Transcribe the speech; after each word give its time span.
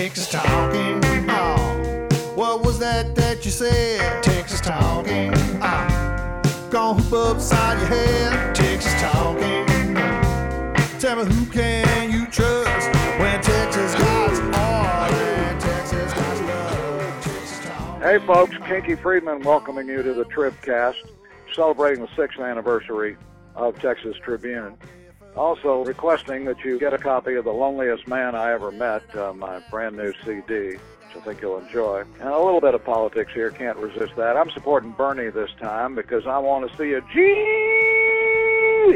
Texas 0.00 0.30
talking. 0.30 0.98
Oh, 1.28 2.08
what 2.34 2.64
was 2.64 2.78
that 2.78 3.14
that 3.16 3.44
you 3.44 3.50
said? 3.50 4.22
Texas 4.22 4.62
talking. 4.62 5.30
Oh, 5.60 6.42
gonna 6.70 7.02
hoop 7.02 7.12
upside 7.12 7.78
your 7.80 7.88
head. 7.88 8.54
Texas 8.54 8.94
talking. 8.98 9.66
Tell 11.00 11.16
me 11.22 11.30
who 11.30 11.44
can 11.50 12.10
you 12.10 12.24
trust 12.28 12.88
when 13.20 13.42
Texas 13.42 13.94
got 13.96 14.54
are 14.54 15.12
and 15.12 15.60
Texas 15.60 16.14
got 16.14 16.44
love. 16.46 17.22
Texas 17.22 17.58
talking. 17.66 18.00
Hey 18.00 18.26
folks, 18.26 18.56
Kinky 18.66 18.94
Friedman 18.94 19.42
welcoming 19.42 19.86
you 19.86 20.02
to 20.02 20.14
the 20.14 20.24
Tribcast, 20.24 20.96
celebrating 21.52 22.02
the 22.02 22.10
sixth 22.16 22.40
anniversary 22.40 23.18
of 23.54 23.78
Texas 23.78 24.16
Tribune. 24.24 24.78
Also 25.36 25.84
requesting 25.84 26.44
that 26.44 26.64
you 26.64 26.78
get 26.78 26.92
a 26.92 26.98
copy 26.98 27.34
of 27.34 27.44
The 27.44 27.52
Loneliest 27.52 28.06
Man 28.08 28.34
I 28.34 28.52
Ever 28.52 28.70
Met, 28.72 29.14
uh, 29.16 29.32
my 29.32 29.60
brand 29.70 29.96
new 29.96 30.12
CD, 30.24 30.76
which 30.76 31.16
I 31.16 31.20
think 31.20 31.40
you'll 31.40 31.58
enjoy. 31.58 32.04
And 32.18 32.28
a 32.28 32.38
little 32.38 32.60
bit 32.60 32.74
of 32.74 32.84
politics 32.84 33.32
here, 33.32 33.50
can't 33.50 33.78
resist 33.78 34.16
that. 34.16 34.36
I'm 34.36 34.50
supporting 34.50 34.90
Bernie 34.90 35.30
this 35.30 35.50
time 35.60 35.94
because 35.94 36.26
I 36.26 36.38
want 36.38 36.70
to 36.70 36.76
see 36.76 36.92
a 36.94 37.00
G 37.12 37.20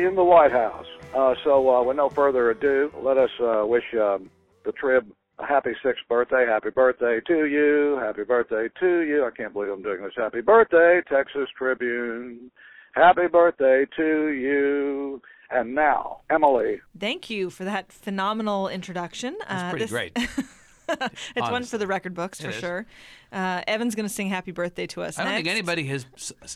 in 0.05 0.15
the 0.17 0.25
White 0.25 0.53
House. 0.53 0.87
Uh, 1.15 1.35
so 1.45 1.71
uh, 1.71 1.83
with 1.83 1.97
no 1.97 2.09
further 2.09 2.51
ado, 2.51 2.93
let 3.01 3.17
us 3.17 3.31
uh, 3.41 3.65
wish 3.65 3.85
um, 3.95 4.29
the 4.65 4.73
Trib 4.73 5.07
a 5.39 5.47
happy 5.47 5.73
sixth 5.83 6.03
birthday. 6.09 6.47
Happy 6.47 6.71
birthday 6.71 7.21
to 7.27 7.47
you. 7.47 7.99
Happy 8.01 8.25
birthday 8.25 8.69
to 8.81 9.01
you. 9.01 9.25
I 9.25 9.31
can't 9.31 9.53
believe 9.53 9.71
I'm 9.71 9.83
doing 9.83 10.03
this. 10.03 10.13
Happy 10.17 10.41
birthday, 10.41 11.01
Texas 11.09 11.49
Tribune. 11.57 12.51
Happy 12.95 13.27
birthday 13.27 13.87
to 13.97 14.29
you. 14.29 15.21
And 15.55 15.75
now, 15.75 16.19
Emily. 16.29 16.81
Thank 16.99 17.31
you 17.31 17.49
for 17.49 17.65
that 17.65 17.93
phenomenal 17.93 18.69
introduction. 18.69 19.37
That's 19.49 19.71
pretty 19.71 19.85
this- 19.85 19.91
great. 19.91 20.13
it's 20.89 21.51
one 21.51 21.65
for 21.65 21.79
the 21.79 21.87
record 21.87 22.13
books 22.13 22.41
for 22.41 22.51
sure. 22.53 22.87
Uh, 23.33 23.63
Evan's 23.67 23.95
going 23.95 24.07
to 24.07 24.13
sing 24.13 24.29
"Happy 24.29 24.51
Birthday" 24.51 24.87
to 24.89 25.03
us. 25.03 25.19
I 25.19 25.23
don't 25.23 25.33
next. 25.33 25.45
think 25.45 25.57
anybody 25.57 25.85
has 25.85 26.07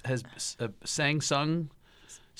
has 0.04 0.24
uh, 0.58 0.68
sang, 0.84 1.20
sung, 1.20 1.70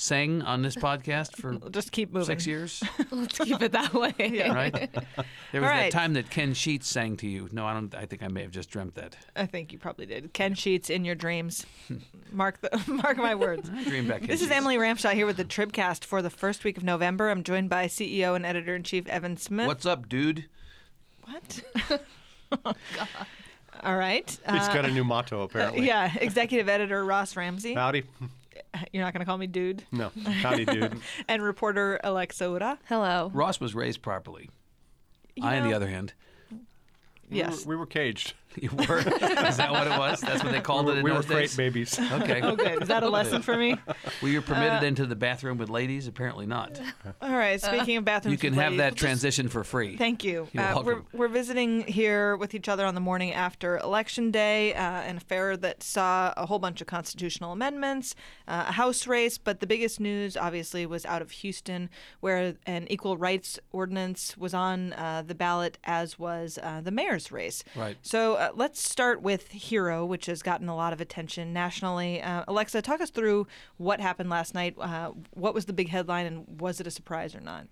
sang 0.00 0.42
on 0.42 0.62
this 0.62 0.77
podcast 0.77 1.36
for 1.36 1.54
Just 1.70 1.91
keep 1.91 2.12
moving. 2.12 2.27
six 2.27 2.46
years, 2.46 2.82
Let's 3.10 3.36
keep 3.38 3.60
it 3.60 3.72
that 3.72 3.92
way. 3.92 4.12
right? 4.48 4.72
There 4.72 4.91
was 4.94 5.16
All 5.54 5.60
right. 5.62 5.91
that 5.91 5.92
time 5.92 6.12
that 6.12 6.30
Ken 6.30 6.54
Sheets 6.54 6.86
sang 6.86 7.16
to 7.18 7.27
you. 7.27 7.48
No, 7.50 7.66
I 7.66 7.74
don't. 7.74 7.92
I 7.94 8.06
think 8.06 8.22
I 8.22 8.28
may 8.28 8.42
have 8.42 8.52
just 8.52 8.70
dreamt 8.70 8.94
that. 8.94 9.16
I 9.34 9.46
think 9.46 9.72
you 9.72 9.78
probably 9.78 10.06
did. 10.06 10.32
Ken 10.32 10.54
Sheets 10.54 10.88
in 10.88 11.04
your 11.04 11.16
dreams. 11.16 11.66
mark 12.30 12.60
the 12.60 12.80
mark 12.86 13.16
my 13.16 13.34
words. 13.34 13.69
I 13.74 13.82
dreamed 13.84 14.08
back. 14.08 14.20
Ken 14.20 14.28
This 14.28 14.41
is 14.42 14.50
Emily 14.52 14.76
Ramshaw 14.76 15.12
here 15.14 15.26
with 15.26 15.36
the 15.36 15.44
Tribcast 15.44 16.04
for 16.04 16.22
the 16.22 16.30
first 16.30 16.62
week 16.62 16.76
of 16.76 16.84
November. 16.84 17.28
I'm 17.30 17.42
joined 17.42 17.69
by 17.69 17.86
CEO 17.86 18.36
and 18.36 18.46
editor 18.46 18.76
in 18.76 18.84
chief 18.84 19.06
Evan 19.08 19.36
Smith. 19.36 19.66
What's 19.66 19.84
up, 19.86 20.08
dude? 20.08 20.46
What? 21.24 21.60
oh, 22.64 22.72
God. 22.96 23.08
All 23.82 23.96
right. 23.96 24.28
He's 24.28 24.38
Uh, 24.69 24.72
got 24.74 24.84
a 24.84 24.91
new 24.91 25.04
motto, 25.04 25.42
apparently. 25.42 25.86
yeah, 25.86 26.12
executive 26.20 26.69
editor 26.69 27.04
Ross 27.04 27.36
Ramsey. 27.36 27.74
Howdy. 27.74 28.04
You're 28.92 29.05
not 29.05 29.12
going 29.12 29.20
to 29.20 29.27
call 29.27 29.38
me 29.38 29.47
dude. 29.47 29.84
No. 29.92 30.11
Howdy, 30.24 30.64
dude. 30.64 31.00
And 31.28 31.42
reporter 31.42 32.00
Alexa 32.05 32.44
Ura. 32.44 32.78
Hello. 32.88 33.30
Ross 33.34 33.60
was 33.60 33.75
raised 33.75 34.02
properly. 34.02 34.50
I, 35.41 35.58
on 35.58 35.69
the 35.69 35.75
other 35.75 35.88
hand, 35.88 36.14
Yes. 37.30 37.66
We 37.66 37.77
were 37.77 37.86
caged. 37.86 38.34
you 38.62 38.70
were. 38.89 38.98
is 38.98 39.56
that 39.56 39.70
what 39.70 39.87
it 39.87 39.98
was? 39.98 40.20
That's 40.20 40.42
what 40.42 40.53
they 40.53 40.61
called 40.61 40.87
we 40.87 40.92
it 40.92 40.95
were, 40.95 40.98
in 41.01 41.05
we 41.05 41.11
were 41.12 41.17
those 41.19 41.27
crate 41.27 41.41
days. 41.48 41.56
babies. 41.56 41.98
Okay. 42.19 42.42
Okay, 42.42 42.77
is 42.81 42.89
that 42.89 43.03
a 43.03 43.09
lesson 43.09 43.42
for 43.42 43.56
me? 43.56 43.77
Were 44.23 44.28
you 44.28 44.39
Uh, 44.39 44.42
permitted 44.42 44.83
into 44.83 45.06
the 45.06 45.15
bathroom 45.17 45.59
with 45.59 45.69
ladies? 45.69 46.06
Apparently 46.06 46.47
not. 46.47 46.81
All 47.23 47.31
right. 47.37 47.61
Speaking 47.61 47.97
of 47.98 48.05
bathrooms, 48.05 48.33
You 48.33 48.39
can 48.39 48.50
with 48.56 48.62
have 48.65 48.73
ladies, 48.73 48.78
that 48.78 48.84
we'll 48.84 48.91
just- 48.92 49.00
transition 49.00 49.48
for 49.48 49.62
free. 49.65 49.97
Thank 49.97 50.25
you. 50.25 50.48
You're 50.53 50.65
Uh, 50.65 50.83
we're, 50.83 51.03
we're 51.12 51.28
visiting 51.28 51.83
here 51.83 52.37
with 52.37 52.55
each 52.55 52.69
other 52.69 52.84
on 52.87 52.95
the 52.95 53.00
morning 53.00 53.33
after 53.33 53.78
Election 53.78 54.31
Day, 54.31 54.75
uh, 54.75 54.81
an 54.81 55.17
affair 55.19 55.56
that 55.59 55.83
saw 55.83 56.32
a 56.37 56.47
whole 56.47 56.59
bunch 56.59 56.81
of 56.81 56.87
constitutional 56.87 57.53
amendments, 57.53 58.15
uh, 58.49 58.65
a 58.69 58.72
House 58.72 59.06
race, 59.06 59.38
but 59.38 59.61
the 59.61 59.66
biggest 59.66 60.00
news, 60.00 60.37
obviously, 60.37 60.87
was 60.87 61.05
out 61.06 61.22
of 61.22 61.31
Houston, 61.31 61.91
where 62.21 62.55
an 62.66 62.87
equal 62.91 63.16
rights 63.16 63.59
ordinance 63.72 64.37
was 64.37 64.55
on 64.55 64.93
uh, 64.94 65.22
the 65.27 65.34
ballot, 65.34 65.78
as 65.84 66.19
was 66.19 66.59
uh, 66.62 66.81
the 66.81 66.91
mayor's 66.91 67.31
race. 67.31 67.62
Right. 67.77 67.97
So 68.03 68.47
let's 68.54 68.81
start 68.81 69.22
with 69.22 69.48
Hero, 69.48 70.04
which 70.04 70.26
has 70.26 70.42
gotten 70.42 70.69
a 70.69 70.76
lot 70.76 70.92
of 70.92 71.00
attention 71.00 71.53
nationally. 71.53 72.20
Uh, 72.22 72.44
Alexa, 72.48 72.82
talk 72.82 73.00
us 73.00 73.10
through 73.10 73.47
what 73.76 74.00
happened 74.00 74.31
last 74.31 74.54
night. 74.54 74.75
Uh, 74.78 75.12
what 75.32 75.54
was 75.54 75.66
the 75.66 75.72
big 75.72 75.88
headline, 75.88 76.26
and 76.26 76.60
was 76.60 76.81
it 76.81 76.87
a 76.87 76.91
surprise 76.91 77.34
or 77.34 77.41
not? 77.41 77.66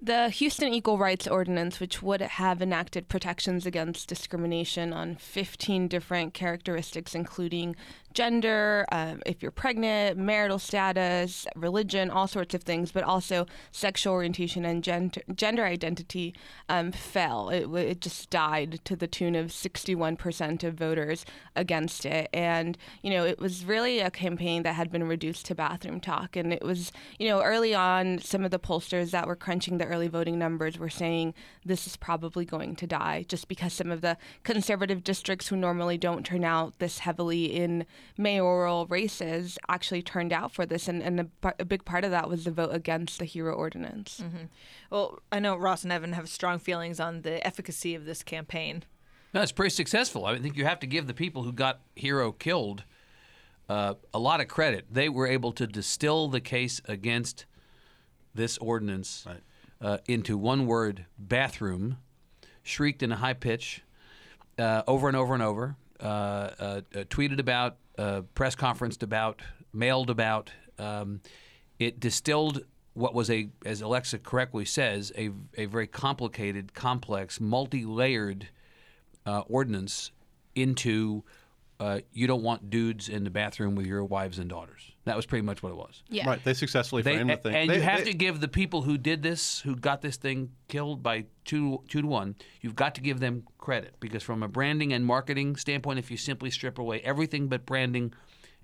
The 0.00 0.28
Houston 0.28 0.74
Equal 0.74 0.98
Rights 0.98 1.26
Ordinance, 1.26 1.80
which 1.80 2.02
would 2.02 2.20
have 2.20 2.60
enacted 2.60 3.08
protections 3.08 3.64
against 3.64 4.08
discrimination 4.08 4.92
on 4.92 5.16
15 5.16 5.88
different 5.88 6.34
characteristics, 6.34 7.14
including 7.14 7.74
gender, 8.16 8.86
um, 8.90 9.20
if 9.26 9.42
you're 9.42 9.52
pregnant, 9.52 10.16
marital 10.16 10.58
status, 10.58 11.46
religion, 11.54 12.08
all 12.08 12.26
sorts 12.26 12.54
of 12.54 12.62
things, 12.62 12.90
but 12.90 13.04
also 13.04 13.46
sexual 13.72 14.14
orientation 14.14 14.64
and 14.64 14.82
gender, 14.82 15.20
gender 15.34 15.64
identity, 15.66 16.34
um, 16.70 16.90
fell. 16.92 17.50
It, 17.50 17.68
it 17.74 18.00
just 18.00 18.30
died 18.30 18.80
to 18.86 18.96
the 18.96 19.06
tune 19.06 19.36
of 19.36 19.48
61% 19.48 20.64
of 20.64 20.74
voters 20.74 21.26
against 21.54 22.06
it. 22.06 22.30
And, 22.32 22.78
you 23.02 23.10
know, 23.10 23.26
it 23.26 23.38
was 23.38 23.66
really 23.66 24.00
a 24.00 24.10
campaign 24.10 24.62
that 24.62 24.76
had 24.76 24.90
been 24.90 25.06
reduced 25.06 25.44
to 25.46 25.54
bathroom 25.54 26.00
talk. 26.00 26.36
And 26.36 26.54
it 26.54 26.62
was, 26.62 26.92
you 27.18 27.28
know, 27.28 27.42
early 27.42 27.74
on, 27.74 28.18
some 28.20 28.46
of 28.46 28.50
the 28.50 28.58
pollsters 28.58 29.10
that 29.10 29.26
were 29.26 29.36
crunching 29.36 29.76
the 29.76 29.84
early 29.84 30.08
voting 30.08 30.38
numbers 30.38 30.78
were 30.78 30.88
saying 30.88 31.34
this 31.66 31.86
is 31.86 31.98
probably 31.98 32.46
going 32.46 32.76
to 32.76 32.86
die 32.86 33.26
just 33.28 33.46
because 33.46 33.74
some 33.74 33.90
of 33.90 34.00
the 34.00 34.16
conservative 34.42 35.04
districts 35.04 35.48
who 35.48 35.56
normally 35.56 35.98
don't 35.98 36.24
turn 36.24 36.44
out 36.44 36.78
this 36.78 37.00
heavily 37.00 37.44
in 37.44 37.84
mayoral 38.16 38.86
races 38.86 39.58
actually 39.68 40.02
turned 40.02 40.32
out 40.32 40.52
for 40.52 40.66
this. 40.66 40.88
And, 40.88 41.02
and 41.02 41.20
a, 41.20 41.54
a 41.58 41.64
big 41.64 41.84
part 41.84 42.04
of 42.04 42.10
that 42.10 42.28
was 42.28 42.44
the 42.44 42.50
vote 42.50 42.74
against 42.74 43.18
the 43.18 43.24
HERO 43.24 43.54
ordinance. 43.54 44.22
Well, 44.90 45.20
I 45.30 45.40
know 45.40 45.56
Ross 45.56 45.82
and 45.84 45.92
Evan 45.92 46.12
have 46.12 46.28
strong 46.28 46.58
feelings 46.58 47.00
on 47.00 47.22
the 47.22 47.44
efficacy 47.46 47.94
of 47.94 48.04
this 48.04 48.22
campaign. 48.22 48.84
No, 49.34 49.42
it's 49.42 49.52
pretty 49.52 49.74
successful. 49.74 50.24
I 50.24 50.38
think 50.38 50.56
you 50.56 50.64
have 50.64 50.80
to 50.80 50.86
give 50.86 51.06
the 51.06 51.14
people 51.14 51.42
who 51.42 51.52
got 51.52 51.80
Hero 51.94 52.32
killed 52.32 52.84
uh, 53.68 53.94
a 54.14 54.18
lot 54.18 54.40
of 54.40 54.48
credit. 54.48 54.86
They 54.90 55.08
were 55.08 55.26
able 55.26 55.52
to 55.52 55.66
distill 55.66 56.28
the 56.28 56.40
case 56.40 56.80
against 56.86 57.44
this 58.34 58.56
ordinance 58.58 59.26
uh, 59.80 59.98
into 60.06 60.38
one 60.38 60.66
word 60.66 61.06
bathroom, 61.18 61.98
shrieked 62.62 63.02
in 63.02 63.12
a 63.12 63.16
high 63.16 63.34
pitch 63.34 63.82
uh, 64.58 64.82
over 64.86 65.08
and 65.08 65.16
over 65.16 65.34
and 65.34 65.42
over, 65.42 65.76
uh, 66.00 66.04
uh, 66.04 66.50
uh, 66.60 66.80
tweeted 67.04 67.38
about, 67.38 67.76
uh, 67.98 68.22
press 68.34 68.54
conferenced 68.54 69.02
about, 69.02 69.42
mailed 69.72 70.10
about. 70.10 70.50
Um, 70.78 71.20
it 71.78 72.00
distilled 72.00 72.64
what 72.94 73.14
was 73.14 73.30
a, 73.30 73.48
as 73.64 73.82
Alexa 73.82 74.18
correctly 74.20 74.64
says, 74.64 75.12
a, 75.16 75.30
a 75.56 75.66
very 75.66 75.86
complicated, 75.86 76.72
complex, 76.72 77.40
multi 77.40 77.84
layered 77.84 78.48
uh, 79.26 79.40
ordinance 79.48 80.12
into 80.54 81.22
uh, 81.78 82.00
you 82.12 82.26
don't 82.26 82.42
want 82.42 82.70
dudes 82.70 83.08
in 83.08 83.24
the 83.24 83.30
bathroom 83.30 83.74
with 83.74 83.86
your 83.86 84.02
wives 84.04 84.38
and 84.38 84.48
daughters. 84.48 84.92
That 85.06 85.16
was 85.16 85.24
pretty 85.24 85.42
much 85.46 85.62
what 85.62 85.70
it 85.70 85.76
was. 85.76 86.02
Yeah. 86.08 86.26
Right. 86.26 86.42
They 86.44 86.52
successfully 86.52 87.00
They, 87.02 87.14
framed 87.14 87.30
the 87.30 87.36
thing. 87.36 87.54
and 87.54 87.70
They- 87.70 87.76
you 87.76 87.80
have 87.82 88.00
they- 88.04 88.10
to 88.10 88.16
give 88.16 88.40
the 88.40 88.48
people 88.48 88.82
who 88.82 88.98
did 88.98 89.22
this, 89.22 89.60
who 89.60 89.74
got 89.76 90.02
this 90.02 90.16
thing 90.16 90.50
killed 90.68 91.02
by 91.02 91.26
two 91.44 91.82
two 91.88 92.02
to 92.02 92.08
one, 92.08 92.34
you've 92.60 92.74
got 92.76 92.94
to 92.96 93.00
give 93.00 93.20
them 93.20 93.44
credit 93.56 93.94
because 94.00 94.22
from 94.24 94.42
a 94.42 94.48
branding 94.48 94.92
and 94.92 95.06
marketing 95.06 95.56
standpoint, 95.56 95.98
if 96.00 96.10
you 96.10 96.16
simply 96.16 96.50
strip 96.50 96.76
away 96.78 97.00
everything 97.00 97.46
but 97.48 97.64
branding 97.64 98.12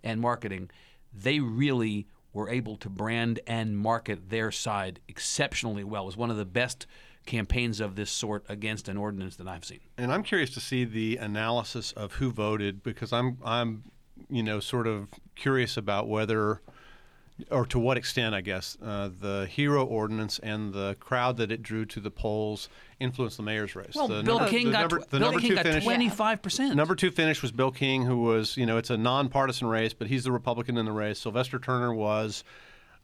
and 0.03 0.21
marketing, 0.21 0.69
they 1.15 1.39
really 1.41 2.07
were 2.33 2.49
able 2.49 2.77
to 2.79 2.89
brand 2.91 3.39
and 3.47 3.79
market 3.79 4.29
their 4.31 4.51
side 4.51 4.99
exceptionally 5.07 5.85
well. 5.85 6.03
It 6.03 6.07
was 6.07 6.17
one 6.17 6.31
of 6.31 6.37
the 6.39 6.45
best 6.47 6.87
campaigns 7.25 7.79
of 7.79 7.95
this 7.95 8.11
sort 8.11 8.45
against 8.49 8.89
an 8.89 8.97
ordinance 8.97 9.37
that 9.37 9.47
I've 9.47 9.65
seen. 9.65 9.79
And 9.97 10.13
I'm 10.13 10.25
curious 10.25 10.51
to 10.55 10.61
see 10.61 10.85
the 10.85 11.19
analysis 11.19 11.93
of 11.93 12.15
who 12.15 12.33
voted 12.33 12.83
because 12.83 13.13
I'm 13.13 13.39
I'm 13.45 13.85
you 14.31 14.43
know 14.43 14.61
sort 14.61 14.87
of 14.87 15.09
curious 15.35 15.77
about 15.77 16.09
whether 16.09 16.61
or 17.51 17.67
to 17.67 17.79
what 17.79 17.97
extent 17.97 18.35
I 18.35 18.41
guess 18.41 18.77
uh, 18.85 19.09
the 19.21 19.47
hero 19.51 19.85
ordinance 19.85 20.39
and 20.39 20.73
the 20.73 20.97
crowd 21.01 21.39
that 21.39 21.51
it 21.51 21.63
drew 21.63 21.85
to 21.87 21.99
the 21.99 22.11
polls 22.11 22.69
influenced 23.01 23.37
the 23.37 23.43
mayor's 23.43 23.75
race. 23.75 23.95
Well, 23.95 24.07
the 24.07 24.23
Bill 24.23 24.39
number, 24.39 24.51
King 24.51 24.67
the 24.67 24.73
got 24.73 24.81
number, 24.83 24.99
tw- 24.99 25.11
the 25.11 25.19
Bill 25.19 25.29
number 25.29 25.41
King 25.41 25.49
two 25.51 25.55
got 25.57 25.65
finish. 25.65 25.85
twenty 25.85 26.09
five 26.09 26.43
percent. 26.43 26.77
Number 26.77 26.95
two 26.95 27.11
finish 27.11 27.43
was 27.43 27.51
Bill 27.51 27.73
King, 27.73 28.05
who 28.05 28.19
was, 28.19 28.57
you 28.57 28.67
know, 28.67 28.77
it's 28.77 28.91
a 28.91 28.97
nonpartisan 28.97 29.67
race, 29.67 29.93
but 29.93 30.07
he's 30.07 30.25
the 30.25 30.33
Republican 30.33 30.77
in 30.77 30.85
the 30.85 30.93
race. 30.93 31.19
Sylvester 31.19 31.59
Turner 31.59 31.93
was, 31.93 32.45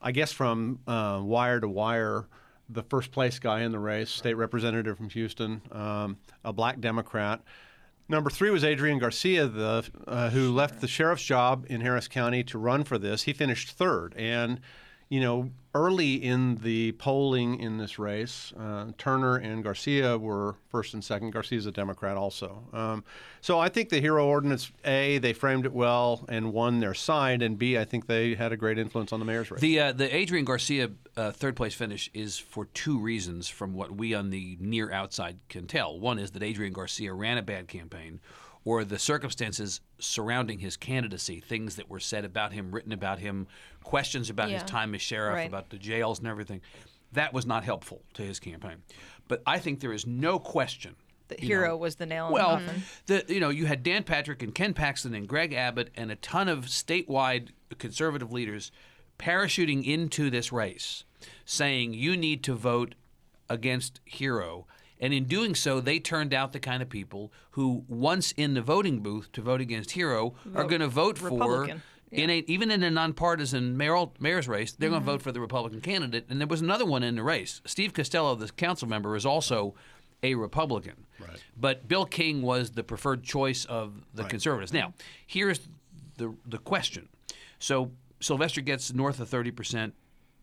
I 0.01 0.13
guess, 0.13 0.31
from 0.31 0.79
uh, 0.87 1.21
wire 1.23 1.59
to 1.59 1.69
wire, 1.69 2.27
the 2.69 2.83
first 2.85 3.11
place 3.11 3.39
guy 3.39 3.63
in 3.63 3.73
the 3.73 3.79
race, 3.79 4.11
state 4.11 4.35
representative 4.35 4.99
from 4.99 5.09
Houston, 5.11 5.63
um, 5.73 6.19
a 6.45 6.53
black 6.53 6.81
Democrat. 6.81 7.41
Number 8.09 8.31
three 8.31 8.51
was 8.51 8.65
Adrian 8.65 8.99
Garcia, 8.99 9.47
the 9.47 9.85
uh, 10.07 10.31
who 10.31 10.51
left 10.51 10.81
the 10.81 10.89
sheriff's 10.89 11.25
job 11.25 11.67
in 11.69 11.83
Harris 11.83 12.09
County 12.09 12.43
to 12.45 12.59
run 12.59 12.85
for 12.85 12.97
this. 12.97 13.25
He 13.25 13.35
finished 13.35 13.71
third, 13.71 14.15
and 14.17 14.61
you 15.11 15.21
know, 15.21 15.51
early 15.79 16.15
in 16.15 16.57
the 16.57 16.93
polling 16.93 17.61
in 17.61 17.79
this 17.79 17.99
race, 17.99 18.53
uh, 18.59 18.87
Turner 18.99 19.37
and 19.37 19.63
Garcia 19.63 20.19
were 20.19 20.57
first 20.71 20.93
and 20.95 21.05
second. 21.05 21.31
Garcia's 21.31 21.67
a 21.67 21.71
Democrat 21.73 22.17
also. 22.17 22.65
Um, 22.73 23.05
so 23.41 23.61
I 23.61 23.69
think 23.69 23.89
the 23.89 24.01
Hero 24.01 24.27
Ordinance, 24.27 24.73
A, 24.85 25.19
they 25.19 25.33
framed 25.33 25.67
it 25.67 25.73
well 25.73 26.25
and 26.29 26.53
won 26.53 26.81
their 26.81 26.95
side, 26.95 27.43
and 27.43 27.57
B, 27.57 27.79
I 27.79 27.85
think 27.85 28.07
they 28.09 28.35
had 28.35 28.51
a 28.53 28.57
great 28.57 28.79
influence 28.79 29.13
on 29.13 29.21
the 29.21 29.27
mayor's 29.27 29.51
race. 29.51 29.61
The 29.61 29.81
uh, 29.81 29.93
the 29.93 30.15
Adrian 30.15 30.45
Garcia 30.45 30.91
uh, 31.17 31.31
third 31.31 31.55
place 31.55 31.75
finish 31.75 32.11
is 32.13 32.39
for 32.39 32.65
two 32.67 32.99
reasons, 32.99 33.49
from 33.49 33.73
what 33.75 33.93
we 33.93 34.15
on 34.15 34.31
the 34.31 34.57
near 34.61 34.91
outside 34.91 35.39
can 35.49 35.67
tell. 35.67 35.99
One 35.99 36.19
is 36.19 36.33
that 36.33 36.43
Adrian 36.43 36.73
Garcia 36.73 37.13
ran 37.13 37.39
a 37.39 37.43
bad 37.43 37.69
campaign, 37.69 38.21
or 38.65 38.85
the 38.85 38.99
circumstances 38.99 39.81
surrounding 39.99 40.59
his 40.59 40.77
candidacy, 40.77 41.41
things 41.41 41.77
that 41.77 41.89
were 41.89 42.01
said 42.01 42.25
about 42.25 42.53
him, 42.53 42.71
written 42.73 42.93
about 42.93 43.19
him, 43.19 43.47
questions 43.83 44.31
about 44.31 44.51
his 44.51 44.63
time 44.65 44.95
as 44.95 45.03
sheriff, 45.03 45.35
Right. 45.35 45.49
about 45.49 45.71
the 45.71 45.79
jails 45.79 46.19
and 46.19 46.29
everything. 46.29 46.61
That 47.13 47.33
was 47.33 47.47
not 47.47 47.65
helpful 47.65 48.03
to 48.15 48.23
his 48.23 48.39
campaign. 48.39 48.83
But 49.29 49.43
I 49.47 49.59
think 49.59 49.81
there 49.81 49.93
is 49.93 50.07
no 50.07 50.39
question. 50.39 50.97
The 51.29 51.37
hero 51.39 51.69
know, 51.69 51.77
was 51.77 51.97
the 51.97 52.07
nail 52.07 52.33
well, 52.33 52.61
the 53.07 53.23
you 53.29 53.39
know 53.39 53.51
you 53.51 53.67
had 53.67 53.83
Dan 53.83 54.03
Patrick 54.03 54.43
and 54.43 54.55
Ken 54.55 54.73
Paxton 54.73 55.15
and 55.15 55.29
Greg 55.29 55.53
Abbott 55.53 55.91
and 55.95 56.11
a 56.11 56.17
ton 56.17 56.49
of 56.49 56.67
statewide 56.67 57.49
conservative 57.79 58.33
leaders 58.33 58.73
parachuting 59.19 59.85
into 59.85 60.31
this 60.31 60.53
race, 60.53 61.05
saying 61.45 61.93
you 61.93 62.17
need 62.17 62.43
to 62.45 62.55
vote 62.55 62.95
against 63.51 64.01
Hero. 64.07 64.67
And 65.01 65.13
in 65.15 65.25
doing 65.25 65.55
so, 65.55 65.81
they 65.81 65.99
turned 66.01 66.35
out 66.35 66.53
the 66.53 66.61
kind 66.61 66.83
of 66.83 66.89
people 66.89 67.33
who, 67.53 67.85
once 67.89 68.33
in 68.33 68.55
the 68.55 68.63
voting 68.63 69.01
booth 69.01 69.31
to 69.33 69.43
vote 69.43 69.61
against 69.61 69.93
Hero, 69.93 70.35
are 70.55 70.65
going 70.65 70.81
to 70.81 70.89
vote 70.89 71.19
for 71.19 71.31
Republican. 71.31 71.83
in 72.11 72.31
a 72.31 72.39
even 72.49 72.71
in 72.71 72.83
a 72.83 72.91
nonpartisan 72.91 73.77
mayoral, 73.77 74.15
mayor's 74.19 74.49
race, 74.49 74.73
they're 74.73 74.89
Mm-hmm. 74.89 74.95
going 74.95 75.03
to 75.07 75.13
vote 75.13 75.23
for 75.23 75.31
the 75.33 75.41
Republican 75.41 75.81
candidate. 75.81 76.27
And 76.29 76.41
there 76.41 76.49
was 76.49 76.61
another 76.63 76.85
one 76.87 77.03
in 77.03 77.15
the 77.17 77.23
race. 77.23 77.61
Steve 77.65 77.93
Costello, 77.93 78.35
the 78.35 78.49
council 78.49 78.89
member, 78.89 79.15
is 79.15 79.25
also 79.27 79.75
a 80.23 80.35
Republican. 80.35 81.07
Right. 81.21 81.41
But 81.57 81.87
Bill 81.87 82.05
King 82.05 82.43
was 82.43 82.71
the 82.73 82.83
preferred 82.83 83.23
choice 83.23 83.65
of 83.67 83.93
the 84.15 84.25
conservatives. 84.25 84.73
Now, 84.73 84.95
here's 85.27 85.61
the 86.17 86.35
the 86.45 86.59
question. 86.59 87.09
So 87.61 87.93
Sylvester 88.21 88.63
gets 88.63 88.93
north 88.93 89.21
of 89.21 89.29
thirty 89.29 89.53
percent. 89.53 89.95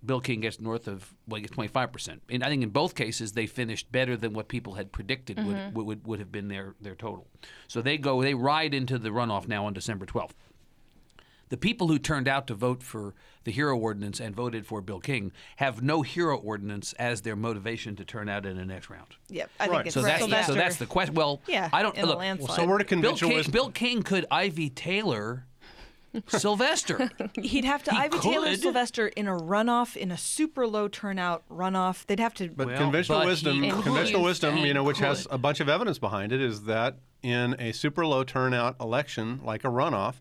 Bill 0.04 0.20
King 0.22 0.42
gets 0.42 0.60
north 0.60 0.88
of 0.88 1.14
well, 1.28 1.42
gets 1.42 1.54
twenty 1.54 1.68
five 1.68 1.92
percent. 1.92 2.22
And 2.30 2.44
I 2.44 2.50
think 2.50 2.64
in 2.64 2.70
both 2.70 2.96
cases 2.96 3.32
they 3.34 3.48
finished 3.48 3.92
better 3.92 4.16
than 4.18 4.34
what 4.34 4.48
people 4.48 4.74
had 4.76 4.92
predicted 4.92 5.44
would, 5.44 5.76
would 5.76 5.86
would 5.86 6.08
would 6.08 6.20
have 6.20 6.32
been 6.32 6.48
their 6.48 6.76
their 6.82 6.96
total. 6.96 7.28
So 7.68 7.82
they 7.82 7.98
go 7.98 8.22
they 8.22 8.34
ride 8.34 8.74
into 8.74 8.98
the 9.00 9.10
runoff 9.10 9.48
now 9.48 9.66
on 9.66 9.74
December 9.74 10.06
twelfth. 10.06 10.36
The 11.50 11.58
people 11.58 11.88
who 11.90 12.00
turned 12.00 12.28
out 12.28 12.48
to 12.48 12.56
vote 12.56 12.82
for 12.82 13.14
the 13.44 13.52
hero 13.52 13.78
ordinance 13.78 14.20
and 14.20 14.36
voted 14.36 14.66
for 14.66 14.82
Bill 14.82 15.00
King 15.00 15.32
have 15.58 15.82
no 15.84 16.02
hero 16.02 16.36
ordinance 16.38 16.94
as 16.94 17.22
their 17.22 17.36
motivation 17.36 17.96
to 17.98 18.04
turn 18.04 18.28
out 18.28 18.48
in 18.48 18.58
the 18.58 18.66
next 18.66 18.90
round. 18.90 19.16
Yep, 19.30 19.52
I 19.60 19.68
Right. 19.68 19.72
think 19.78 19.86
it's 19.88 19.94
So 19.94 20.02
that's 20.02 20.22
Sylvester. 20.22 20.54
so 20.54 20.58
that's 20.58 20.78
the 20.78 20.88
question. 20.88 21.14
Well, 21.14 21.42
Yeah, 21.48 21.70
I 21.72 21.84
don't 21.84 21.96
in 21.96 22.04
a 22.04 22.08
look. 22.08 22.18
landslide. 22.18 22.56
so 22.56 22.66
we're 22.66 22.80
to 22.80 22.84
Bill 22.84 22.90
conventional 23.02 23.30
King, 23.30 23.38
wisdom. 23.38 23.52
Bill 23.52 23.70
King 23.70 24.02
could 24.02 24.26
Ivy 24.32 24.72
Taylor 24.72 25.46
Sylvester. 26.28 27.10
He'd 27.42 27.66
have 27.66 27.84
to 27.84 27.92
He 27.92 27.98
Ivy 27.98 28.20
Taylor 28.20 28.48
could. 28.48 28.60
Sylvester 28.62 29.08
in 29.08 29.28
a 29.28 29.36
runoff, 29.38 29.96
in 29.96 30.12
a 30.12 30.18
super 30.18 30.68
low 30.68 30.88
turnout 30.88 31.44
runoff. 31.50 32.06
They'd 32.06 32.20
have 32.20 32.34
to. 32.36 32.50
But 32.50 32.68
Well, 32.68 32.78
conventional 32.78 33.20
but 33.20 33.28
wisdom, 33.28 33.62
conventional 33.62 34.22
could. 34.22 34.26
wisdom, 34.28 34.58
you 34.58 34.74
know, 34.74 34.84
which 34.84 35.00
has 35.00 35.28
a 35.32 35.38
bunch 35.38 35.60
of 35.60 35.70
evidence 35.70 36.00
behind 36.00 36.32
it, 36.32 36.42
is 36.42 36.64
that 36.64 36.98
in 37.24 37.56
a 37.60 37.72
super 37.72 38.06
low 38.06 38.24
turnout 38.24 38.76
election 38.80 39.42
like 39.44 39.64
a 39.64 39.68
runoff, 39.68 40.16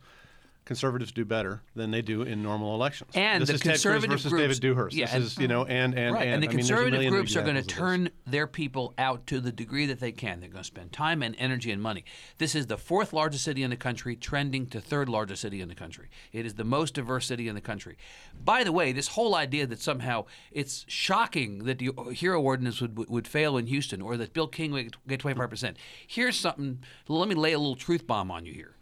conservatives 0.64 1.12
do 1.12 1.24
better 1.24 1.62
than 1.76 1.90
they 1.90 2.00
do 2.02 2.22
in 2.22 2.42
normal 2.42 2.74
elections. 2.74 3.10
And 3.14 3.42
this 3.42 3.48
the 3.48 3.54
is 3.56 3.60
Ted 3.60 3.68
Cruz 3.72 3.82
conservative 3.82 4.10
versus 4.10 4.30
groups- 4.30 4.42
David 4.42 4.60
Dewhurst. 4.60 4.96
yeah, 4.96 5.04
this 5.06 5.14
and- 5.14 5.24
is 5.24 5.38
you 5.38 5.48
know, 5.48 5.64
and 5.64 5.94
and 5.98 6.14
right, 6.14 6.26
and, 6.28 6.42
the 6.42 6.46
I 6.48 6.50
mean, 6.50 6.58
conservative 6.58 6.92
million 6.92 7.12
groups 7.12 7.36
are 7.36 7.42
going 7.42 7.54
to 7.54 7.60
examples 7.60 7.98
of 7.98 8.02
this. 8.04 8.14
turn 8.24 8.32
their 8.32 8.46
people 8.46 8.94
out 8.98 9.26
to 9.26 9.40
the 9.40 9.52
degree 9.52 9.86
that 9.86 10.00
they 10.00 10.12
can. 10.12 10.40
They're 10.40 10.48
going 10.48 10.62
to 10.62 10.66
spend 10.66 10.92
time 10.92 11.22
and 11.22 11.34
energy 11.38 11.70
and 11.70 11.82
money. 11.82 12.04
This 12.38 12.54
is 12.54 12.66
the 12.66 12.78
fourth 12.78 13.12
largest 13.12 13.44
city 13.44 13.62
in 13.62 13.70
the 13.70 13.76
country, 13.76 14.16
trending 14.16 14.66
to 14.68 14.80
third 14.80 15.08
largest 15.08 15.42
city 15.42 15.60
in 15.60 15.68
the 15.68 15.74
country. 15.74 16.08
It 16.32 16.46
is 16.46 16.54
the 16.54 16.64
most 16.64 16.94
diverse 16.94 17.26
city 17.26 17.46
in 17.48 17.54
the 17.54 17.60
country. 17.60 17.96
By 18.42 18.64
the 18.64 18.72
way, 18.72 18.92
this 18.92 19.08
whole 19.08 19.34
idea 19.34 19.66
that 19.66 19.80
somehow 19.80 20.24
it's 20.50 20.84
shocking 20.88 21.64
that 21.64 21.78
the 21.78 21.90
hero 22.12 22.40
ordinance 22.40 22.80
would 22.80 22.96
would 23.10 23.28
fail 23.28 23.56
in 23.56 23.66
Houston 23.66 24.00
or 24.00 24.16
that 24.16 24.32
Bill 24.32 24.48
King 24.48 24.72
would 24.72 24.96
get 25.06 25.20
25 25.20 25.50
percent. 25.50 25.76
Here's 26.06 26.36
something. 26.36 26.80
Let 27.08 27.28
me 27.28 27.34
lay 27.34 27.52
a 27.52 27.58
little 27.58 27.76
truth 27.76 28.06
bomb 28.06 28.30
on 28.30 28.46
you 28.46 28.52
here. 28.54 28.73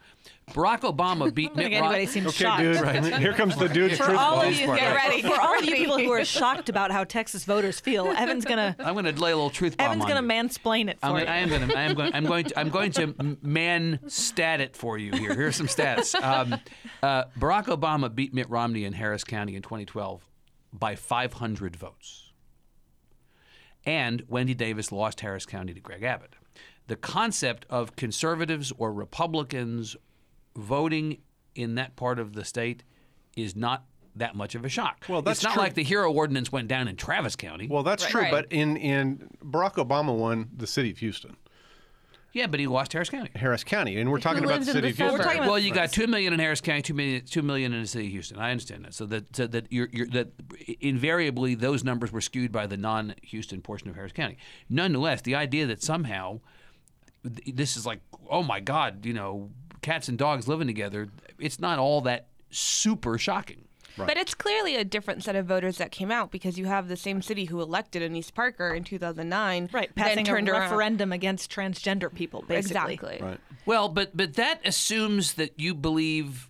Barack 0.52 0.80
Obama 0.80 1.32
beat 1.32 1.54
Mitt 1.56 1.64
think 1.66 1.74
anybody 1.76 1.94
Romney. 1.94 2.06
seems 2.06 2.26
Okay, 2.28 2.36
shocked. 2.44 2.60
dude. 2.62 3.14
Here 3.20 3.32
comes 3.32 3.56
the 3.56 3.68
dude. 3.68 3.92
For 3.96 4.04
truth 4.04 4.18
all 4.18 4.40
of 4.40 4.52
you, 4.52 4.66
get 4.66 4.94
ready. 4.94 5.22
For 5.22 5.40
all 5.40 5.58
of 5.58 5.64
you 5.66 5.74
people 5.74 5.98
who 5.98 6.10
are 6.12 6.24
shocked 6.24 6.68
about 6.68 6.90
how 6.90 7.04
Texas 7.04 7.44
voters 7.44 7.80
feel, 7.80 8.06
Evan's 8.08 8.44
gonna 8.44 8.76
I'm 8.78 8.94
going 8.94 9.04
to 9.06 9.20
lay 9.20 9.32
a 9.32 9.36
little 9.36 9.50
truth 9.50 9.76
bomb 9.76 9.86
Evan's 9.86 10.04
on 10.04 10.08
gonna 10.08 10.22
you. 10.34 10.42
mansplain 10.42 10.88
it 10.88 11.00
for 11.00 11.06
I'm 11.06 11.14
you. 11.18 11.24
gonna, 11.24 11.30
I 11.30 11.36
am 11.38 11.48
going 11.48 11.68
to. 11.68 11.76
I 11.78 11.82
am 11.82 11.94
going. 11.94 12.12
I'm 12.14 12.24
going 12.26 12.44
to. 12.44 12.58
I'm 12.58 12.68
going 12.70 12.90
to 12.92 13.36
man 13.42 13.98
stat 14.08 14.60
it 14.60 14.76
for 14.76 14.98
you 14.98 15.12
here. 15.12 15.34
Here's 15.34 15.56
some 15.56 15.66
stats. 15.68 16.14
Um, 16.22 16.54
uh, 17.02 17.24
Barack 17.38 17.64
Obama 17.66 18.14
beat 18.14 18.32
Mitt 18.34 18.48
Romney 18.50 18.84
in 18.84 18.92
Harris 18.92 19.24
County 19.24 19.56
in 19.56 19.62
2012 19.62 20.28
by 20.72 20.94
500 20.96 21.76
votes, 21.76 22.32
and 23.84 24.22
Wendy 24.28 24.54
Davis 24.54 24.92
lost 24.92 25.20
Harris 25.20 25.46
County 25.46 25.74
to 25.74 25.80
Greg 25.80 26.02
Abbott. 26.02 26.34
The 26.88 26.96
concept 26.96 27.66
of 27.70 27.96
conservatives 27.96 28.72
or 28.76 28.92
Republicans 28.92 29.96
voting 30.56 31.18
in 31.54 31.74
that 31.76 31.96
part 31.96 32.18
of 32.18 32.32
the 32.34 32.44
state 32.44 32.82
is 33.36 33.54
not 33.56 33.84
that 34.16 34.34
much 34.34 34.54
of 34.54 34.64
a 34.64 34.68
shock. 34.68 35.06
Well, 35.08 35.22
that's 35.22 35.38
it's 35.38 35.44
not 35.44 35.54
true. 35.54 35.62
like 35.62 35.74
the 35.74 35.82
hero 35.84 36.12
ordinance 36.12 36.52
went 36.52 36.68
down 36.68 36.86
in 36.88 36.96
Travis 36.96 37.34
County. 37.36 37.66
Well, 37.70 37.82
that's 37.82 38.04
true, 38.06 38.20
Right. 38.22 38.30
but 38.30 38.46
in 38.50 38.76
in 38.76 39.30
Barack 39.42 39.74
Obama 39.74 40.14
won 40.16 40.50
the 40.54 40.66
city 40.66 40.90
of 40.90 40.98
Houston, 40.98 41.36
yeah, 42.34 42.46
but 42.46 42.60
he 42.60 42.66
lost 42.66 42.92
Harris 42.92 43.08
County. 43.10 43.30
Harris 43.34 43.64
County, 43.64 43.98
and 43.98 44.10
we're 44.10 44.18
talking 44.20 44.44
about 44.44 44.60
the 44.60 44.66
city 44.66 44.80
the 44.80 44.88
of 44.88 44.96
Houston. 44.96 45.06
suburbs. 45.08 45.24
talking 45.24 45.38
about- 45.40 45.48
Well, 45.48 45.58
you 45.58 45.72
got 45.72 45.92
two 45.92 46.06
million 46.06 46.32
in 46.34 46.40
Harris 46.40 46.60
County, 46.60 46.82
two 46.82 46.92
million, 46.94 47.24
two 47.24 47.42
million 47.42 47.72
in 47.72 47.80
the 47.82 47.86
city 47.86 48.06
of 48.06 48.12
Houston. 48.12 48.38
I 48.38 48.50
understand 48.50 48.84
that. 48.84 48.92
So 48.94 49.06
that 49.06 49.34
so 49.36 49.46
that 49.46 49.66
you're, 49.72 49.88
you're 49.92 50.06
that 50.08 50.28
invariably 50.80 51.54
those 51.54 51.82
numbers 51.84 52.12
were 52.12 52.20
skewed 52.20 52.52
by 52.52 52.66
the 52.66 52.76
non-Houston 52.76 53.62
portion 53.62 53.88
of 53.88 53.94
Harris 53.96 54.12
County. 54.12 54.36
Nonetheless, 54.68 55.22
the 55.22 55.34
idea 55.34 55.66
that 55.66 55.82
somehow 55.82 56.40
this 57.24 57.76
is 57.76 57.86
like, 57.86 58.00
oh 58.28 58.42
my 58.42 58.60
God, 58.60 59.06
you 59.06 59.12
know, 59.12 59.50
cats 59.82 60.08
and 60.08 60.16
dogs 60.16 60.48
living 60.48 60.66
together, 60.66 61.08
it's 61.38 61.60
not 61.60 61.78
all 61.78 62.00
that 62.02 62.28
super 62.50 63.18
shocking. 63.18 63.66
But 63.96 64.16
it's 64.16 64.34
clearly 64.34 64.76
a 64.76 64.84
different 64.84 65.22
set 65.22 65.36
of 65.36 65.46
voters 65.46 65.78
that 65.78 65.90
came 65.90 66.10
out 66.10 66.30
because 66.30 66.58
you 66.58 66.64
have 66.66 66.88
the 66.88 66.96
same 66.96 67.20
city 67.20 67.44
who 67.44 67.60
elected 67.60 68.02
Annise 68.02 68.30
Parker 68.30 68.72
in 68.72 68.84
2009. 68.84 69.68
right, 69.72 69.90
then 69.94 70.04
passing 70.04 70.22
a 70.22 70.24
turned 70.24 70.48
around. 70.48 70.62
referendum 70.62 71.12
against 71.12 71.50
transgender 71.52 72.12
people, 72.12 72.42
basically. 72.48 72.94
Exactly. 72.94 73.18
Right. 73.20 73.40
Well, 73.66 73.88
but 73.88 74.16
but 74.16 74.34
that 74.34 74.66
assumes 74.66 75.34
that 75.34 75.58
you 75.60 75.74
believe. 75.74 76.48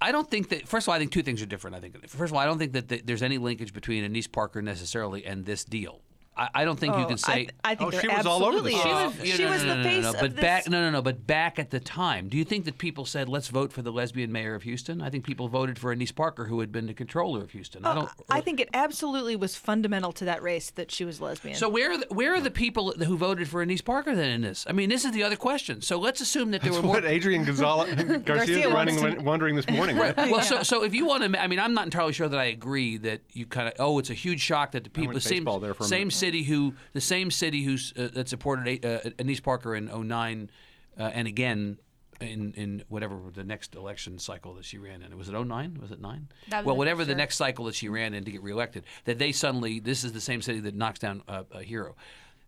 I 0.00 0.12
don't 0.12 0.28
think 0.30 0.48
that. 0.48 0.66
First 0.66 0.86
of 0.86 0.88
all, 0.88 0.96
I 0.96 0.98
think 0.98 1.12
two 1.12 1.22
things 1.22 1.40
are 1.40 1.46
different. 1.46 1.76
I 1.76 1.80
think 1.80 2.08
first 2.08 2.30
of 2.30 2.34
all, 2.34 2.40
I 2.40 2.46
don't 2.46 2.58
think 2.58 2.72
that 2.72 2.88
th- 2.88 3.02
there's 3.04 3.22
any 3.22 3.38
linkage 3.38 3.72
between 3.72 4.02
Annise 4.02 4.26
Parker 4.26 4.60
necessarily 4.60 5.24
and 5.24 5.44
this 5.44 5.64
deal. 5.64 6.00
I, 6.36 6.48
I 6.54 6.64
don't 6.64 6.78
think 6.78 6.94
you 6.96 7.02
Oh, 7.02 7.06
can 7.06 7.18
say. 7.18 7.48
I, 7.64 7.72
I 7.72 7.74
think 7.74 7.92
Oh, 7.92 7.98
she 7.98 8.06
was 8.08 8.24
all 8.24 8.44
over 8.44 8.60
the 8.60 8.74
absolutely 8.74 8.74
show. 8.74 9.08
is. 9.08 9.20
Uh, 9.20 9.24
She 9.24 9.42
yeah, 9.42 9.46
no, 9.48 9.52
was 9.52 9.62
no, 9.64 9.68
the 9.68 9.74
no, 9.74 9.82
no, 9.82 9.88
face 9.88 10.02
no, 10.04 10.10
of 10.10 10.20
but 10.20 10.30
this. 10.36 10.40
back 10.40 10.68
no 10.68 10.80
no 10.80 10.90
no 10.90 11.02
but 11.02 11.26
back 11.26 11.58
at 11.58 11.70
the 11.70 11.80
time 11.80 12.28
do 12.28 12.36
you 12.38 12.44
think 12.44 12.64
that 12.66 12.78
people 12.78 13.04
said 13.04 13.28
let's 13.28 13.48
vote 13.48 13.72
for 13.72 13.82
the 13.82 13.90
lesbian 13.92 14.30
mayor 14.32 14.54
of 14.54 14.62
Houston 14.62 15.02
I 15.02 15.10
think 15.10 15.24
people 15.24 15.48
voted 15.48 15.78
for 15.78 15.92
Annise 15.92 16.12
Parker 16.12 16.44
who 16.46 16.60
had 16.60 16.70
been 16.72 16.86
the 16.86 16.94
controller 16.94 17.42
of 17.42 17.50
Houston 17.50 17.84
I 17.84 17.94
don't 17.94 18.10
I 18.30 18.40
think 18.40 18.60
it 18.60 18.68
absolutely 18.72 19.36
was 19.36 19.56
fundamental 19.56 20.12
to 20.12 20.24
that 20.26 20.42
race 20.42 20.70
that 20.70 20.90
she 20.90 21.04
was 21.04 21.20
lesbian. 21.20 21.56
so 21.56 21.68
where 21.68 21.92
are 21.92 21.98
the, 21.98 22.06
where 22.10 22.34
are 22.34 22.40
the 22.40 22.50
people 22.50 22.92
who 22.92 23.16
voted 23.16 23.48
for 23.48 23.60
Annise 23.62 23.82
Parker 23.82 24.14
then 24.14 24.30
in 24.30 24.40
this 24.42 24.64
I 24.68 24.72
mean 24.72 24.88
this 24.88 25.04
is 25.04 25.12
the 25.12 25.22
other 25.24 25.36
question 25.36 25.82
so 25.82 25.98
let's 25.98 26.20
assume 26.20 26.52
that 26.52 26.62
there 26.62 26.70
That's 26.70 26.80
were 26.82 26.86
more 26.86 26.94
what 26.96 27.04
Adrian 27.04 27.44
Gonzalez 27.44 27.94
Garcia 27.96 28.14
is 28.14 28.22
Garcia 28.24 28.68
running, 28.70 29.00
wants 29.02 29.16
to- 29.18 29.22
wondering 29.24 29.56
this 29.56 29.68
morning. 29.68 29.96
Right? 29.96 30.16
well, 30.30 30.42
so 30.42 30.62
so 30.62 30.84
if 30.84 30.94
you 30.94 31.04
want 31.06 31.22
to, 31.32 31.40
I 31.42 31.46
mean, 31.46 31.58
I'm 31.58 31.74
not 31.74 31.84
entirely 31.84 32.12
sure 32.12 32.28
that 32.28 32.38
I 32.38 32.44
agree 32.46 32.96
that 32.98 33.20
you 33.32 33.46
kind 33.46 33.68
of. 33.68 33.74
Oh, 33.78 33.98
it's 33.98 34.10
a 34.10 34.14
huge 34.14 34.40
shock 34.40 34.72
that 34.72 34.84
the 34.84 34.90
people, 34.90 35.08
the 35.10 35.14
went 35.14 35.22
same 35.24 35.44
there 35.60 35.74
for 35.74 35.84
a 35.84 35.86
same 35.86 36.00
minute. 36.08 36.12
city 36.14 36.29
who, 36.38 36.74
the 36.92 37.00
same 37.00 37.30
city 37.30 37.62
who's 37.64 37.92
uh, 37.96 38.08
that 38.12 38.28
supported 38.28 38.84
uh, 38.84 39.10
Annise 39.18 39.40
Parker 39.40 39.74
in 39.74 39.86
09, 39.86 40.50
uh, 40.98 41.02
and 41.02 41.28
again 41.28 41.78
in 42.20 42.52
in 42.54 42.82
whatever 42.88 43.18
the 43.32 43.44
next 43.44 43.74
election 43.74 44.18
cycle 44.18 44.54
that 44.54 44.64
she 44.64 44.78
ran 44.78 45.02
in. 45.02 45.16
Was 45.16 45.28
it 45.28 45.32
09? 45.32 45.78
Was 45.80 45.90
it 45.90 46.00
nine? 46.00 46.28
Was 46.50 46.64
well, 46.64 46.74
it, 46.74 46.78
whatever 46.78 47.04
the 47.04 47.14
next 47.14 47.36
cycle 47.36 47.64
that 47.66 47.74
she 47.74 47.88
ran 47.88 48.14
in 48.14 48.24
to 48.24 48.30
get 48.30 48.42
reelected, 48.42 48.84
that 49.04 49.18
they 49.18 49.32
suddenly 49.32 49.80
this 49.80 50.04
is 50.04 50.12
the 50.12 50.20
same 50.20 50.42
city 50.42 50.60
that 50.60 50.74
knocks 50.74 50.98
down 50.98 51.22
uh, 51.28 51.44
a 51.52 51.62
hero. 51.62 51.96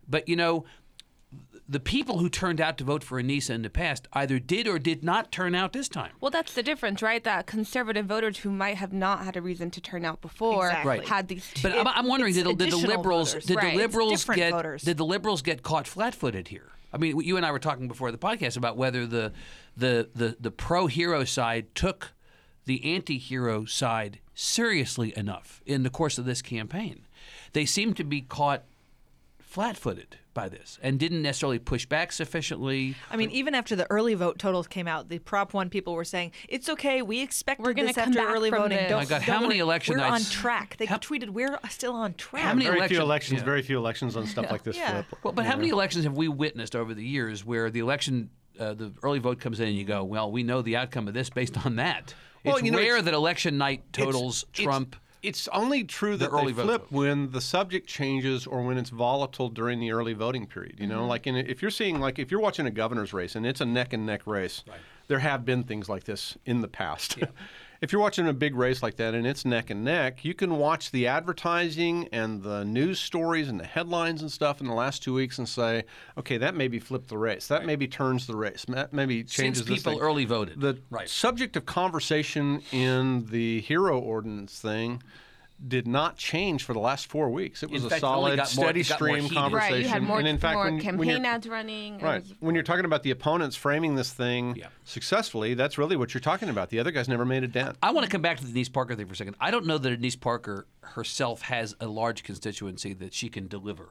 But 0.07 0.27
you 0.27 0.35
know, 0.35 0.65
the 1.67 1.79
people 1.79 2.17
who 2.19 2.27
turned 2.29 2.59
out 2.59 2.77
to 2.77 2.83
vote 2.83 3.03
for 3.03 3.21
Anissa 3.21 3.51
in 3.51 3.61
the 3.61 3.69
past 3.69 4.07
either 4.13 4.37
did 4.37 4.67
or 4.67 4.77
did 4.79 5.03
not 5.03 5.31
turn 5.31 5.55
out 5.55 5.71
this 5.73 5.87
time. 5.87 6.11
Well, 6.19 6.29
that's 6.31 6.53
the 6.53 6.63
difference, 6.63 7.01
right? 7.01 7.23
That 7.23 7.45
conservative 7.47 8.05
voters 8.05 8.39
who 8.39 8.49
might 8.51 8.75
have 8.77 8.91
not 8.91 9.23
had 9.23 9.37
a 9.37 9.41
reason 9.41 9.71
to 9.71 9.81
turn 9.81 10.03
out 10.03 10.19
before 10.21 10.67
Exactly. 10.67 10.89
Right. 10.89 11.07
had 11.07 11.27
these. 11.29 11.49
But 11.61 11.71
two- 11.71 11.79
I'm, 11.79 11.87
I'm 11.87 12.07
wondering, 12.07 12.33
did, 12.33 12.57
did 12.57 12.71
the 12.71 12.75
liberals 12.77 13.31
voters. 13.33 13.45
did 13.45 13.55
Right. 13.57 13.71
the 13.71 13.77
liberals 13.77 14.25
get 14.25 14.51
voters. 14.51 14.81
did 14.83 14.97
the 14.97 15.05
liberals 15.05 15.41
get 15.41 15.63
caught 15.63 15.87
flat-footed 15.87 16.49
here? 16.49 16.69
I 16.91 16.97
mean, 16.97 17.19
you 17.21 17.37
and 17.37 17.45
I 17.45 17.51
were 17.51 17.59
talking 17.59 17.87
before 17.87 18.11
the 18.11 18.17
podcast 18.17 18.57
about 18.57 18.75
whether 18.77 19.07
the 19.07 19.31
the 19.77 20.09
the, 20.13 20.35
the 20.39 20.51
pro 20.51 20.87
hero 20.87 21.23
side 21.23 21.73
took 21.75 22.11
the 22.65 22.93
anti-hero 22.93 23.65
side 23.65 24.19
seriously 24.35 25.13
enough 25.17 25.61
in 25.65 25.83
the 25.83 25.89
course 25.89 26.17
of 26.17 26.25
this 26.25 26.41
campaign. 26.41 27.05
They 27.53 27.65
seem 27.65 27.93
to 27.95 28.03
be 28.03 28.21
caught 28.21 28.63
flat-footed 29.53 30.17
by 30.33 30.49
this 30.49 30.79
and 30.81 30.99
didn't 30.99 31.21
necessarily 31.21 31.59
push 31.59 31.85
back 31.85 32.11
sufficiently. 32.11 32.95
I 33.11 33.17
mean, 33.17 33.29
even 33.29 33.53
after 33.53 33.75
the 33.75 33.85
early 33.91 34.15
vote 34.15 34.39
totals 34.39 34.67
came 34.67 34.87
out, 34.87 35.07
the 35.09 35.19
Prop 35.19 35.53
One 35.53 35.69
people 35.69 35.93
were 35.93 36.03
saying 36.03 36.31
it's 36.49 36.69
okay. 36.69 37.03
We 37.03 37.21
expected 37.21 37.63
We're 37.63 37.73
gonna 37.73 37.89
this 37.89 37.95
come 37.97 38.09
after 38.09 38.19
back 38.19 38.35
early 38.35 38.49
from 38.49 38.63
voting. 38.63 38.77
this." 38.79 38.89
Don't, 38.89 38.97
Oh 38.97 39.03
my 39.03 39.05
God, 39.05 39.19
don't 39.25 39.35
how 39.35 39.41
many 39.41 39.47
worry. 39.49 39.59
election 39.59 39.93
We're 39.93 40.09
nights- 40.09 40.25
on 40.25 40.31
track. 40.31 40.77
They 40.79 40.85
how- 40.87 40.97
tweeted, 40.97 41.29
"We're 41.29 41.59
still 41.69 41.93
on 41.93 42.15
track." 42.15 42.41
How 42.43 42.53
many 42.55 42.65
Very 42.65 42.77
election- 42.79 42.95
few 42.95 43.03
elections. 43.03 43.39
yeah. 43.41 43.45
Very 43.45 43.61
few 43.61 43.77
elections 43.77 44.17
on 44.17 44.25
stuff 44.25 44.49
like 44.49 44.63
this 44.63 44.75
Yeah. 44.75 45.03
flip. 45.03 45.19
Well, 45.23 45.33
but 45.33 45.43
you 45.43 45.45
how 45.49 45.53
know. 45.53 45.59
many 45.59 45.69
elections 45.69 46.03
have 46.05 46.17
we 46.17 46.27
witnessed 46.27 46.75
over 46.75 46.95
the 46.95 47.05
years 47.05 47.45
where 47.45 47.69
the 47.69 47.79
election, 47.79 48.31
uh, 48.59 48.73
the 48.73 48.91
early 49.03 49.19
vote 49.19 49.39
comes 49.39 49.59
in 49.59 49.67
and 49.67 49.77
you 49.77 49.83
go, 49.83 50.03
well, 50.03 50.31
we 50.31 50.41
know 50.41 50.63
the 50.63 50.77
outcome 50.77 51.07
of 51.07 51.13
this 51.13 51.29
based 51.29 51.63
on 51.63 51.75
that. 51.75 52.15
Well, 52.43 52.55
it's 52.55 52.65
you 52.65 52.71
know, 52.71 52.79
rare 52.79 52.87
it's- 52.97 53.05
that 53.05 53.13
election 53.13 53.59
night 53.59 53.83
totals 53.93 54.43
it's- 54.51 54.63
trump. 54.65 54.95
It's, 54.95 55.02
only 55.51 55.83
true 55.83 56.17
that 56.17 56.29
early 56.31 56.51
they 56.53 56.61
flip 56.63 56.87
when 56.91 57.31
the 57.31 57.41
subject 57.41 57.87
changes 57.87 58.45
or 58.45 58.61
when 58.61 58.77
it's 58.77 58.89
volatile 58.89 59.49
during 59.49 59.79
the 59.79 59.91
early 59.91 60.13
voting 60.13 60.45
period. 60.45 60.79
You 60.79 60.87
know, 60.87 60.99
Mm-hmm. 60.99 61.07
like 61.09 61.27
in, 61.27 61.35
if 61.37 61.61
you're 61.61 61.71
seeing 61.71 61.99
like 61.99 62.19
if 62.19 62.29
you're 62.31 62.39
watching 62.41 62.65
a 62.65 62.71
governor's 62.71 63.13
race 63.13 63.35
and 63.35 63.45
it's 63.45 63.61
a 63.61 63.65
neck 63.65 63.93
and 63.93 64.05
neck 64.05 64.27
race, 64.27 64.63
there 65.07 65.19
have 65.19 65.45
been 65.45 65.63
things 65.63 65.87
like 65.89 66.03
this 66.03 66.37
in 66.45 66.61
the 66.61 66.67
past. 66.67 67.17
if 67.83 67.91
you're 67.91 68.01
watching 68.01 68.29
a 68.29 68.33
big 68.33 68.55
race 68.55 68.81
like 68.81 68.95
that 68.95 69.13
and 69.13 69.27
it's 69.27 69.43
neck 69.43 69.69
and 69.69 69.83
neck, 69.83 70.23
you 70.23 70.33
can 70.33 70.55
watch 70.55 70.89
the 70.91 71.05
advertising 71.05 72.07
and 72.13 72.41
the 72.41 72.63
news 72.63 72.97
stories 72.97 73.49
and 73.49 73.59
the 73.59 73.65
headlines 73.65 74.21
and 74.21 74.31
stuff 74.31 74.61
in 74.61 74.67
the 74.67 74.73
last 74.73 75.03
two 75.03 75.13
weeks 75.13 75.37
and 75.37 75.49
say, 75.49 75.83
okay, 76.17 76.37
that 76.37 76.55
maybe 76.55 76.79
flipped 76.79 77.09
the 77.09 77.17
race. 77.17 77.47
That 77.49 77.65
maybe 77.65 77.85
turns 77.85 78.25
the 78.25 78.37
race. 78.37 78.63
That 78.69 78.93
maybe 78.93 79.21
changes 79.25 79.65
Since 79.65 79.83
people 79.83 79.99
early 79.99 80.23
voted. 80.23 80.61
The 80.61 80.79
right. 80.89 81.09
subject 81.09 81.57
of 81.57 81.65
conversation 81.65 82.61
in 82.71 83.25
the 83.25 83.59
hero 83.59 83.99
ordinance 83.99 84.57
thing 84.61 85.03
did 85.65 85.87
not 85.87 86.17
change 86.17 86.63
for 86.63 86.73
the 86.73 86.79
last 86.79 87.07
four 87.07 87.29
weeks. 87.29 87.63
It 87.63 87.69
was 87.69 87.81
In 87.83 87.87
a 87.87 87.89
fact, 87.91 88.01
solid, 88.01 88.35
got 88.37 88.55
more- 88.55 88.65
steady 88.65 88.79
more 88.81 88.83
stream 88.97 89.29
conversation. 89.29 89.73
Right, 89.73 89.81
you 89.83 89.87
had 89.87 90.03
more, 90.03 90.19
and 90.19 90.27
in 90.27 90.37
fact, 90.37 90.55
more 90.55 90.65
when, 90.65 90.73
when 90.75 90.83
campaign 90.83 91.09
you're, 91.09 91.25
ads 91.25 91.47
running. 91.47 91.99
Right, 91.99 92.21
was- 92.21 92.33
when 92.39 92.55
you're 92.55 92.63
talking 92.63 92.85
about 92.85 93.03
the 93.03 93.11
opponents 93.11 93.55
framing 93.55 93.95
this 93.95 94.11
thing 94.11 94.55
Yeah. 94.57 94.67
successfully, 94.83 95.53
that's 95.53 95.77
really 95.77 95.95
what 95.95 96.13
you're 96.13 96.21
talking 96.21 96.49
about. 96.49 96.69
The 96.69 96.79
other 96.79 96.91
guys 96.91 97.07
never 97.07 97.25
made 97.25 97.43
a 97.43 97.47
dent. 97.47 97.77
I 97.81 97.91
want 97.91 98.05
to 98.05 98.11
come 98.11 98.21
back 98.21 98.37
to 98.37 98.43
the 98.43 98.49
Denise 98.51 98.69
Parker 98.69 98.95
thing 98.95 99.07
for 99.07 99.13
a 99.13 99.15
second. 99.15 99.35
I 99.39 99.51
don't 99.51 99.65
know 99.65 99.77
that 99.77 99.89
Denise 99.89 100.15
Parker 100.15 100.67
herself 100.81 101.43
has 101.43 101.75
a 101.79 101.87
large 101.87 102.23
constituency 102.23 102.93
that 102.95 103.13
she 103.13 103.29
can 103.29 103.47
deliver. 103.47 103.89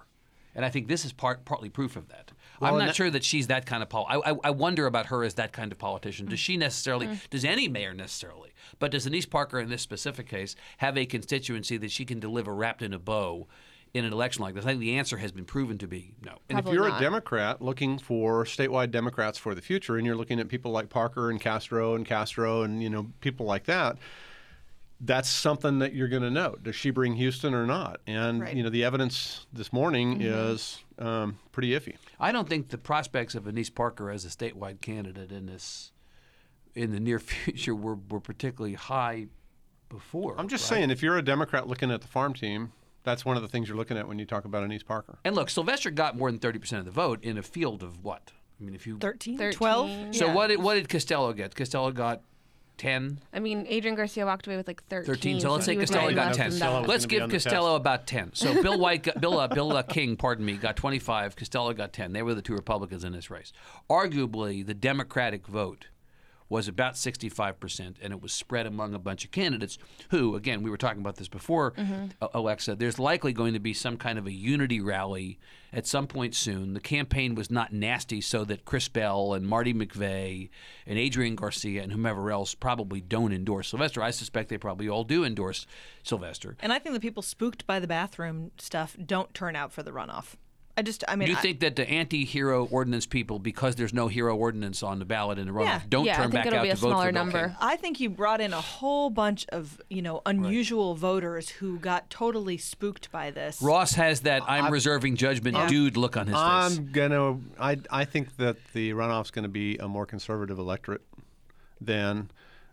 And 0.54 0.64
I 0.64 0.68
think 0.68 0.88
this 0.88 1.04
is 1.04 1.12
part, 1.12 1.44
partly 1.44 1.68
proof 1.68 1.96
of 1.96 2.08
that. 2.08 2.32
I'm 2.60 2.78
not 2.78 2.86
that- 2.88 2.96
sure 2.96 3.10
that 3.10 3.24
she's 3.24 3.48
that 3.48 3.66
kind 3.66 3.82
of 3.82 3.88
pol. 3.88 4.06
I, 4.08 4.32
I, 4.32 4.36
I 4.44 4.50
wonder 4.50 4.86
about 4.86 5.06
her 5.06 5.24
as 5.24 5.34
that 5.34 5.52
kind 5.52 5.72
of 5.72 5.78
politician. 5.78 6.26
Does 6.26 6.38
she 6.38 6.56
necessarily? 6.56 7.08
Mm. 7.08 7.30
Does 7.30 7.44
any 7.44 7.68
mayor 7.68 7.94
necessarily? 7.94 8.52
But 8.78 8.92
does 8.92 9.04
Denise 9.04 9.26
Parker, 9.26 9.58
in 9.58 9.68
this 9.68 9.82
specific 9.82 10.28
case, 10.28 10.54
have 10.78 10.96
a 10.96 11.06
constituency 11.06 11.76
that 11.78 11.90
she 11.90 12.04
can 12.04 12.20
deliver 12.20 12.54
wrapped 12.54 12.82
in 12.82 12.92
a 12.92 12.98
bow 12.98 13.48
in 13.94 14.04
an 14.04 14.12
election 14.12 14.42
like 14.42 14.54
this? 14.54 14.64
I 14.64 14.68
think 14.68 14.80
the 14.80 14.96
answer 14.96 15.16
has 15.16 15.32
been 15.32 15.44
proven 15.44 15.78
to 15.78 15.86
be 15.86 16.14
no. 16.24 16.38
And 16.48 16.58
if 16.58 16.66
you're 16.66 16.88
not. 16.88 17.00
a 17.00 17.04
Democrat 17.04 17.60
looking 17.60 17.98
for 17.98 18.44
statewide 18.44 18.90
Democrats 18.90 19.38
for 19.38 19.54
the 19.54 19.62
future, 19.62 19.96
and 19.96 20.06
you're 20.06 20.16
looking 20.16 20.38
at 20.38 20.48
people 20.48 20.70
like 20.70 20.88
Parker 20.88 21.30
and 21.30 21.40
Castro 21.40 21.94
and 21.94 22.06
Castro 22.06 22.62
and 22.62 22.82
you 22.82 22.90
know 22.90 23.10
people 23.20 23.46
like 23.46 23.64
that, 23.64 23.98
that's 25.04 25.28
something 25.28 25.80
that 25.80 25.94
you're 25.94 26.06
going 26.08 26.22
to 26.22 26.30
know. 26.30 26.54
Does 26.62 26.76
she 26.76 26.90
bring 26.90 27.14
Houston 27.14 27.54
or 27.54 27.66
not? 27.66 28.00
And 28.06 28.40
Right. 28.40 28.56
you 28.56 28.62
know 28.62 28.70
the 28.70 28.84
evidence 28.84 29.46
this 29.52 29.72
morning 29.72 30.14
Mm-hmm. 30.20 30.22
is 30.52 30.78
um, 30.98 31.38
pretty 31.50 31.70
iffy. 31.70 31.96
I 32.20 32.30
don't 32.32 32.48
think 32.48 32.68
the 32.68 32.78
prospects 32.78 33.34
of 33.34 33.44
Denise 33.44 33.68
Parker 33.70 34.10
as 34.10 34.24
a 34.24 34.28
statewide 34.28 34.80
candidate 34.80 35.32
in 35.32 35.46
this 35.46 35.90
in 36.74 36.92
the 36.92 37.00
near 37.00 37.18
future 37.32 37.74
were, 37.74 37.98
were 38.08 38.20
particularly 38.20 38.74
high 38.74 39.26
before. 39.88 40.34
I'm 40.38 40.48
just 40.48 40.70
right? 40.70 40.76
saying, 40.78 40.90
if 40.90 41.02
you're 41.02 41.18
a 41.18 41.22
Democrat 41.22 41.66
looking 41.68 41.90
at 41.90 42.00
the 42.00 42.08
farm 42.08 42.32
team, 42.34 42.72
that's 43.02 43.24
one 43.24 43.36
of 43.36 43.42
the 43.42 43.48
things 43.48 43.68
you're 43.68 43.76
looking 43.76 43.98
at 43.98 44.06
when 44.08 44.18
you 44.18 44.24
talk 44.24 44.44
about 44.44 44.62
Annise 44.62 44.82
Parker. 44.84 45.18
And 45.24 45.34
look, 45.34 45.50
Sylvester 45.50 45.90
got 45.90 46.16
more 46.16 46.30
than 46.30 46.38
30% 46.40 46.78
of 46.78 46.84
the 46.84 46.90
vote 46.90 47.22
in 47.24 47.36
a 47.36 47.42
field 47.42 47.82
of 47.82 48.02
what? 48.04 48.30
I 48.60 48.64
mean, 48.64 48.74
if 48.74 48.86
you 48.86 48.98
13, 48.98 49.36
13. 49.36 49.56
12? 49.58 49.90
So 50.14 50.26
Yeah. 50.26 50.34
what 50.34 50.46
did 50.46 50.62
what 50.62 50.74
did 50.74 50.88
Costello 50.88 51.32
get? 51.32 51.54
Costello 51.56 51.90
got 51.90 52.22
10, 52.78 53.20
I 53.32 53.38
mean, 53.38 53.66
Adrian 53.68 53.94
Garcia 53.94 54.26
walked 54.26 54.46
away 54.46 54.56
with 54.56 54.66
like 54.66 54.82
13. 54.84 55.14
13. 55.14 55.40
So 55.40 55.52
let's 55.52 55.64
say 55.64 55.72
he 55.72 55.78
was 55.78 55.90
Costello 55.90 56.14
got 56.14 56.34
10. 56.34 56.50
than 56.50 56.50
Costello 56.50 56.72
that. 56.72 56.80
was 56.80 56.88
Let's 56.88 57.06
give 57.06 57.30
Costello 57.30 57.72
test. 57.72 57.80
about 57.80 58.06
10. 58.06 58.30
So 58.34 58.62
Bill 58.62 58.78
White, 58.78 59.04
got, 59.04 59.20
Bill 59.20 59.38
uh, 59.38 59.48
Bill 59.48 59.76
uh, 59.76 59.82
King, 59.82 60.16
pardon 60.16 60.44
me, 60.44 60.54
got 60.54 60.76
25. 60.76 61.36
Costello 61.36 61.72
got 61.72 61.92
10. 61.92 62.12
They 62.12 62.22
were 62.22 62.34
the 62.34 62.42
two 62.42 62.54
Republicans 62.54 63.04
in 63.04 63.12
this 63.12 63.30
race. 63.30 63.52
Arguably, 63.88 64.66
the 64.66 64.74
Democratic 64.74 65.46
vote 65.46 65.86
was 66.52 66.68
about 66.68 66.94
65%, 66.94 67.96
and 68.02 68.12
it 68.12 68.20
was 68.20 68.30
spread 68.30 68.66
among 68.66 68.92
a 68.92 68.98
bunch 68.98 69.24
of 69.24 69.30
candidates 69.30 69.78
who, 70.10 70.36
again, 70.36 70.62
we 70.62 70.68
were 70.68 70.76
talking 70.76 71.00
about 71.00 71.16
this 71.16 71.26
before, 71.26 71.72
uh, 72.20 72.28
Alexa, 72.34 72.76
there's 72.76 72.98
likely 72.98 73.32
going 73.32 73.54
to 73.54 73.58
be 73.58 73.72
some 73.72 73.96
kind 73.96 74.18
of 74.18 74.26
a 74.26 74.32
unity 74.32 74.78
rally 74.78 75.38
at 75.72 75.86
some 75.86 76.06
point 76.06 76.34
soon. 76.34 76.74
The 76.74 76.80
campaign 76.80 77.34
was 77.34 77.50
not 77.50 77.72
nasty 77.72 78.20
so 78.20 78.44
that 78.44 78.66
Chris 78.66 78.86
Bell 78.88 79.32
and 79.32 79.46
Marty 79.46 79.72
McVey 79.72 80.50
and 80.86 80.98
Adrian 80.98 81.36
Garcia 81.36 81.82
and 81.82 81.90
whomever 81.90 82.30
else 82.30 82.54
probably 82.54 83.00
don't 83.00 83.32
endorse 83.32 83.68
Sylvester. 83.68 84.02
I 84.02 84.10
suspect 84.10 84.50
they 84.50 84.58
probably 84.58 84.90
all 84.90 85.04
do 85.04 85.24
endorse 85.24 85.66
Sylvester. 86.02 86.58
And 86.60 86.70
I 86.70 86.78
think 86.78 86.94
the 86.94 87.00
people 87.00 87.22
spooked 87.22 87.66
by 87.66 87.80
the 87.80 87.86
bathroom 87.86 88.50
stuff 88.58 88.94
don't 89.02 89.32
turn 89.32 89.56
out 89.56 89.72
for 89.72 89.82
the 89.82 89.90
runoff. 89.90 90.36
I 90.74 90.80
just, 90.80 91.04
I 91.06 91.16
mean, 91.16 91.26
Do 91.26 91.32
you 91.32 91.38
I- 91.38 91.42
think 91.42 91.60
that 91.60 91.76
the 91.76 91.86
anti-hero 91.88 92.64
ordinance 92.70 93.04
people, 93.04 93.38
because 93.38 93.74
there's 93.76 93.92
no 93.92 94.08
hero 94.08 94.34
ordinance 94.34 94.82
on 94.82 94.98
the 94.98 95.04
ballot 95.04 95.38
in 95.38 95.46
the 95.46 95.52
runoff, 95.52 95.64
Yeah. 95.64 95.80
don't 95.90 96.04
Yeah, 96.06 96.12
I 96.14 96.16
turn 96.16 96.22
think 96.30 96.32
back 96.34 96.46
it'll 96.46 96.58
out 96.60 96.62
be 96.62 96.68
to 96.68 96.72
a 96.72 96.76
vote 96.76 96.88
smaller 96.88 97.06
for 97.08 97.12
Bill 97.12 97.24
number. 97.24 97.46
King? 97.48 97.56
I 97.60 97.76
think 97.76 98.00
you 98.00 98.08
brought 98.08 98.40
in 98.40 98.54
a 98.54 98.60
whole 98.60 99.10
bunch 99.10 99.44
of, 99.50 99.82
you 99.90 100.00
know, 100.00 100.22
unusual 100.24 100.94
voters 100.94 101.50
who 101.50 101.78
got 101.78 102.08
totally 102.08 102.56
spooked 102.56 103.12
by 103.12 103.30
this. 103.30 103.60
Ross 103.60 103.92
has 103.96 104.22
that 104.22 104.42
I'm 104.48 104.72
reserving 104.72 105.16
judgment 105.16 105.56
dude 105.68 105.98
look 105.98 106.16
on 106.16 106.26
his 106.26 106.34
face. 106.36 106.42
I'm 106.42 106.90
gonna. 106.90 107.38
I 107.60 107.78
I 107.90 108.04
think 108.06 108.36
that 108.38 108.56
the 108.72 108.92
runoff's 108.92 109.30
going 109.30 109.42
to 109.42 109.50
be 109.50 109.76
a 109.76 109.88
more 109.88 110.06
conservative 110.06 110.58
electorate 110.58 111.02
than 111.80 112.30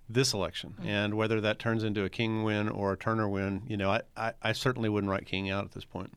this 0.08 0.34
election, 0.34 0.74
Mm-hmm. 0.79 0.88
and 0.88 1.13
whether 1.15 1.41
that 1.41 1.60
turns 1.60 1.84
into 1.84 2.03
a 2.03 2.10
King 2.10 2.44
win 2.44 2.70
or 2.70 2.94
a 2.94 2.98
Turner 2.98 3.27
win, 3.27 3.62
you 3.68 3.75
know, 3.77 3.91
I, 3.91 4.01
I, 4.15 4.32
I 4.41 4.51
certainly 4.53 4.88
wouldn't 4.89 5.12
write 5.12 5.25
King 5.25 5.50
out 5.50 5.65
at 5.65 5.72
this 5.74 5.86
point. 5.86 6.12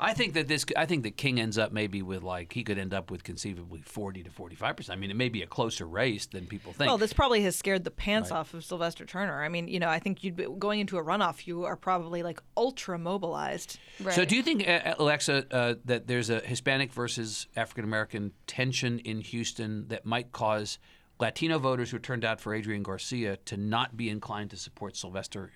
I 0.00 0.14
think 0.14 0.34
that 0.34 0.48
this. 0.48 0.64
I 0.76 0.86
think 0.86 1.02
that 1.04 1.16
King 1.16 1.40
ends 1.40 1.58
up 1.58 1.72
maybe 1.72 2.02
with 2.02 2.22
like 2.22 2.52
he 2.52 2.64
could 2.64 2.78
end 2.78 2.94
up 2.94 3.10
with 3.10 3.24
conceivably 3.24 3.82
40 3.82 4.22
to 4.24 4.30
45 4.30 4.76
percent. 4.76 4.96
I 4.96 5.00
mean, 5.00 5.10
it 5.10 5.16
may 5.16 5.28
be 5.28 5.42
a 5.42 5.46
closer 5.46 5.86
race 5.86 6.26
than 6.26 6.46
people 6.46 6.72
think. 6.72 6.88
Well, 6.88 6.98
this 6.98 7.12
probably 7.12 7.42
has 7.42 7.56
scared 7.56 7.84
the 7.84 7.90
pants 7.90 8.30
off 8.30 8.54
of 8.54 8.64
Sylvester 8.64 9.04
Turner. 9.04 9.42
I 9.42 9.48
mean, 9.48 9.68
you 9.68 9.78
know, 9.78 9.88
I 9.88 9.98
think 9.98 10.24
you'd 10.24 10.36
be, 10.36 10.46
going 10.58 10.80
into 10.80 10.98
a 10.98 11.04
runoff, 11.04 11.46
you 11.46 11.64
are 11.64 11.76
probably 11.76 12.22
like 12.22 12.40
ultra 12.56 12.98
mobilized. 12.98 13.78
Right. 14.02 14.14
So, 14.14 14.24
do 14.24 14.36
you 14.36 14.42
think, 14.42 14.68
uh, 14.68 14.94
Alexa, 14.98 15.46
uh, 15.50 15.74
that 15.84 16.06
there's 16.06 16.30
a 16.30 16.40
Hispanic 16.40 16.92
versus 16.92 17.46
African 17.56 17.84
American 17.84 18.32
tension 18.46 18.98
in 19.00 19.20
Houston 19.20 19.88
that 19.88 20.06
might 20.06 20.32
cause 20.32 20.78
Latino 21.20 21.58
voters 21.58 21.90
who 21.90 21.98
turned 21.98 22.24
out 22.24 22.40
for 22.40 22.54
Adrian 22.54 22.82
Garcia 22.82 23.36
to 23.36 23.56
not 23.56 23.96
be 23.96 24.08
inclined 24.08 24.50
to 24.50 24.56
support 24.56 24.96
Sylvester? 24.96 25.52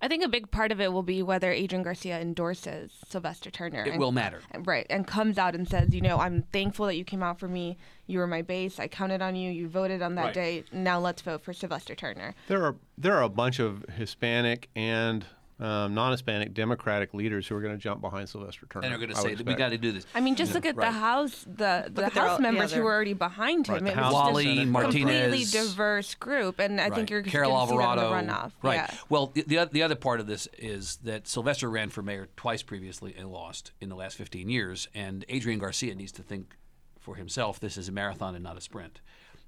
I 0.00 0.06
think 0.08 0.22
a 0.24 0.28
big 0.28 0.50
part 0.52 0.70
of 0.70 0.80
it 0.80 0.92
will 0.92 1.02
be 1.02 1.22
whether 1.22 1.50
Adrian 1.50 1.82
Garcia 1.82 2.20
endorses 2.20 2.92
Sylvester 3.08 3.50
Turner. 3.50 3.82
It 3.84 3.90
and- 3.90 3.98
will 3.98 4.12
matter. 4.12 4.40
Right, 4.60 4.86
and 4.88 5.06
comes 5.06 5.38
out 5.38 5.54
and 5.56 5.68
says, 5.68 5.92
you 5.94 6.00
know, 6.00 6.18
I'm 6.18 6.42
thankful 6.52 6.86
that 6.86 6.94
you 6.96 7.04
came 7.04 7.22
out 7.22 7.40
for 7.40 7.48
me. 7.48 7.78
You 8.06 8.20
were 8.20 8.26
my 8.28 8.42
base. 8.42 8.78
I 8.78 8.86
counted 8.88 9.20
on 9.22 9.34
you. 9.34 9.50
You 9.50 9.68
voted 9.68 10.00
on 10.00 10.14
that 10.14 10.26
Right. 10.26 10.34
day. 10.34 10.64
Now 10.72 11.00
let's 11.00 11.20
vote 11.22 11.42
for 11.42 11.52
Sylvester 11.52 11.94
Turner. 11.94 12.34
There 12.46 12.64
are 12.64 12.76
there 12.96 13.14
are 13.14 13.22
a 13.22 13.28
bunch 13.28 13.58
of 13.58 13.84
Hispanic 13.96 14.68
and 14.76 15.24
um, 15.60 15.94
non-Hispanic 15.94 16.54
Democratic 16.54 17.14
leaders 17.14 17.48
who 17.48 17.56
are 17.56 17.60
going 17.60 17.74
to 17.74 17.78
jump 17.80 18.00
behind 18.00 18.28
Sylvester 18.28 18.66
Turner. 18.70 18.86
And 18.86 18.92
they're 18.92 18.98
going 18.98 19.14
to 19.14 19.20
say 19.20 19.34
that 19.34 19.44
we 19.44 19.54
got 19.54 19.70
to 19.70 19.78
do 19.78 19.90
this. 19.92 20.06
I 20.14 20.20
mean, 20.20 20.36
just 20.36 20.54
look 20.54 20.64
at 20.64 20.76
right. 20.76 20.86
the 20.86 20.98
House, 20.98 21.44
the, 21.44 21.90
the 21.92 22.04
at 22.04 22.14
their 22.14 22.24
House 22.24 22.38
yeah, 22.38 22.42
members 22.42 22.70
who 22.70 22.76
they're- 22.76 22.84
were 22.84 22.92
already 22.94 23.12
behind 23.14 23.66
him. 23.66 23.74
Right, 23.84 23.92
it 23.92 23.94
House 23.94 24.12
was 24.12 24.28
and 24.28 24.36
just 24.36 24.46
Wally, 24.46 24.62
a 24.62 24.66
Martinez. 24.66 25.20
completely 25.22 25.44
diverse 25.44 26.14
group, 26.14 26.58
and 26.60 26.80
I 26.80 26.90
think 26.90 27.10
you're 27.10 27.22
Carol 27.22 27.50
going 27.50 27.66
to 27.66 27.72
see 27.72 27.78
that 27.78 27.98
Alvarado. 27.98 28.32
runoff. 28.32 28.52
Right. 28.62 28.74
Yeah. 28.76 28.90
Well, 29.08 29.26
the, 29.28 29.42
the 29.42 29.68
the 29.72 29.82
other 29.82 29.96
part 29.96 30.20
of 30.20 30.26
this 30.26 30.48
is 30.58 30.96
that 31.02 31.26
Sylvester 31.26 31.68
ran 31.68 31.90
for 31.90 32.02
mayor 32.02 32.28
twice 32.36 32.62
previously 32.62 33.14
and 33.18 33.30
lost 33.30 33.72
in 33.80 33.88
the 33.88 33.96
last 33.96 34.16
15 34.16 34.48
years, 34.48 34.88
and 34.94 35.24
Adrian 35.28 35.58
Garcia 35.58 35.94
needs 35.94 36.12
to 36.12 36.22
think 36.22 36.56
for 37.00 37.16
himself. 37.16 37.58
This 37.58 37.76
is 37.76 37.88
a 37.88 37.92
marathon 37.92 38.34
and 38.34 38.44
not 38.44 38.56
a 38.56 38.60
sprint. 38.60 39.00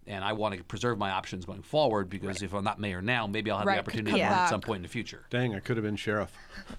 And 0.06 0.24
I 0.24 0.32
want 0.32 0.56
to 0.56 0.64
preserve 0.64 0.98
my 0.98 1.10
options 1.10 1.44
going 1.44 1.62
forward 1.62 2.10
because 2.10 2.42
if 2.42 2.52
I'm 2.52 2.64
not 2.64 2.80
mayor 2.80 3.00
now, 3.02 3.26
maybe 3.26 3.50
I'll 3.50 3.58
have 3.58 3.66
Right, 3.66 3.74
the 3.74 3.80
opportunity 3.80 4.10
come 4.10 4.18
to 4.18 4.24
run 4.24 4.32
at 4.32 4.48
some 4.48 4.60
point 4.60 4.78
in 4.78 4.82
the 4.82 4.88
future. 4.88 5.24
Dang, 5.30 5.54
I 5.54 5.60
could 5.60 5.76
have 5.76 5.84
been 5.84 5.96
sheriff. 5.96 6.32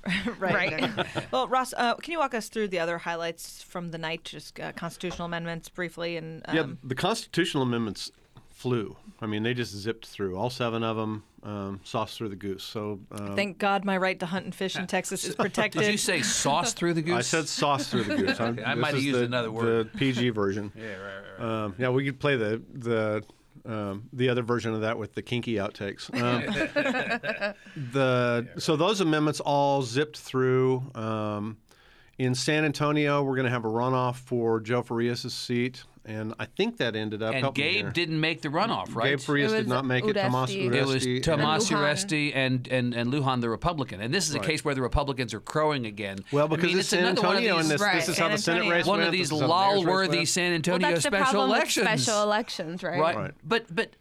Right. 0.39 0.89
well, 1.31 1.47
Ross, 1.47 1.73
uh, 1.77 1.95
can 1.95 2.11
you 2.11 2.19
walk 2.19 2.33
us 2.33 2.49
through 2.49 2.69
the 2.69 2.79
other 2.79 2.97
highlights 2.97 3.61
from 3.61 3.91
the 3.91 3.97
night, 3.97 4.23
just 4.23 4.59
uh, 4.59 4.71
constitutional 4.71 5.25
amendments 5.25 5.69
briefly? 5.69 6.17
And 6.17 6.41
um, 6.45 6.55
yeah, 6.55 6.65
the 6.83 6.95
constitutional 6.95 7.63
amendments 7.63 8.11
flew. 8.61 8.95
I 9.19 9.25
mean, 9.25 9.43
they 9.43 9.53
just 9.53 9.75
zipped 9.75 10.05
through 10.05 10.35
all 10.37 10.49
seven 10.49 10.83
of 10.83 10.95
them, 10.97 11.23
um, 11.43 11.79
sauce 11.83 12.15
through 12.17 12.29
the 12.29 12.35
goose. 12.35 12.63
So 12.63 12.99
um, 13.11 13.35
thank 13.35 13.57
God 13.57 13.83
my 13.85 13.97
right 13.97 14.19
to 14.19 14.25
hunt 14.25 14.45
and 14.45 14.53
fish 14.55 14.75
in 14.75 14.87
Texas 14.87 15.23
is 15.25 15.35
protected. 15.35 15.81
Did 15.83 15.91
you 15.91 15.97
say 15.97 16.21
sauce 16.21 16.73
through 16.73 16.93
the 16.93 17.01
goose? 17.09 17.15
I 17.17 17.21
said 17.21 17.47
sauce 17.47 17.87
through 17.87 18.03
the 18.03 18.15
goose. 18.17 18.39
I'm- 18.39 18.59
I 18.65 18.75
this 18.75 18.81
might 18.81 18.93
have 18.93 19.03
used 19.03 19.19
the, 19.19 19.25
another 19.25 19.51
word. 19.51 19.91
The 19.93 19.97
PG 19.97 20.29
version. 20.29 20.71
yeah, 20.75 20.95
right, 20.95 21.21
right. 21.39 21.63
Um, 21.65 21.75
yeah, 21.77 21.89
we 21.89 22.05
could 22.05 22.19
play 22.19 22.35
the 22.35 22.61
the 22.73 23.23
Um, 23.65 24.09
the 24.13 24.29
other 24.29 24.41
version 24.43 24.73
of 24.73 24.81
that 24.81 24.97
with 24.97 25.13
the 25.13 25.21
kinky 25.21 25.55
outtakes. 25.55 26.09
Um, 26.19 26.41
the 27.93 28.47
so 28.57 28.75
those 28.75 29.01
amendments 29.01 29.39
all 29.39 29.81
zipped 29.83 30.17
through. 30.17 30.83
Um, 30.95 31.57
in 32.17 32.35
San 32.35 32.65
Antonio, 32.65 33.23
we're 33.23 33.35
going 33.35 33.45
to 33.45 33.51
have 33.51 33.65
a 33.65 33.69
runoff 33.69 34.17
for 34.17 34.59
Joe 34.59 34.83
Farias' 34.83 35.33
seat, 35.33 35.83
and 36.05 36.33
I 36.39 36.45
think 36.45 36.77
that 36.77 36.95
ended 36.95 37.23
up. 37.23 37.33
And 37.33 37.53
Gabe 37.55 37.93
didn't 37.93 38.19
make 38.19 38.41
the 38.41 38.49
runoff, 38.49 38.93
right? 38.95 39.11
Gabe 39.11 39.19
Farias 39.19 39.51
did 39.51 39.67
not 39.67 39.85
make 39.85 40.05
it. 40.05 40.13
Tomas 40.13 40.51
Uresti. 40.51 40.69
Uresti. 40.69 40.75
It 40.75 40.85
was 41.17 41.25
Tomas 41.25 41.69
Lujan. 41.69 41.77
Uresti 41.77 42.31
and, 42.35 42.67
and, 42.67 42.93
and 42.93 43.11
Lujan 43.13 43.41
the 43.41 43.49
Republican. 43.49 44.01
And 44.01 44.13
this 44.13 44.27
is 44.29 44.35
a 44.35 44.39
Right. 44.39 44.47
case 44.47 44.65
where 44.65 44.75
the 44.75 44.81
Republicans 44.81 45.33
are 45.33 45.39
crowing 45.39 45.85
again. 45.85 46.17
Well, 46.31 46.45
I 46.45 46.47
because 46.49 46.65
mean, 46.65 46.79
it's 46.79 46.89
San 46.89 46.99
another 47.05 47.21
one 47.21 47.37
of 47.37 47.43
Antonio, 47.43 47.55
and 47.57 47.63
these- 47.65 47.69
this, 47.71 47.81
Right. 47.81 47.95
this 47.95 48.09
is 48.09 48.17
how 48.17 48.25
San 48.25 48.31
the 48.31 48.37
Senate 48.37 48.57
Antonio. 48.59 48.75
race 48.77 48.85
one 48.85 48.97
went. 48.99 49.07
of 49.07 49.11
these 49.13 49.29
this 49.29 49.37
is 49.37 49.41
how 49.41 49.47
the 49.47 49.53
mayor's 49.53 49.77
race 49.77 49.85
lol-worthy 49.85 50.17
went. 50.17 50.27
San 50.29 50.43
Well, 50.49 50.55
Antonio 50.55 50.87
that's 50.89 51.01
special 51.05 51.23
problem 51.25 51.49
elections. 51.49 51.89
with 51.89 52.01
special 52.01 52.23
elections, 52.23 52.83
right? 52.83 52.99
right? 52.99 53.15
Right. 53.15 53.31
But 53.43 53.65
but 53.75 53.95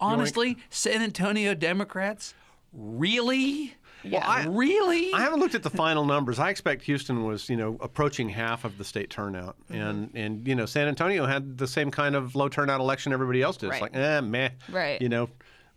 honestly, 0.00 0.56
San 0.70 1.02
Antonio 1.02 1.54
Democrats 1.54 2.34
really, 2.72 3.74
Yeah. 4.04 4.44
really. 4.48 5.12
I 5.12 5.20
haven't 5.20 5.40
looked 5.40 5.54
at 5.54 5.62
the 5.62 5.70
final 5.70 6.04
numbers. 6.04 6.38
I 6.38 6.50
expect 6.50 6.82
Houston 6.82 7.24
was, 7.24 7.48
you 7.48 7.56
know, 7.56 7.76
approaching 7.80 8.28
half 8.28 8.64
of 8.64 8.78
the 8.78 8.84
state 8.84 9.10
turnout, 9.10 9.56
Mm-hmm. 9.70 9.80
and 9.80 10.10
and 10.14 10.48
you 10.48 10.54
know, 10.54 10.66
San 10.66 10.88
Antonio 10.88 11.26
had 11.26 11.58
the 11.58 11.66
same 11.66 11.90
kind 11.90 12.14
of 12.14 12.34
low 12.36 12.48
turnout 12.48 12.80
election 12.80 13.12
everybody 13.12 13.42
else 13.42 13.56
did. 13.56 13.70
It's 13.70 13.80
like, 13.80 13.96
eh, 13.96 14.20
meh. 14.20 14.50
Right. 14.70 15.00
You 15.00 15.08
know, 15.08 15.28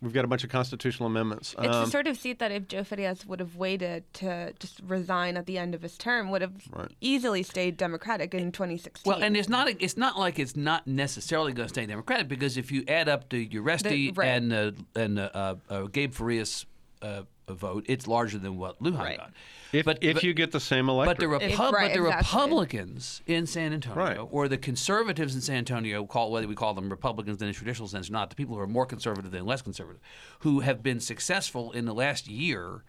we've 0.01 0.13
got 0.13 0.25
a 0.25 0.27
bunch 0.27 0.43
of 0.43 0.49
constitutional 0.51 1.07
amendments. 1.07 1.55
It's 1.57 1.75
Um, 1.75 1.85
the 1.85 1.89
sort 1.91 2.05
of 2.07 2.17
seat 2.17 2.37
that 2.39 2.51
if 2.51 2.67
Joe 2.67 2.83
Farias 2.83 3.25
would 3.25 3.39
have 3.39 3.55
waited 3.55 4.03
to 4.15 4.53
just 4.59 4.79
resign 4.85 5.37
at 5.37 5.45
the 5.47 5.57
end 5.57 5.73
of 5.73 5.81
his 5.81 5.97
term, 5.97 6.29
would 6.29 6.41
have 6.43 6.53
easily 7.01 7.41
stayed 7.43 7.77
Democratic 7.77 8.33
in 8.35 8.51
2016. 8.51 9.09
Well, 9.11 9.23
and 9.23 9.35
it's 9.37 9.49
not 9.49 9.69
it's 9.79 9.97
not 9.97 10.19
like 10.19 10.37
it's 10.37 10.55
not 10.55 10.85
necessarily 10.85 11.53
going 11.53 11.67
to 11.67 11.73
stay 11.73 11.85
Democratic 11.85 12.27
because 12.27 12.57
if 12.57 12.71
you 12.71 12.83
add 12.87 13.07
up 13.09 13.29
the 13.29 13.47
Uresti 13.47 13.89
The- 13.89 14.11
right. 14.11 14.27
and 14.27 14.53
uh, 14.53 14.71
and 14.95 15.17
uh, 15.19 15.29
uh, 15.33 15.55
uh, 15.69 15.81
Gabe 15.83 16.13
Farias 16.13 16.65
uh, 17.01 17.21
vote, 17.53 17.85
it's 17.87 18.07
larger 18.07 18.37
than 18.37 18.57
what 18.57 18.81
Lujan 18.81 18.97
Right. 18.99 19.17
got. 19.17 19.31
if 19.71 19.85
but, 19.85 19.97
if 20.01 20.15
but- 20.15 20.23
you 20.23 20.33
get 20.33 20.51
the 20.51 20.59
same 20.59 20.89
electorate. 20.89 21.17
But 21.29 21.39
the, 21.39 21.47
Repu- 21.47 21.71
right, 21.71 21.91
but 21.93 21.93
the 21.93 22.05
exactly. 22.07 22.39
Republicans 22.41 23.21
in 23.25 23.45
San 23.47 23.73
Antonio, 23.73 23.97
Right. 23.99 24.17
or 24.31 24.47
the 24.47 24.57
conservatives 24.57 25.35
in 25.35 25.41
San 25.41 25.57
Antonio, 25.57 26.05
call 26.05 26.31
whether 26.31 26.47
we 26.47 26.55
call 26.55 26.73
them 26.73 26.89
Republicans 26.89 27.41
in 27.41 27.47
a 27.47 27.53
traditional 27.53 27.87
sense 27.87 28.09
or 28.09 28.13
not, 28.13 28.29
the 28.29 28.35
people 28.35 28.55
who 28.55 28.61
are 28.61 28.67
more 28.67 28.85
conservative 28.85 29.31
than 29.31 29.45
less 29.45 29.61
conservative, 29.61 30.01
who 30.39 30.59
have 30.61 30.83
been 30.83 30.99
successful 30.99 31.71
in 31.71 31.85
the 31.85 31.93
last 31.93 32.27
year 32.27 32.83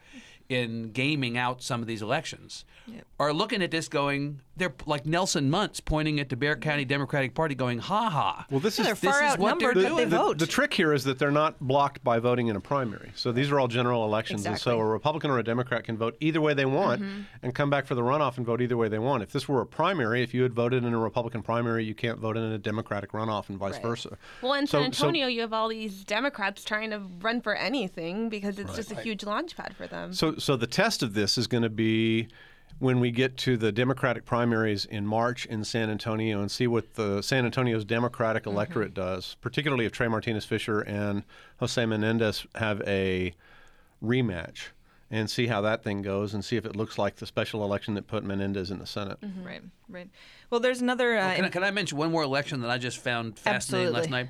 in 0.49 0.93
gaming 0.93 1.37
out 1.37 1.63
some 1.63 1.81
of 1.83 1.87
these 1.87 2.03
elections, 2.03 2.65
are 3.21 3.35
looking 3.35 3.63
at 3.63 3.71
this 3.71 3.87
going, 3.87 4.41
they're 4.57 4.73
like 4.87 5.05
Nelson 5.05 5.51
Muntz 5.51 5.79
pointing 5.79 6.19
at 6.21 6.31
the 6.31 6.37
Bexar 6.37 6.57
County 6.61 6.87
Democratic 6.87 7.35
Party, 7.35 7.55
going, 7.55 7.79
"Ha 7.81 8.09
ha." 8.09 8.47
well, 8.51 8.59
this 8.61 8.79
Yeah, 8.79 8.93
is 8.93 9.01
they're 9.01 9.13
this 9.13 9.21
is 9.33 9.39
what 9.39 9.59
they're 9.59 9.69
outnumbered, 9.71 9.75
but 9.75 9.81
doing. 9.97 10.09
they 10.09 10.17
the, 10.17 10.35
the 10.35 10.47
trick 10.47 10.73
here 10.73 10.95
is 10.95 11.05
that 11.05 11.19
they're 11.19 11.31
not 11.31 11.61
blocked 11.61 12.03
by 12.03 12.19
voting 12.19 12.47
in 12.49 12.57
a 12.57 12.61
primary. 12.61 13.13
So 13.15 13.31
these 13.31 13.51
are 13.51 13.61
all 13.61 13.69
general 13.69 14.05
elections, 14.07 14.47
and 14.47 14.59
so 14.59 14.79
a 14.81 14.85
Republican 14.85 15.31
or 15.31 15.39
a 15.39 15.45
Democrat 15.45 15.85
can 15.85 15.99
vote 15.99 16.17
either 16.21 16.41
way 16.41 16.55
they 16.55 16.65
want 16.65 17.03
Mm-hmm. 17.03 17.21
and 17.43 17.55
come 17.55 17.69
back 17.69 17.85
for 17.87 17.95
the 17.95 18.01
runoff 18.01 18.39
and 18.39 18.47
vote 18.47 18.63
either 18.63 18.77
way 18.77 18.89
they 18.89 18.99
want. 18.99 19.23
If 19.23 19.33
this 19.33 19.47
were 19.49 19.61
a 19.61 19.67
primary, 19.67 20.23
if 20.23 20.33
you 20.33 20.43
had 20.43 20.55
voted 20.55 20.83
in 20.83 20.95
a 20.95 20.99
Republican 20.99 21.43
primary, 21.43 21.85
you 21.85 21.95
can't 21.95 22.19
vote 22.19 22.39
in 22.39 22.43
a 22.43 22.57
Democratic 22.59 23.13
runoff 23.13 23.51
and 23.51 23.59
vice 23.59 23.75
Right. 23.75 23.83
versa. 23.83 24.17
Well, 24.41 24.55
in 24.55 24.67
So- 24.67 24.81
San 24.81 24.93
so- 24.95 25.05
Antonio, 25.07 25.27
you 25.27 25.43
have 25.43 25.53
all 25.53 25.69
these 25.69 26.05
Democrats 26.05 26.65
trying 26.65 26.89
to 26.91 27.01
run 27.21 27.43
for 27.43 27.55
anything 27.55 28.31
because 28.31 28.59
it's 28.59 28.75
just 28.75 28.91
a 28.91 28.95
huge 28.95 29.25
launch 29.25 29.55
pad 29.57 29.77
for 29.77 29.87
them. 29.87 30.15
So, 30.15 30.37
so 30.39 30.57
the 30.57 30.67
test 30.67 31.03
of 31.03 31.15
this 31.15 31.37
is 31.39 31.47
going 31.47 31.63
to 31.63 31.71
be 31.71 32.29
when 32.79 33.01
we 33.01 33.11
get 33.11 33.37
to 33.39 33.57
the 33.57 33.73
Democratic 33.73 34.25
primaries 34.25 34.85
in 34.85 35.05
March 35.07 35.47
in 35.47 35.65
San 35.65 35.91
Antonio 35.91 36.41
and 36.41 36.51
see 36.51 36.67
what 36.67 36.95
the 36.95 37.23
San 37.23 37.45
Antonio's 37.45 37.85
Democratic 37.85 38.47
electorate 38.47 38.95
does, 38.95 39.37
particularly 39.41 39.85
if 39.85 39.93
Trey 39.93 40.07
Martinez 40.09 40.45
Fischer 40.45 40.81
and 40.81 41.25
Jose 41.59 41.85
Menendez 41.85 42.47
have 42.55 42.81
a 42.87 43.35
rematch, 44.03 44.69
and 45.11 45.29
see 45.29 45.47
how 45.49 45.61
that 45.63 45.83
thing 45.83 46.03
goes, 46.03 46.35
and 46.35 46.45
see 46.45 46.57
if 46.57 46.65
it 46.65 46.77
looks 46.77 46.99
like 46.99 47.17
the 47.17 47.27
special 47.27 47.65
election 47.65 47.95
that 47.95 48.07
put 48.07 48.23
Menendez 48.23 48.71
in 48.71 48.79
the 48.79 48.87
Senate. 48.87 49.19
Right, 49.43 49.63
right. 49.89 50.09
Well, 50.51 50.61
there's 50.61 50.81
another. 50.81 51.17
Uh, 51.17 51.35
Can 51.35 51.45
I, 51.47 51.49
can 51.49 51.65
I 51.65 51.71
mention 51.73 51.99
one 51.99 52.13
more 52.13 52.23
election 52.23 52.61
that 52.61 52.71
I 52.71 52.79
just 52.79 52.99
found 52.99 53.39
fascinating 53.39 53.93
last 53.93 54.11
night? 54.11 54.29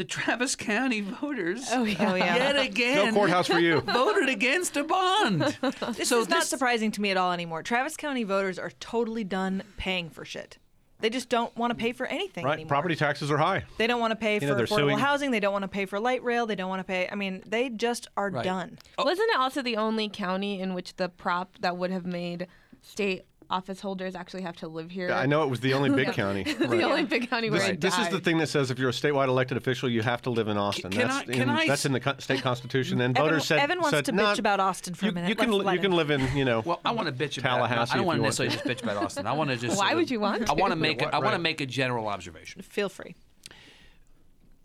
The 0.00 0.04
Travis 0.06 0.56
County 0.56 1.02
voters, 1.02 1.68
Oh, 1.70 1.84
yeah. 1.84 2.12
Oh, 2.12 2.14
yet 2.14 2.58
again, 2.58 3.08
No 3.08 3.12
courthouse 3.12 3.48
for 3.48 3.58
you. 3.58 3.80
voted 3.86 4.30
against 4.30 4.74
a 4.78 4.82
bond. 4.82 5.42
This 5.94 6.08
so 6.08 6.20
is 6.22 6.28
not 6.30 6.44
surprising 6.44 6.90
to 6.92 7.02
me 7.02 7.10
at 7.10 7.18
all 7.18 7.32
anymore. 7.32 7.62
Travis 7.62 7.98
County 7.98 8.24
voters 8.24 8.58
are 8.58 8.70
totally 8.80 9.24
done 9.24 9.62
paying 9.76 10.08
for 10.08 10.24
shit. 10.24 10.56
They 11.00 11.10
just 11.10 11.28
don't 11.28 11.54
want 11.54 11.72
to 11.72 11.74
pay 11.74 11.92
for 11.92 12.06
anything 12.06 12.46
Right? 12.46 12.54
anymore. 12.54 12.68
Property 12.70 12.96
taxes 12.96 13.30
are 13.30 13.36
high. 13.36 13.64
They 13.76 13.86
don't 13.86 14.00
want 14.00 14.12
to 14.12 14.16
pay 14.16 14.38
know, 14.38 14.48
for 14.48 14.54
they're 14.54 14.64
affordable 14.64 14.76
suing- 14.92 14.98
housing. 14.98 15.30
They 15.32 15.40
don't 15.40 15.52
want 15.52 15.64
to 15.64 15.68
pay 15.68 15.84
for 15.84 16.00
light 16.00 16.22
rail. 16.24 16.46
They 16.46 16.54
don't 16.54 16.70
want 16.70 16.80
to 16.80 16.84
pay. 16.84 17.06
I 17.12 17.14
mean, 17.14 17.42
they 17.46 17.68
just 17.68 18.08
are 18.16 18.30
Right. 18.30 18.42
done. 18.42 18.78
Wasn't 18.96 19.28
it 19.30 19.36
also 19.38 19.60
the 19.60 19.76
only 19.76 20.08
county 20.08 20.60
in 20.62 20.72
which 20.72 20.96
the 20.96 21.10
prop 21.10 21.58
that 21.60 21.76
would 21.76 21.90
have 21.90 22.06
made 22.06 22.46
state 22.80 23.24
office 23.50 23.80
holders 23.80 24.14
actually 24.14 24.42
have 24.42 24.56
to 24.56 24.68
live 24.68 24.90
here? 24.90 25.10
I 25.12 25.26
know 25.26 25.42
it 25.42 25.48
was 25.50 25.60
the 25.60 25.74
only 25.74 25.90
big 25.90 26.12
county. 26.14 26.44
the 26.44 26.82
only 26.82 27.04
big 27.04 27.28
county 27.28 27.50
where 27.50 27.58
This, 27.60 27.68
it 27.70 27.80
this 27.80 27.98
is 27.98 28.08
the 28.08 28.20
thing 28.20 28.38
that 28.38 28.46
says 28.48 28.70
if 28.70 28.78
you're 28.78 28.88
a 28.90 28.92
statewide 28.92 29.28
elected 29.28 29.56
official, 29.56 29.88
you 29.88 30.02
have 30.02 30.22
to 30.22 30.30
live 30.30 30.48
in 30.48 30.56
Austin. 30.56 30.90
Can 30.90 31.08
that's 31.08 31.16
I- 31.16 31.24
can 31.24 31.42
in, 31.42 31.50
I 31.50 31.66
that's 31.66 31.84
in 31.84 31.92
the 31.92 32.14
state 32.18 32.42
constitution. 32.42 33.00
And 33.00 33.16
Evan- 33.18 33.28
voters 33.30 33.44
said, 33.46 33.58
Evan 33.58 33.78
wants 33.78 33.90
said, 33.90 34.04
to 34.06 34.12
"Nah, 34.12 34.32
bitch 34.34 34.38
about 34.38 34.60
Austin 34.60 34.94
for 34.94 35.06
a 35.06 35.08
you, 35.08 35.14
minute. 35.14 35.28
You 35.28 35.34
can 35.34 35.50
Let's 35.52 35.66
li- 35.66 35.74
you 35.74 35.80
can 35.80 35.92
live 35.92 36.10
in 36.10 36.36
you 36.36 36.44
know. 36.44 36.60
Well, 36.64 36.80
I 36.84 36.92
want 36.92 37.08
to 37.08 37.12
bitch 37.12 37.38
about. 37.38 37.56
Tallahassee 37.56 37.92
I 37.92 37.96
don't 37.96 38.06
want 38.06 38.18
to 38.18 38.22
necessarily 38.22 38.54
just 38.54 38.64
bitch 38.64 38.82
about 38.82 38.96
Austin. 38.96 39.26
I 39.26 39.32
want 39.32 39.50
to 39.50 39.56
just. 39.66 39.76
Why 39.76 39.94
would 39.94 40.10
you 40.10 40.20
want 40.20 40.48
I 40.48 40.52
want 40.52 40.70
to 40.70 40.76
to? 40.76 40.80
make. 40.80 41.02
A, 41.02 41.14
I 41.14 41.18
want 41.18 41.34
to 41.34 41.38
make 41.40 41.60
a 41.60 41.66
general 41.66 42.08
observation. 42.08 42.62
Feel 42.62 42.88
free. 42.88 43.14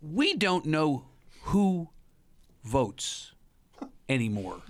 We 0.01 0.35
don't 0.35 0.65
know 0.65 1.05
who 1.45 1.89
votes 2.63 3.31
anymore, 4.07 4.61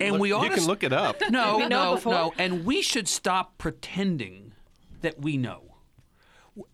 and 0.00 0.12
Look- 0.12 0.20
we 0.20 0.32
ought 0.32 0.42
you 0.44 0.48
to 0.50 0.54
can 0.54 0.62
s- 0.62 0.68
look 0.68 0.82
it 0.84 0.92
up. 0.92 1.20
No, 1.30 1.66
no, 1.66 1.94
before? 1.94 2.12
no. 2.12 2.32
And 2.38 2.64
we 2.64 2.82
should 2.82 3.08
stop 3.08 3.58
pretending 3.58 4.52
that 5.00 5.20
we 5.20 5.36
know. 5.36 5.62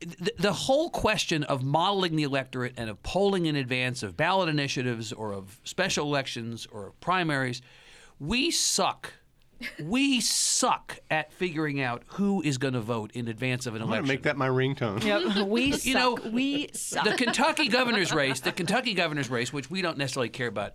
The, 0.00 0.32
the 0.38 0.52
whole 0.52 0.90
question 0.90 1.44
of 1.44 1.62
modeling 1.62 2.16
the 2.16 2.24
electorate 2.24 2.74
and 2.76 2.90
of 2.90 3.00
polling 3.04 3.46
in 3.46 3.54
advance 3.54 4.02
of 4.02 4.16
ballot 4.16 4.48
initiatives 4.48 5.12
or 5.12 5.32
of 5.32 5.60
special 5.62 6.04
elections 6.06 6.66
or 6.72 6.88
of 6.88 7.00
primaries, 7.00 7.62
we 8.18 8.50
suck. 8.50 9.12
We 9.82 10.20
suck 10.20 10.98
at 11.10 11.32
figuring 11.32 11.80
out 11.80 12.02
who 12.08 12.42
is 12.42 12.58
going 12.58 12.74
to 12.74 12.80
vote 12.80 13.12
in 13.14 13.26
advance 13.28 13.66
of 13.66 13.74
an 13.76 13.82
election. 13.82 14.04
I'm 14.04 14.04
gonna 14.06 14.12
election. 14.12 14.14
make 14.14 14.22
that 14.24 14.36
my 14.36 14.98
ringtone. 14.98 15.04
Yep. 15.36 15.48
We 15.48 15.72
suck. 15.72 15.84
You 15.86 15.94
know, 15.94 16.18
we 16.32 16.68
suck. 16.74 17.04
the 17.04 17.12
Kentucky 17.14 17.68
governor's 17.68 18.12
race, 18.12 18.40
the 18.40 18.52
Kentucky 18.52 18.94
governor's 18.94 19.30
race, 19.30 19.52
which 19.52 19.70
we 19.70 19.80
don't 19.82 19.98
necessarily 19.98 20.28
care 20.28 20.46
about 20.48 20.74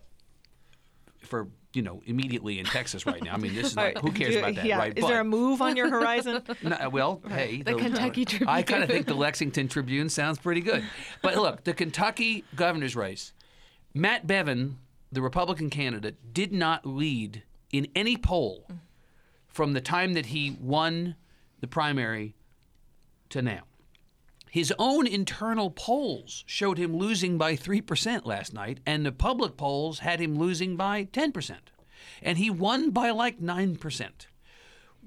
for 1.34 1.48
you 1.74 1.82
know 1.82 2.04
immediately 2.06 2.60
in 2.60 2.65
Texas 2.67 3.08
right 3.08 3.24
now. 3.24 3.34
I 3.34 3.38
mean, 3.38 3.56
this 3.56 3.72
is 3.72 3.76
like 3.84 3.98
who 3.98 4.12
cares 4.12 4.36
about 4.36 4.54
that, 4.54 4.65
yeah. 4.65 4.78
right? 4.78 4.96
Is 4.96 5.04
there 5.08 5.19
a 5.19 5.24
move 5.24 5.63
on 5.63 5.76
your 5.76 5.89
horizon? 5.89 6.43
No, 6.62 6.76
uh, 6.76 6.89
well, 6.91 7.22
hey, 7.28 7.63
The 7.63 7.74
Kentucky 7.74 8.24
Tribune. 8.30 8.48
I 8.48 8.62
kind 8.62 8.84
of 8.84 8.89
think 8.89 9.08
the 9.08 9.15
Lexington 9.15 9.67
Tribune 9.67 10.10
sounds 10.10 10.38
pretty 10.38 10.62
good. 10.62 10.84
But 11.24 11.36
look, 11.36 11.63
the 11.63 11.74
Kentucky 11.74 12.43
governor's 12.56 12.96
race, 12.96 13.34
Matt 13.96 14.28
Bevin, 14.28 14.76
the 15.12 15.24
Republican 15.24 15.72
candidate, 15.72 16.34
did 16.34 16.54
not 16.54 16.86
lead 16.86 17.41
in 17.72 17.88
any 17.96 18.15
poll 18.15 18.67
from 19.48 19.74
the 19.74 19.82
time 19.82 20.13
that 20.13 20.28
he 20.28 20.56
won 20.62 21.15
the 21.60 21.67
primary 21.67 22.36
to 23.30 23.41
now. 23.41 23.63
His 24.53 24.71
own 24.77 25.07
internal 25.07 25.71
polls 25.71 26.43
showed 26.45 26.77
him 26.77 26.95
losing 26.95 27.39
by 27.39 27.55
3% 27.55 28.23
last 28.23 28.53
night, 28.53 28.81
and 28.85 29.03
the 29.03 29.11
public 29.11 29.57
polls 29.57 29.97
had 29.97 30.19
him 30.19 30.37
losing 30.37 30.75
by 30.75 31.05
10%. 31.05 31.55
And 32.21 32.37
he 32.37 32.51
won 32.51 32.91
by 32.91 33.09
like 33.09 33.39
9%. 33.39 34.09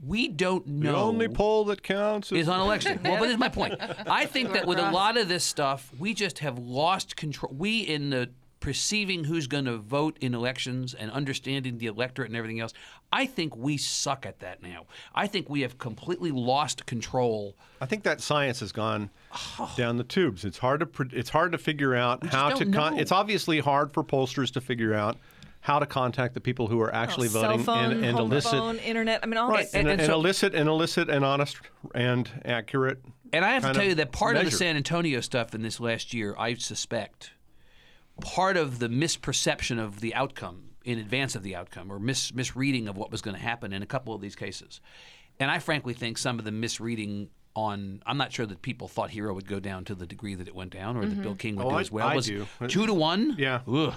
We 0.04 0.26
don't 0.26 0.66
know 0.66 0.90
The 0.90 0.98
only 0.98 1.28
poll 1.28 1.64
that 1.66 1.84
counts 1.84 2.32
is 2.32 2.40
is 2.40 2.48
on 2.48 2.60
election. 2.60 2.98
Well, 3.04 3.18
but 3.18 3.26
this 3.26 3.34
is 3.34 3.38
my 3.38 3.48
point. 3.48 3.76
I 4.08 4.26
think 4.26 4.52
that 4.52 4.66
with 4.66 4.80
a 4.80 4.90
lot 4.90 5.16
of 5.16 5.28
this 5.28 5.44
stuff, 5.44 5.92
we 5.96 6.12
just 6.12 6.40
have 6.40 6.58
lost 6.58 7.14
control. 7.14 7.54
We 7.56 7.82
in 7.82 8.10
the 8.10 8.30
perceiving 8.60 9.24
who's 9.24 9.46
going 9.46 9.66
to 9.66 9.76
vote 9.76 10.16
in 10.20 10.34
elections 10.34 10.94
and 10.94 11.10
understanding 11.10 11.78
the 11.78 11.86
electorate 11.86 12.28
and 12.28 12.36
everything 12.36 12.60
else. 12.60 12.72
I 13.12 13.26
think 13.26 13.56
we 13.56 13.76
suck 13.76 14.26
at 14.26 14.40
that 14.40 14.62
now. 14.62 14.86
I 15.14 15.26
think 15.26 15.48
we 15.48 15.60
have 15.60 15.78
completely 15.78 16.30
lost 16.30 16.86
control. 16.86 17.54
I 17.80 17.86
think 17.86 18.02
that 18.04 18.20
science 18.20 18.60
has 18.60 18.72
gone 18.72 19.10
down 19.76 19.96
the 19.96 20.04
tubes. 20.04 20.44
It's 20.44 20.58
hard 20.58 20.80
to 20.80 21.06
it's 21.16 21.30
hard 21.30 21.52
to 21.52 21.58
figure 21.58 21.94
out 21.94 22.22
just 22.22 22.34
how 22.34 22.50
to. 22.50 22.64
don't 22.64 22.72
Con- 22.72 22.98
it's 22.98 23.12
obviously 23.12 23.60
hard 23.60 23.92
for 23.92 24.02
pollsters 24.02 24.52
to 24.52 24.60
figure 24.60 24.94
out 24.94 25.18
how 25.60 25.80
to 25.80 25.86
contact 25.86 26.34
the 26.34 26.40
people 26.40 26.68
who 26.68 26.80
are 26.80 26.94
actually 26.94 27.26
oh, 27.26 27.30
voting 27.30 27.64
Cell 27.64 27.74
phone, 27.74 27.92
and, 27.92 28.04
and 28.04 28.16
home 28.16 28.30
elicit 28.30 28.52
phone, 28.52 28.78
internet. 28.78 29.20
I 29.22 29.26
mean, 29.26 29.36
all 29.36 29.50
right 29.50 29.64
this. 29.64 29.74
and, 29.74 29.88
and 29.88 30.00
and 30.00 30.08
so- 30.08 30.14
elicit 30.14 30.54
and 30.54 30.68
elicit 30.68 31.08
and 31.10 31.24
honest 31.24 31.56
and 31.94 32.30
accurate. 32.44 33.02
And 33.32 33.44
I 33.44 33.52
have 33.52 33.64
to 33.64 33.72
tell 33.74 33.84
you 33.84 33.96
that 33.96 34.12
part 34.12 34.36
of 34.36 34.44
the. 34.44 34.50
San 34.50 34.76
Antonio 34.76 35.20
stuff 35.20 35.54
in 35.54 35.62
this 35.62 35.80
last 35.80 36.14
year, 36.14 36.34
I 36.38 36.54
suspect, 36.54 37.32
part 38.20 38.56
of 38.56 38.78
the 38.78 38.88
misperception 38.88 39.78
of 39.78 40.00
the 40.00 40.14
outcome 40.14 40.70
in 40.84 40.98
advance 40.98 41.34
of 41.34 41.42
the 41.42 41.56
outcome 41.56 41.92
or 41.92 41.98
mis- 41.98 42.32
misreading 42.32 42.88
of 42.88 42.96
what 42.96 43.10
was 43.10 43.20
going 43.20 43.36
to 43.36 43.42
happen 43.42 43.72
in 43.72 43.82
a 43.82 43.86
couple 43.86 44.14
of 44.14 44.20
these 44.20 44.36
cases. 44.36 44.80
And 45.38 45.50
I 45.50 45.58
frankly 45.58 45.94
think 45.94 46.16
some 46.16 46.38
of 46.38 46.44
the 46.44 46.52
misreading 46.52 47.28
on. 47.54 48.02
I'm 48.06 48.16
not 48.16 48.32
sure 48.32 48.46
that 48.46 48.62
people 48.62 48.86
thought 48.86 49.10
Hero 49.10 49.34
would 49.34 49.48
go 49.48 49.58
down 49.58 49.84
to 49.86 49.94
the 49.94 50.06
degree 50.06 50.34
that 50.34 50.46
it 50.46 50.54
went 50.54 50.72
down, 50.72 50.96
or 50.96 51.04
that 51.04 51.20
Bill 51.20 51.32
mm-hmm. 51.32 51.38
King 51.38 51.56
would 51.56 51.66
Oh, 51.66 51.70
do 51.70 51.78
as 51.78 51.90
well. 51.90 52.06
I 52.06 52.14
was 52.14 52.26
do. 52.26 52.46
two 52.68 52.86
to 52.86 52.94
one. 52.94 53.34
Yeah. 53.38 53.60
Ugh. 53.66 53.94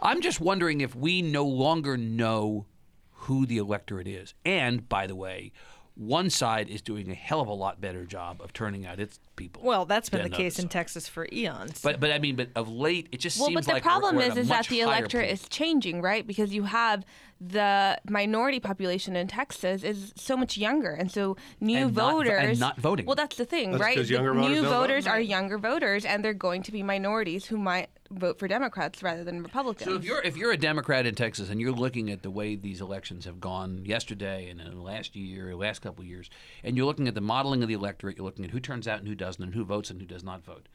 I'm 0.00 0.20
just 0.20 0.40
wondering 0.40 0.80
if 0.80 0.96
we 0.96 1.22
no 1.22 1.44
longer 1.44 1.96
know 1.96 2.66
who 3.12 3.46
the 3.46 3.58
electorate 3.58 4.08
is. 4.08 4.34
And 4.44 4.88
by 4.88 5.06
the 5.06 5.14
way, 5.14 5.52
one 5.94 6.30
side 6.30 6.68
is 6.70 6.80
doing 6.80 7.10
a 7.10 7.14
hell 7.14 7.40
of 7.40 7.48
a 7.48 7.52
lot 7.52 7.80
better 7.80 8.04
job 8.06 8.40
of 8.40 8.52
turning 8.52 8.86
out 8.86 8.98
its 8.98 9.20
people. 9.36 9.62
Well, 9.62 9.84
that's 9.84 10.08
been 10.08 10.22
the 10.22 10.30
case 10.30 10.58
in 10.58 10.64
side. 10.64 10.70
Texas 10.70 11.06
for 11.08 11.28
eons. 11.32 11.80
But 11.82 12.00
but 12.00 12.10
I 12.12 12.18
mean, 12.18 12.34
but 12.36 12.48
of 12.56 12.68
late, 12.70 13.08
it 13.12 13.18
just 13.20 13.38
Well, 13.38 13.48
seems 13.48 13.54
but 13.56 13.64
the 13.66 13.72
like 13.74 13.84
we're- 13.84 13.90
problem 13.92 14.16
we're 14.16 14.22
is, 14.22 14.36
is 14.36 14.48
that 14.48 14.66
the 14.68 14.80
electorate 14.80 15.26
point. 15.28 15.32
is 15.42 15.48
changing, 15.48 16.00
right? 16.00 16.26
Because 16.26 16.54
you 16.54 16.62
have 16.64 17.04
the 17.40 17.98
minority 18.08 18.60
population 18.60 19.16
in 19.16 19.26
Texas 19.26 19.82
is 19.82 20.12
so 20.16 20.36
much 20.36 20.56
younger, 20.56 20.92
and 20.92 21.10
so 21.10 21.36
new 21.60 21.76
And 21.88 21.94
not 21.96 22.26
and 22.26 22.60
not 22.60 22.76
voting. 22.80 23.04
Well, 23.04 23.16
that's 23.16 23.36
the 23.36 23.44
thing, 23.44 23.72
That's 23.72 23.82
right? 23.82 23.96
'cause 23.96 24.06
The 24.08 24.14
younger 24.14 24.32
voters 24.32 24.48
new 24.48 24.54
don't 24.62 24.64
vote? 24.70 24.80
voters 24.80 25.06
are 25.08 25.20
younger 25.20 25.58
voters, 25.58 26.04
and 26.04 26.24
they're 26.24 26.34
going 26.34 26.62
to 26.62 26.72
be 26.72 26.82
minorities 26.84 27.46
who 27.46 27.58
might 27.58 27.90
vote 28.18 28.38
for 28.38 28.48
Democrats 28.48 29.02
rather 29.02 29.24
than 29.24 29.42
Republicans. 29.42 29.88
So 29.90 29.96
if 29.96 30.04
you're 30.04 30.20
if 30.22 30.36
you're 30.36 30.52
a 30.52 30.56
Democrat 30.56 31.06
in 31.06 31.14
Texas 31.14 31.50
and 31.50 31.60
you're 31.60 31.72
looking 31.72 32.10
at 32.10 32.22
the 32.22 32.30
way 32.30 32.54
these 32.56 32.80
elections 32.80 33.24
have 33.24 33.40
gone 33.40 33.84
yesterday 33.84 34.48
and 34.50 34.60
in 34.60 34.70
the 34.70 34.80
last 34.82 35.16
year, 35.16 35.54
last 35.54 35.80
couple 35.82 36.02
of 36.02 36.08
years, 36.08 36.30
and 36.64 36.76
you're 36.76 36.86
looking 36.86 37.08
at 37.08 37.14
the 37.14 37.20
modeling 37.20 37.62
of 37.62 37.68
the 37.68 37.74
electorate, 37.74 38.16
you're 38.16 38.24
looking 38.26 38.44
at 38.44 38.50
who 38.50 38.60
turns 38.60 38.86
out 38.88 38.98
and 38.98 39.08
who 39.08 39.14
doesn't, 39.14 39.42
and 39.42 39.54
who 39.54 39.64
votes 39.64 39.90
and 39.90 40.00
who 40.00 40.06
does 40.06 40.24
not 40.24 40.44
vote. 40.44 40.68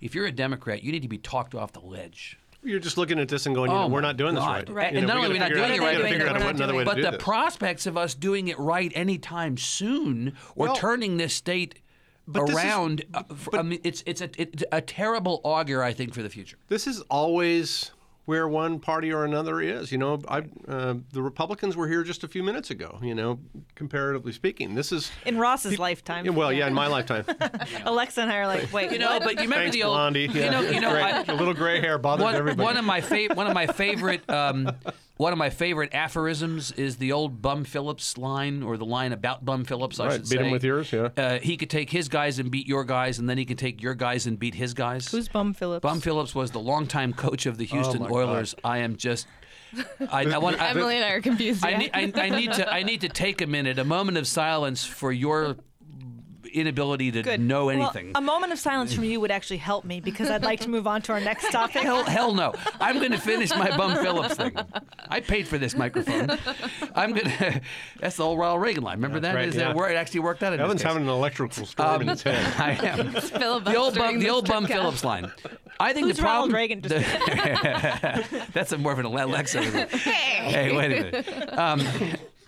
If 0.00 0.14
you're 0.14 0.26
a 0.26 0.32
Democrat, 0.32 0.82
you 0.82 0.92
need 0.92 1.02
to 1.02 1.08
be 1.08 1.18
talked 1.18 1.54
off 1.54 1.72
the 1.72 1.80
ledge. 1.80 2.38
You're 2.62 2.80
just 2.80 2.96
looking 2.96 3.18
at 3.18 3.28
this 3.28 3.44
and 3.44 3.54
going, 3.54 3.70
you 3.70 3.76
Oh 3.76 3.88
we're 3.88 4.00
not 4.00 4.16
doing 4.16 4.34
God. 4.36 4.66
this 4.68 4.74
right. 4.74 4.84
Right. 4.84 4.92
You 4.92 4.98
And 5.00 5.06
know, 5.06 5.14
not 5.14 5.24
only 5.24 5.38
gotta 5.38 5.52
are 5.52 5.54
we 5.54 5.60
not 5.60 5.66
doing 5.68 5.80
it 5.80 5.84
right, 5.84 5.92
gotta 5.98 6.04
figure 6.08 6.24
we're 6.24 6.30
out 6.30 6.40
not 6.40 6.54
another 6.56 6.72
doing 6.72 6.82
it. 6.82 6.84
But 6.86 6.96
the 7.02 7.10
this. 7.10 7.22
prospects 7.22 7.86
of 7.86 7.96
us 7.98 8.14
doing 8.14 8.48
it 8.48 8.58
right 8.58 8.90
anytime 8.94 9.58
soon 9.58 10.32
or 10.56 10.68
Well- 10.68 10.76
turning 10.76 11.18
this 11.18 11.34
state 11.34 11.80
But 12.26 12.46
this 12.46 12.56
is- 12.56 12.64
around, 12.64 13.04
uh, 13.12 13.22
f- 13.30 13.48
I 13.52 13.62
mean, 13.62 13.80
it's 13.84 14.02
it's 14.06 14.20
a 14.20 14.30
it's 14.40 14.64
a 14.72 14.80
terrible 14.80 15.40
augur, 15.44 15.82
I 15.82 15.92
think, 15.92 16.14
for 16.14 16.22
the 16.22 16.30
future. 16.30 16.56
This 16.68 16.86
is 16.86 17.00
always 17.10 17.90
where 18.26 18.48
one 18.48 18.80
party 18.80 19.12
or 19.12 19.26
another 19.26 19.60
is. 19.60 19.92
You 19.92 19.98
know, 19.98 20.18
I, 20.28 20.38
uh, 20.66 20.94
the 21.12 21.20
Republicans 21.20 21.76
were 21.76 21.86
here 21.86 22.02
just 22.02 22.24
a 22.24 22.28
few 22.28 22.42
minutes 22.42 22.70
ago. 22.70 22.98
You 23.02 23.14
know, 23.14 23.38
comparatively 23.74 24.32
speaking, 24.32 24.74
this 24.74 24.92
is 24.92 25.10
in 25.26 25.36
Ross's 25.36 25.78
lifetime. 25.78 26.24
Yeah, 26.24 26.30
well, 26.32 26.50
yeah, 26.50 26.66
in 26.66 26.72
my 26.72 26.86
lifetime. 26.86 27.26
Alexa 27.84 28.22
and 28.22 28.30
I 28.32 28.36
are 28.38 28.46
like, 28.46 28.72
wait, 28.72 28.92
You 28.92 28.98
know, 28.98 29.10
what? 29.10 29.24
but 29.24 29.34
you 29.34 29.40
remember 29.42 29.64
Thanks, 29.64 29.76
the 29.76 29.82
old, 29.82 29.96
Blondie. 29.96 30.20
you 30.22 30.30
Yeah. 30.40 30.50
know, 30.50 30.60
you 30.62 30.80
know, 30.80 30.90
Great. 30.92 31.02
I- 31.04 31.24
a 31.30 31.34
little 31.34 31.52
gray 31.52 31.80
hair 31.82 31.98
bothers 31.98 32.24
one, 32.24 32.34
everybody. 32.34 32.64
one 32.64 32.78
of 32.78 32.84
my 32.86 33.02
fa- 33.02 33.28
one 33.34 33.46
of 33.46 33.52
my 33.52 33.66
favorite 33.66 34.28
um, 34.30 34.70
one 35.16 35.32
of 35.32 35.38
my 35.38 35.50
favorite 35.50 35.94
aphorisms 35.94 36.72
is 36.72 36.96
the 36.96 37.12
old 37.12 37.40
Bum 37.40 37.64
Phillips 37.64 38.18
line, 38.18 38.62
or 38.62 38.76
the 38.76 38.84
line 38.84 39.12
about 39.12 39.44
Bum 39.44 39.64
Phillips. 39.64 40.00
I 40.00 40.06
Right, 40.06 40.12
should 40.14 40.22
beat 40.22 40.38
say. 40.38 40.44
him 40.44 40.50
with 40.50 40.64
yours, 40.64 40.92
yeah. 40.92 41.08
Uh, 41.16 41.38
he 41.38 41.56
could 41.56 41.70
take 41.70 41.90
his 41.90 42.08
guys 42.08 42.38
and 42.38 42.50
beat 42.50 42.66
your 42.66 42.84
guys, 42.84 43.18
and 43.18 43.28
then 43.28 43.38
he 43.38 43.44
can 43.44 43.56
take 43.56 43.80
your 43.82 43.94
guys 43.94 44.26
and 44.26 44.38
beat 44.38 44.54
his 44.56 44.74
guys. 44.74 45.08
who's 45.10 45.28
Bum 45.28 45.54
Phillips? 45.54 45.82
Bum 45.82 46.00
Phillips 46.00 46.34
was 46.34 46.50
the 46.50 46.60
longtime 46.60 47.12
coach 47.12 47.46
of 47.46 47.58
the 47.58 47.64
Houston 47.66 47.98
Oh 48.02 48.04
my 48.04 48.08
God. 48.08 48.14
Oilers. 48.14 48.54
I 48.64 48.78
am 48.78 48.96
just. 48.96 49.26
I, 50.10 50.24
I 50.26 50.38
want. 50.38 50.60
I, 50.60 50.68
Emily 50.70 50.96
and 50.96 51.04
I 51.04 51.10
are 51.12 51.20
confused. 51.20 51.64
I 51.64 51.70
yeah. 51.70 51.78
need, 51.78 51.90
I, 51.94 52.12
I 52.16 52.28
need 52.30 52.52
to. 52.52 52.72
I 52.72 52.82
need 52.84 53.00
to 53.02 53.08
take 53.08 53.40
a 53.40 53.46
minute, 53.46 53.78
a 53.78 53.84
moment 53.84 54.18
of 54.18 54.26
silence 54.26 54.84
for 54.84 55.10
your 55.10 55.56
inability 56.54 57.10
to 57.12 57.22
Good. 57.22 57.40
know 57.40 57.66
Well, 57.66 57.76
anything. 57.82 58.12
a 58.14 58.20
moment 58.20 58.52
of 58.52 58.58
silence 58.58 58.94
from 58.94 59.04
you 59.04 59.20
would 59.20 59.30
actually 59.30 59.56
help 59.58 59.84
me 59.84 60.00
because 60.00 60.30
I'd 60.30 60.42
like 60.44 60.60
to 60.60 60.68
move 60.70 60.86
on 60.86 61.02
to 61.02 61.12
our 61.12 61.20
next 61.20 61.50
topic. 61.52 61.82
Hell, 61.82 62.04
hell 62.04 62.32
no. 62.34 62.54
I'm 62.80 62.98
going 62.98 63.10
to 63.12 63.18
finish 63.18 63.50
my 63.50 63.76
Bum 63.76 63.94
Phillips 63.96 64.34
thing. 64.36 64.52
I 65.08 65.20
paid 65.20 65.46
for 65.48 65.58
this 65.58 65.76
microphone. 65.76 66.38
I'm 66.94 67.12
going 67.12 67.26
to. 67.38 67.60
That's 68.00 68.16
the 68.16 68.22
old 68.22 68.38
Ronald 68.38 68.62
Reagan 68.62 68.82
line. 68.84 68.96
Remember 68.96 69.20
that? 69.20 69.34
right, 69.34 69.48
Is 69.48 69.56
yeah. 69.56 69.68
that 69.68 69.76
where 69.76 69.90
it 69.90 69.96
actually 69.96 70.20
worked 70.20 70.42
out? 70.42 70.52
in 70.52 70.58
this 70.58 70.64
Evan's 70.64 70.82
having 70.82 71.02
an 71.04 71.08
electrical 71.08 71.66
storm 71.66 72.02
in 72.02 72.08
his 72.08 72.22
head. 72.22 72.54
I 72.60 72.72
am. 72.86 73.12
the 73.12 73.76
old 73.76 73.94
Bum, 73.96 74.18
the 74.20 74.30
old 74.30 74.46
Bum 74.48 74.66
Phillips 74.66 75.04
line. 75.04 75.30
I 75.80 75.92
think 75.92 76.06
Who's 76.06 76.16
the 76.16 76.22
problem. 76.22 76.52
Ronald 76.52 76.54
Reagan? 76.54 76.82
Just 76.82 78.52
That's 78.52 78.72
a 78.72 78.78
more 78.78 78.92
of 78.92 78.98
an 79.00 79.06
Alexa. 79.06 79.60
isn't 79.60 79.90
hey, 79.90 80.74
wait 80.76 80.92
a 80.92 81.04
minute. 81.04 81.58
Um, 81.58 81.80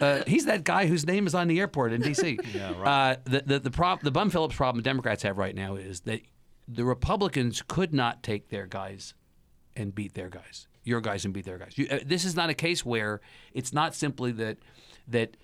uh, 0.00 0.22
he's 0.26 0.46
that 0.46 0.64
guy 0.64 0.86
whose 0.86 1.06
name 1.06 1.26
is 1.26 1.34
on 1.34 1.48
the 1.48 1.58
airport 1.60 1.92
in 1.92 2.02
D.C. 2.02 2.38
yeah, 2.54 2.72
right. 2.78 3.12
Uh, 3.12 3.16
the 3.24 3.42
the 3.46 3.58
the, 3.58 3.70
prob- 3.70 4.02
the 4.02 4.10
Bum 4.10 4.30
Phillips 4.30 4.56
problem 4.56 4.82
Democrats 4.82 5.22
have 5.22 5.38
right 5.38 5.54
now 5.54 5.76
is 5.76 6.00
that 6.00 6.20
the 6.68 6.84
Republicans 6.84 7.62
could 7.66 7.94
not 7.94 8.22
take 8.22 8.48
their 8.48 8.66
guys 8.66 9.14
and 9.76 9.94
beat 9.94 10.14
their 10.14 10.28
guys, 10.28 10.68
your 10.84 11.00
guys 11.00 11.24
and 11.24 11.32
beat 11.32 11.44
their 11.44 11.58
guys. 11.58 11.76
You, 11.76 11.86
uh, 11.90 11.98
this 12.04 12.24
is 12.24 12.34
not 12.34 12.50
a 12.50 12.54
case 12.54 12.84
where 12.84 13.20
it's 13.52 13.72
not 13.72 13.94
simply 13.94 14.32
that 14.32 14.58
that 15.08 15.36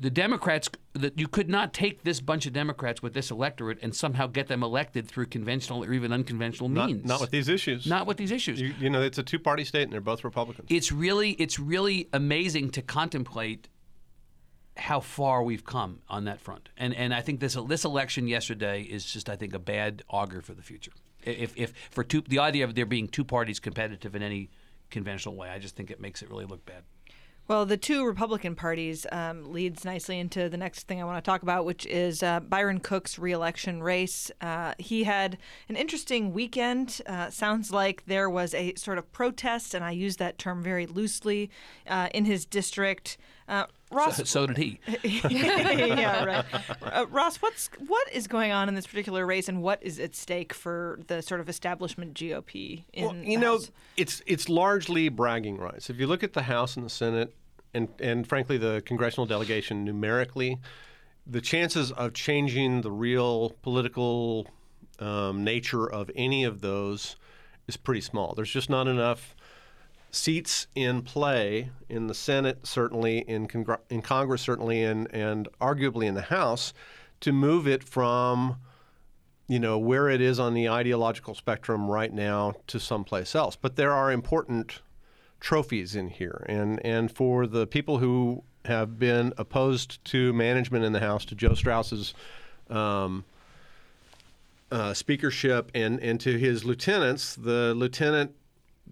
the 0.00 0.10
Democrats 0.10 0.70
that 0.94 1.18
you 1.18 1.28
could 1.28 1.48
not 1.48 1.74
take 1.74 2.02
this 2.02 2.20
bunch 2.20 2.46
of 2.46 2.54
Democrats 2.54 3.02
with 3.02 3.12
this 3.12 3.30
electorate 3.30 3.78
and 3.82 3.94
somehow 3.94 4.26
get 4.26 4.48
them 4.48 4.62
elected 4.62 5.06
through 5.06 5.26
conventional 5.26 5.84
or 5.84 5.92
even 5.92 6.10
unconventional 6.10 6.70
Not, 6.70 6.86
means. 6.88 7.04
not 7.04 7.20
with 7.20 7.30
these 7.30 7.48
issues. 7.48 7.86
Not 7.86 8.06
with 8.06 8.16
these 8.16 8.30
issues. 8.30 8.60
You, 8.60 8.74
you 8.80 8.88
know, 8.88 9.02
it's 9.02 9.18
a 9.18 9.22
two-party 9.22 9.64
state, 9.64 9.82
and 9.82 9.92
they're 9.92 10.00
both 10.00 10.24
Republicans. 10.24 10.66
it's 10.70 10.90
really 10.90 11.32
it's 11.32 11.58
really 11.58 12.08
amazing 12.14 12.70
to 12.70 12.82
contemplate 12.82 13.68
how 14.76 15.00
far 15.00 15.42
we've 15.42 15.64
come 15.64 16.00
on 16.08 16.24
that 16.24 16.40
front. 16.40 16.70
And 16.78 16.94
and 16.94 17.12
I 17.12 17.20
think 17.20 17.40
this 17.40 17.54
this 17.68 17.84
election 17.84 18.26
yesterday 18.26 18.82
is 18.82 19.04
just 19.04 19.28
I 19.28 19.36
think 19.36 19.52
a 19.52 19.58
bad 19.58 20.02
augur 20.08 20.40
for 20.40 20.54
the 20.54 20.62
future. 20.62 20.92
If 21.22 21.54
if 21.58 21.74
for 21.90 22.02
two 22.02 22.22
the 22.22 22.38
idea 22.38 22.64
of 22.64 22.74
there 22.74 22.86
being 22.86 23.06
two 23.06 23.24
parties 23.24 23.60
competitive 23.60 24.14
in 24.14 24.22
any 24.22 24.48
conventional 24.88 25.36
way, 25.36 25.50
I 25.50 25.58
just 25.58 25.76
think 25.76 25.90
it 25.90 26.00
makes 26.00 26.22
it 26.22 26.30
really 26.30 26.46
look 26.46 26.64
bad. 26.64 26.84
Well, 27.50 27.66
the 27.66 27.76
two 27.76 28.06
Republican 28.06 28.54
parties 28.54 29.08
um, 29.10 29.52
leads 29.52 29.84
nicely 29.84 30.20
into 30.20 30.48
the 30.48 30.56
next 30.56 30.86
thing 30.86 31.02
I 31.02 31.04
want 31.04 31.16
to 31.16 31.28
talk 31.28 31.42
about, 31.42 31.64
which 31.64 31.84
is 31.86 32.22
uh, 32.22 32.38
Byron 32.38 32.78
Cook's 32.78 33.18
reelection 33.18 33.82
race. 33.82 34.30
Uh, 34.40 34.74
he 34.78 35.02
had 35.02 35.36
an 35.68 35.74
interesting 35.74 36.32
weekend. 36.32 37.00
Uh, 37.08 37.28
sounds 37.28 37.72
like 37.72 38.04
there 38.06 38.30
was 38.30 38.54
a 38.54 38.72
sort 38.76 38.98
of 38.98 39.10
protest, 39.10 39.74
and 39.74 39.84
I 39.84 39.90
use 39.90 40.18
that 40.18 40.38
term 40.38 40.62
very 40.62 40.86
loosely, 40.86 41.50
uh, 41.88 42.08
in 42.14 42.24
his 42.24 42.46
district. 42.46 43.18
Uh, 43.48 43.64
Ross, 43.90 44.18
So, 44.18 44.22
so 44.22 44.46
did 44.46 44.56
he. 44.56 44.78
yeah, 45.28 46.22
right. 46.24 46.44
Uh, 46.80 47.06
Ross, 47.10 47.38
what's 47.38 47.68
what 47.88 48.12
is 48.12 48.28
going 48.28 48.52
on 48.52 48.68
in 48.68 48.76
this 48.76 48.86
particular 48.86 49.26
race, 49.26 49.48
and 49.48 49.60
what 49.60 49.82
is 49.82 49.98
at 49.98 50.14
stake 50.14 50.54
for 50.54 51.00
the 51.08 51.20
sort 51.20 51.40
of 51.40 51.48
establishment 51.48 52.14
GOP? 52.14 52.84
In 52.92 53.04
Well, 53.04 53.16
you 53.16 53.36
the 53.38 53.44
know, 53.44 53.52
House? 53.54 53.72
it's 53.96 54.22
it's 54.26 54.48
largely 54.48 55.08
bragging 55.08 55.58
rights. 55.58 55.90
If 55.90 55.98
you 55.98 56.06
look 56.06 56.22
at 56.22 56.34
the 56.34 56.42
House 56.42 56.76
and 56.76 56.86
the 56.86 56.90
Senate, 56.90 57.34
and 57.74 57.88
and 58.00 58.26
frankly 58.26 58.58
the 58.58 58.82
congressional 58.84 59.26
delegation 59.26 59.84
numerically, 59.84 60.58
the 61.26 61.40
chances 61.40 61.92
of 61.92 62.12
changing 62.12 62.82
the 62.82 62.90
real 62.90 63.50
political 63.62 64.46
um, 64.98 65.44
nature 65.44 65.90
of 65.90 66.10
any 66.14 66.44
of 66.44 66.60
those 66.60 67.16
is 67.66 67.76
pretty 67.76 68.00
small. 68.00 68.34
There's 68.34 68.50
just 68.50 68.70
not 68.70 68.86
enough 68.86 69.34
seats 70.10 70.66
in 70.74 71.02
play 71.02 71.70
in 71.88 72.08
the 72.08 72.14
Senate, 72.14 72.66
certainly 72.66 73.18
in 73.18 73.46
Congre- 73.46 73.80
in 73.88 74.02
Congress, 74.02 74.42
certainly, 74.42 74.82
and 74.82 75.12
and 75.14 75.48
arguably 75.60 76.06
in 76.06 76.14
the 76.14 76.22
House, 76.22 76.74
to 77.20 77.32
move 77.32 77.66
it 77.66 77.84
from 77.84 78.56
you 79.48 79.58
know 79.58 79.78
where 79.78 80.08
it 80.08 80.20
is 80.20 80.38
on 80.38 80.54
the 80.54 80.68
ideological 80.68 81.34
spectrum 81.34 81.88
right 81.88 82.12
now 82.12 82.54
to 82.66 82.78
someplace 82.78 83.34
else. 83.34 83.56
But 83.56 83.76
there 83.76 83.92
are 83.92 84.12
important 84.12 84.80
trophies 85.40 85.96
in 85.96 86.08
here, 86.08 86.44
and 86.48 86.84
and 86.84 87.10
for 87.10 87.46
the 87.46 87.66
people 87.66 87.98
who 87.98 88.42
have 88.66 88.98
been 88.98 89.32
opposed 89.38 90.04
to 90.04 90.32
management 90.32 90.84
in 90.84 90.92
the 90.92 91.00
House, 91.00 91.24
to 91.26 91.34
Joe 91.34 91.54
Straus's. 91.54 92.14
Um, 92.68 93.24
uh, 94.72 94.94
speakership 94.94 95.68
and, 95.74 95.98
and 96.00 96.20
to 96.20 96.38
his 96.38 96.64
lieutenants, 96.64 97.34
the 97.34 97.74
lieutenant 97.74 98.32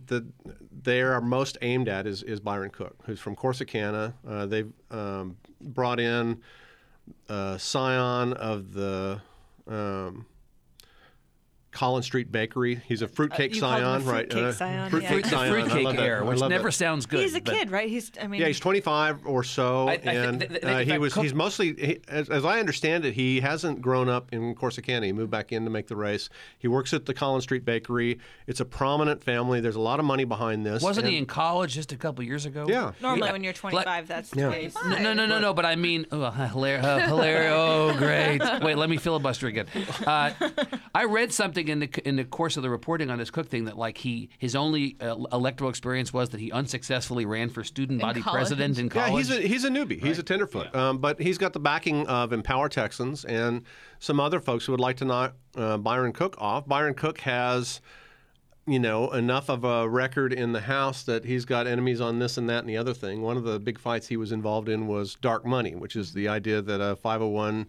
that 0.06 0.24
they 0.82 1.00
are 1.00 1.20
most 1.20 1.58
aimed 1.62 1.88
at 1.88 2.06
is, 2.06 2.22
is 2.22 2.40
Byron 2.40 2.70
Cook, 2.70 2.96
who's 3.04 3.20
from 3.20 3.36
Corsicana. 3.36 4.12
Uh, 4.26 4.46
they've 4.46 4.72
um, 4.90 5.36
brought 5.60 6.00
in 6.00 6.40
a 7.28 7.58
scion 7.58 8.32
of 8.34 8.72
the 8.72 9.20
um, 9.66 10.26
Collins 11.78 12.06
Street 12.06 12.32
Bakery. 12.32 12.82
He's 12.88 13.02
a 13.02 13.06
fruitcake 13.08 13.52
Uh, 13.52 13.54
you 13.54 13.60
called 13.60 13.78
him 13.78 13.84
a 13.84 14.00
scion, 14.00 14.04
right? 14.04 14.32
fruitcake 14.32 14.54
scion, 14.54 14.90
fruitcake 14.90 15.24
yeah. 15.26 15.30
Scion. 15.30 15.48
I 15.48 15.50
fruitcake 15.62 15.84
love 15.84 15.98
heir, 16.00 16.24
which 16.24 16.40
never 16.40 16.64
that. 16.64 16.72
sounds 16.72 17.06
good. 17.06 17.20
He's 17.20 17.36
a 17.36 17.40
kid, 17.40 17.70
right? 17.70 17.88
He's, 17.88 18.10
I 18.20 18.26
mean, 18.26 18.40
Yeah, 18.40 18.48
he's 18.48 18.58
25 18.58 19.24
or 19.26 19.44
so, 19.44 19.86
I- 19.88 19.92
I 19.92 19.96
think 19.98 20.06
and 20.08 20.40
that- 20.40 20.60
that- 20.62 20.64
uh, 20.64 20.78
he 20.80 20.98
was 20.98 21.12
Cook- 21.14 21.22
he's 21.22 21.34
mostly, 21.34 21.74
he, 21.74 22.00
as, 22.08 22.28
as 22.30 22.44
I 22.44 22.58
understand 22.58 23.04
it, 23.04 23.14
he 23.14 23.38
hasn't 23.40 23.80
grown 23.80 24.08
up 24.08 24.32
in 24.32 24.56
Corsicana. 24.56 25.04
He 25.04 25.12
moved 25.12 25.30
back 25.30 25.52
in 25.52 25.62
to 25.66 25.70
make 25.70 25.86
the 25.86 25.94
race. 25.94 26.28
He 26.58 26.66
works 26.66 26.92
at 26.92 27.06
the 27.06 27.14
Collins 27.14 27.44
Street 27.44 27.64
Bakery. 27.64 28.18
It's 28.48 28.58
a 28.58 28.64
prominent 28.64 29.22
family. 29.22 29.60
There's 29.60 29.76
a 29.76 29.80
lot 29.80 30.00
of 30.00 30.04
money 30.04 30.24
behind 30.24 30.66
this. 30.66 30.82
Wasn't 30.82 31.06
he 31.06 31.16
in 31.16 31.26
college 31.26 31.74
just 31.74 31.92
a 31.92 31.96
couple 31.96 32.24
years 32.24 32.44
ago? 32.44 32.66
Yeah. 32.68 32.90
Normally, 33.00 33.28
Yeah. 33.28 33.32
when 33.32 33.44
you're 33.44 33.52
25, 33.52 34.08
that's 34.08 34.30
the 34.30 34.50
case. 34.50 34.74
No, 34.84 34.98
no, 34.98 35.12
no, 35.14 35.26
no, 35.26 35.38
no. 35.38 35.54
But 35.54 35.64
I 35.64 35.76
mean, 35.76 36.06
oh, 36.10 36.28
hilarious! 36.32 37.06
hilarious! 37.06 37.52
Oh, 37.54 37.94
great! 37.96 38.40
Wait, 38.64 38.76
let 38.76 38.90
me 38.90 38.96
filibuster 38.96 39.46
again. 39.46 39.66
Uh, 40.04 40.32
I 40.92 41.04
read 41.04 41.32
something 41.32 41.67
in 41.68 41.80
the 41.80 42.08
in 42.08 42.16
the 42.16 42.24
course 42.24 42.56
of 42.56 42.62
the 42.62 42.70
reporting 42.70 43.10
on 43.10 43.18
this 43.18 43.30
Cook 43.30 43.48
thing 43.48 43.64
that 43.64 43.76
like 43.76 43.98
he 43.98 44.28
his 44.38 44.54
only 44.56 44.96
uh, 45.00 45.16
electoral 45.32 45.70
experience 45.70 46.12
was 46.12 46.30
that 46.30 46.40
he 46.40 46.50
unsuccessfully 46.52 47.26
ran 47.26 47.50
for 47.50 47.64
student 47.64 48.00
body 48.00 48.20
college. 48.20 48.34
president 48.34 48.78
in 48.78 48.88
college. 48.88 49.28
Yeah, 49.28 49.36
he's 49.36 49.44
a 49.44 49.48
he's 49.48 49.64
a 49.64 49.70
newbie. 49.70 50.02
He's 50.02 50.18
a 50.18 50.22
tenderfoot, 50.22 50.74
um, 50.74 50.98
but 50.98 51.20
he's 51.20 51.38
got 51.38 51.52
the 51.52 51.60
backing 51.60 52.06
of 52.06 52.32
Empower 52.32 52.68
Texans 52.68 53.24
and 53.24 53.62
some 53.98 54.20
other 54.20 54.40
folks 54.40 54.66
who 54.66 54.72
would 54.72 54.80
like 54.80 54.96
to 54.98 55.04
knock 55.04 55.34
uh, 55.56 55.76
Byron 55.76 56.12
Cook 56.12 56.36
off. 56.38 56.66
Byron 56.66 56.94
Cook 56.94 57.20
has, 57.20 57.80
you 58.66 58.78
know, 58.78 59.10
enough 59.12 59.48
of 59.48 59.64
a 59.64 59.88
record 59.88 60.32
in 60.32 60.52
the 60.52 60.60
House 60.60 61.02
that 61.04 61.24
he's 61.24 61.44
got 61.44 61.66
enemies 61.66 62.00
on 62.00 62.18
this 62.18 62.36
and 62.36 62.48
that 62.48 62.60
and 62.60 62.68
the 62.68 62.76
other 62.76 62.94
thing. 62.94 63.22
One 63.22 63.36
of 63.36 63.44
the 63.44 63.58
big 63.58 63.78
fights 63.78 64.08
he 64.08 64.16
was 64.16 64.32
involved 64.32 64.68
in 64.68 64.86
was 64.86 65.14
dark 65.16 65.44
money, 65.44 65.74
which 65.74 65.96
is 65.96 66.12
the 66.12 66.28
idea 66.28 66.62
that 66.62 66.80
a 66.80 66.96
501 66.96 67.66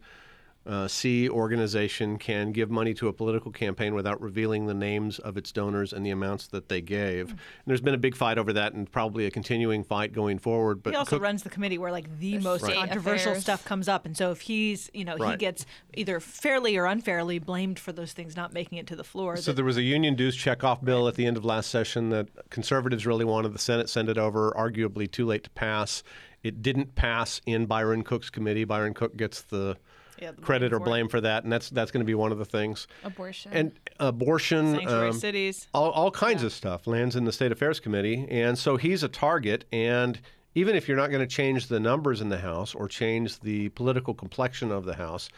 uh, 0.69 0.87
C 0.87 1.27
organization 1.27 2.17
can 2.19 2.51
give 2.51 2.69
money 2.69 2.93
to 2.93 3.07
a 3.07 3.13
political 3.13 3.51
campaign 3.51 3.95
without 3.95 4.21
revealing 4.21 4.67
the 4.67 4.73
names 4.75 5.17
of 5.17 5.35
its 5.35 5.51
donors 5.51 5.91
and 5.93 6.05
the 6.05 6.11
amounts 6.11 6.45
that 6.47 6.69
they 6.69 6.79
gave. 6.79 7.29
And 7.31 7.39
there's 7.65 7.81
been 7.81 7.95
a 7.95 7.97
big 7.99 8.15
fight 8.15 8.37
over 8.37 8.53
that, 8.53 8.73
and 8.73 8.89
probably 8.89 9.25
a 9.25 9.31
continuing 9.31 9.83
fight 9.83 10.13
going 10.13 10.37
forward. 10.37 10.83
But 10.83 10.91
he 10.91 10.97
also 10.97 11.15
Cook- 11.15 11.23
runs 11.23 11.41
the 11.41 11.49
committee 11.49 11.79
where 11.79 11.91
like 11.91 12.19
the 12.19 12.37
most 12.37 12.63
State 12.63 12.75
controversial 12.75 13.31
affairs. 13.31 13.43
stuff 13.43 13.65
comes 13.65 13.87
up, 13.87 14.05
and 14.05 14.15
so 14.15 14.29
if 14.29 14.41
he's 14.41 14.91
you 14.93 15.03
know 15.03 15.15
he 15.15 15.35
gets 15.37 15.65
either 15.95 16.19
fairly 16.19 16.77
or 16.77 16.85
unfairly 16.85 17.39
blamed 17.39 17.79
for 17.79 17.91
those 17.91 18.13
things 18.13 18.35
not 18.35 18.53
making 18.53 18.77
it 18.77 18.85
to 18.87 18.95
the 18.95 19.03
floor. 19.03 19.37
So 19.37 19.51
that- 19.51 19.55
there 19.55 19.65
was 19.65 19.77
a 19.77 19.81
union 19.81 20.15
dues 20.15 20.37
checkoff 20.37 20.83
bill 20.83 21.07
at 21.07 21.15
the 21.15 21.25
end 21.25 21.35
of 21.35 21.43
last 21.43 21.71
session 21.71 22.09
that 22.09 22.27
conservatives 22.51 23.07
really 23.07 23.25
wanted 23.25 23.53
the 23.53 23.59
Senate 23.59 23.89
send 23.89 24.07
it 24.07 24.19
over, 24.19 24.51
arguably 24.55 25.11
too 25.11 25.25
late 25.25 25.43
to 25.45 25.49
pass. 25.49 26.03
It 26.43 26.61
didn't 26.61 26.95
pass 26.95 27.41
in 27.47 27.65
Byron 27.65 28.03
Cook's 28.03 28.29
committee. 28.29 28.63
Byron 28.63 28.93
Cook 28.93 29.17
gets 29.17 29.41
the 29.41 29.75
Yeah, 30.21 30.31
credit 30.41 30.73
or 30.73 30.77
it. 30.77 30.83
blame 30.83 31.07
for 31.07 31.21
that, 31.21 31.43
and 31.43 31.51
that's 31.51 31.69
that's 31.69 31.91
going 31.91 32.01
to 32.01 32.05
be 32.05 32.15
one 32.15 32.31
of 32.31 32.37
the 32.37 32.45
things. 32.45 32.87
Abortion. 33.03 33.51
And 33.53 33.71
abortion, 33.99 34.75
sanctuary 34.75 35.09
um, 35.09 35.19
cities. 35.19 35.67
all, 35.73 35.91
all 35.91 36.11
kinds 36.11 36.43
of 36.43 36.51
stuff 36.51 36.87
lands 36.87 37.15
in 37.15 37.25
the 37.25 37.31
State 37.31 37.51
Affairs 37.51 37.79
Committee, 37.79 38.27
and 38.29 38.57
so 38.57 38.77
he's 38.77 39.03
a 39.03 39.09
target. 39.09 39.65
And 39.71 40.19
even 40.55 40.75
if 40.75 40.87
you're 40.87 40.97
not 40.97 41.11
going 41.11 41.21
to 41.21 41.35
change 41.35 41.67
the 41.67 41.79
numbers 41.79 42.21
in 42.21 42.29
the 42.29 42.39
House 42.39 42.73
or 42.75 42.87
change 42.87 43.39
the 43.39 43.69
political 43.69 44.13
complexion 44.13 44.71
of 44.71 44.85
the 44.85 44.95
House, 44.95 45.29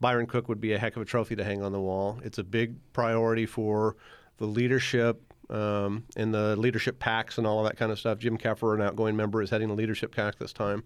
Byron 0.00 0.26
Cook 0.26 0.48
would 0.48 0.60
be 0.60 0.72
a 0.72 0.78
heck 0.78 0.96
of 0.96 1.02
a 1.02 1.04
trophy 1.04 1.36
to 1.36 1.44
hang 1.44 1.62
on 1.62 1.72
the 1.72 1.80
wall. 1.80 2.20
It's 2.24 2.38
a 2.38 2.44
big 2.44 2.74
priority 2.92 3.46
for 3.46 3.96
the 4.38 4.46
leadership 4.46 5.22
um, 5.48 6.04
and 6.16 6.34
the 6.34 6.56
leadership 6.56 6.98
packs 6.98 7.38
and 7.38 7.46
all 7.46 7.60
of 7.60 7.70
that 7.70 7.76
kind 7.76 7.92
of 7.92 7.98
stuff. 7.98 8.18
Jim 8.18 8.36
Keffer, 8.36 8.74
an 8.74 8.82
outgoing 8.82 9.16
member, 9.16 9.40
is 9.40 9.50
heading 9.50 9.68
the 9.68 9.74
leadership 9.74 10.14
pack 10.14 10.38
this 10.38 10.52
time. 10.52 10.82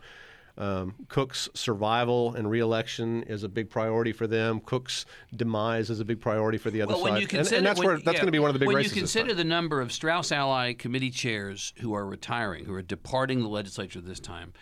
Um, 0.59 0.95
Cook's 1.09 1.49
survival 1.55 2.35
and 2.35 2.51
reelection 2.51 3.23
is 3.25 3.43
a 3.45 3.49
big 3.49 3.71
priority 3.71 4.13
for 4.13 4.27
them. 4.27 4.61
Cook's 4.61 5.07
demise 5.35 5.91
is 5.91 6.01
a 6.01 6.05
big 6.05 6.21
priority 6.21 6.59
for 6.59 6.71
the 6.71 6.83
other 6.83 6.95
Well, 6.95 7.05
side. 7.07 7.23
you 7.23 7.39
And- 7.39 7.53
and, 7.53 7.65
that's 7.67 7.79
when- 7.79 7.87
where 7.89 7.97
that's 7.97 8.07
yeah, 8.07 8.13
going 8.21 8.27
to 8.27 8.33
be 8.33 8.39
one 8.39 8.51
of 8.51 8.55
the 8.55 8.59
big 8.61 8.69
when 8.69 8.77
races. 8.77 8.95
you 8.95 9.01
consider 9.01 9.33
the 9.35 9.45
number 9.45 9.81
of 9.81 9.93
Straus 9.93 10.31
Ally 10.33 10.73
committee 10.75 11.11
chairs 11.11 11.73
who 11.79 11.95
are 11.95 12.05
retiring, 12.07 12.65
who 12.67 12.75
are 12.75 12.83
departing 12.83 13.41
the 13.41 13.49
legislature 13.49 14.01
this 14.01 14.21
time, 14.21 14.53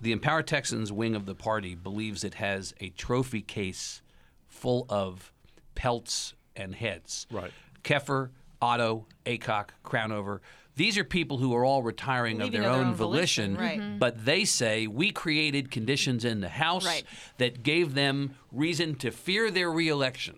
the 0.00 0.12
Empower 0.12 0.42
Texans 0.42 0.92
wing 0.92 1.14
of 1.14 1.26
the 1.26 1.34
party 1.34 1.74
believes 1.74 2.24
it 2.24 2.34
has 2.34 2.74
a 2.80 2.90
trophy 2.90 3.42
case 3.42 4.02
full 4.46 4.86
of 4.88 5.32
pelts 5.74 6.34
and 6.56 6.74
heads. 6.74 7.26
Right. 7.30 7.52
Keffer, 7.84 8.30
Otto, 8.60 9.06
Aycock, 9.24 9.70
Crownover. 9.84 10.40
These 10.78 10.96
are 10.96 11.04
people 11.04 11.36
who 11.38 11.54
are 11.54 11.64
all 11.64 11.82
retiring 11.82 12.40
of 12.40 12.52
their 12.52 12.60
of 12.62 12.64
their 12.66 12.72
own 12.72 12.86
own 12.88 12.94
volition, 12.94 13.56
volition, 13.56 13.80
right. 13.80 13.80
Mhm. 13.80 13.98
but 13.98 14.24
they 14.24 14.44
say 14.44 14.86
we 14.86 15.10
created 15.10 15.70
conditions 15.70 16.24
in 16.24 16.40
the 16.40 16.48
House 16.48 16.86
Right. 16.86 17.04
that 17.38 17.62
gave 17.62 17.94
them 17.94 18.36
reason 18.52 18.94
to 18.96 19.10
fear 19.10 19.50
their 19.50 19.70
reelection 19.70 20.36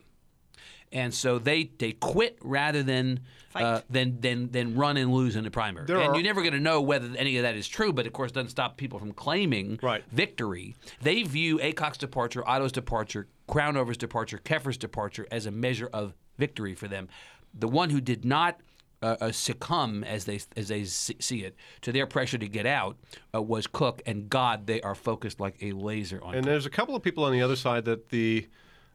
and 0.93 1.15
so 1.15 1.39
they 1.39 1.71
they 1.79 1.93
quit 1.93 2.37
rather 2.43 2.83
than 2.83 3.21
uh, 3.55 3.81
than 3.91 4.21
than 4.21 4.51
than 4.51 4.75
run 4.77 4.97
and 4.97 5.13
lose 5.13 5.37
in 5.37 5.45
the 5.45 5.51
primary. 5.51 5.85
There 5.87 5.99
and 5.99 6.09
are- 6.11 6.15
you're 6.15 6.23
never 6.25 6.41
going 6.41 6.55
to 6.55 6.61
know 6.61 6.81
whether 6.81 7.09
any 7.19 7.37
of 7.37 7.43
that 7.43 7.55
is 7.57 7.67
true, 7.69 7.93
but 7.93 8.07
of 8.07 8.13
course, 8.13 8.31
it 8.31 8.35
doesn't 8.35 8.51
stop 8.51 8.77
people 8.77 8.99
from 8.99 9.13
claiming 9.13 9.79
Right. 9.83 10.05
victory. 10.11 10.75
They 11.03 11.23
view 11.25 11.59
Aycock's 11.59 11.99
departure, 11.99 12.49
Otto's 12.49 12.73
departure, 12.73 13.27
Crownover's 13.49 13.97
departure, 13.99 14.39
Keffer's 14.39 14.77
departure 14.79 15.27
as 15.31 15.47
a 15.47 15.51
measure 15.51 15.91
of 15.93 16.15
victory 16.39 16.75
for 16.75 16.87
them. 16.89 17.09
The 17.53 17.69
one 17.69 17.91
who 17.91 18.01
did 18.01 18.25
not. 18.25 18.61
Uh, 19.03 19.17
uh, 19.19 19.33
succumb 19.33 20.05
as 20.05 20.27
they 20.27 20.39
as 20.59 20.69
they 20.69 20.85
see 20.85 21.43
it 21.43 21.57
to 21.81 21.91
their 21.91 22.07
pressure 22.07 22.37
to 22.37 22.47
get 22.47 22.67
out 22.67 22.99
uh, 23.35 23.41
was 23.41 23.67
Cook, 23.67 24.03
and 24.05 24.29
God, 24.29 24.67
they 24.67 24.83
are 24.83 24.95
focused 24.95 25.41
like 25.41 25.57
a 25.63 25.73
laser 25.73 26.23
on. 26.23 26.35
And 26.35 26.45
Cook. 26.45 26.51
there's 26.51 26.67
a 26.67 26.71
couple 26.71 26.95
of 26.95 27.03
people 27.03 27.25
on 27.25 27.33
the 27.33 27.41
other 27.41 27.57
side 27.57 27.87
that 27.87 28.11
the 28.11 28.47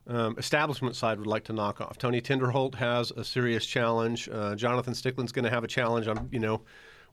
um, 0.08 0.36
establishment 0.38 0.96
side 0.96 1.18
would 1.18 1.26
like 1.26 1.44
to 1.46 1.54
knock 1.54 1.82
off. 1.82 1.98
Tony 1.98 2.22
Tinderholt 2.22 2.76
has 2.76 3.10
a 3.10 3.24
serious 3.24 3.66
challenge. 3.66 4.30
Uh, 4.32 4.54
Jonathan 4.54 4.94
Stickland's 4.94 5.32
going 5.32 5.46
to 5.46 5.50
have 5.50 5.64
a 5.64 5.68
challenge. 5.68 6.08
I'm, 6.08 6.30
you 6.32 6.40
know, 6.40 6.62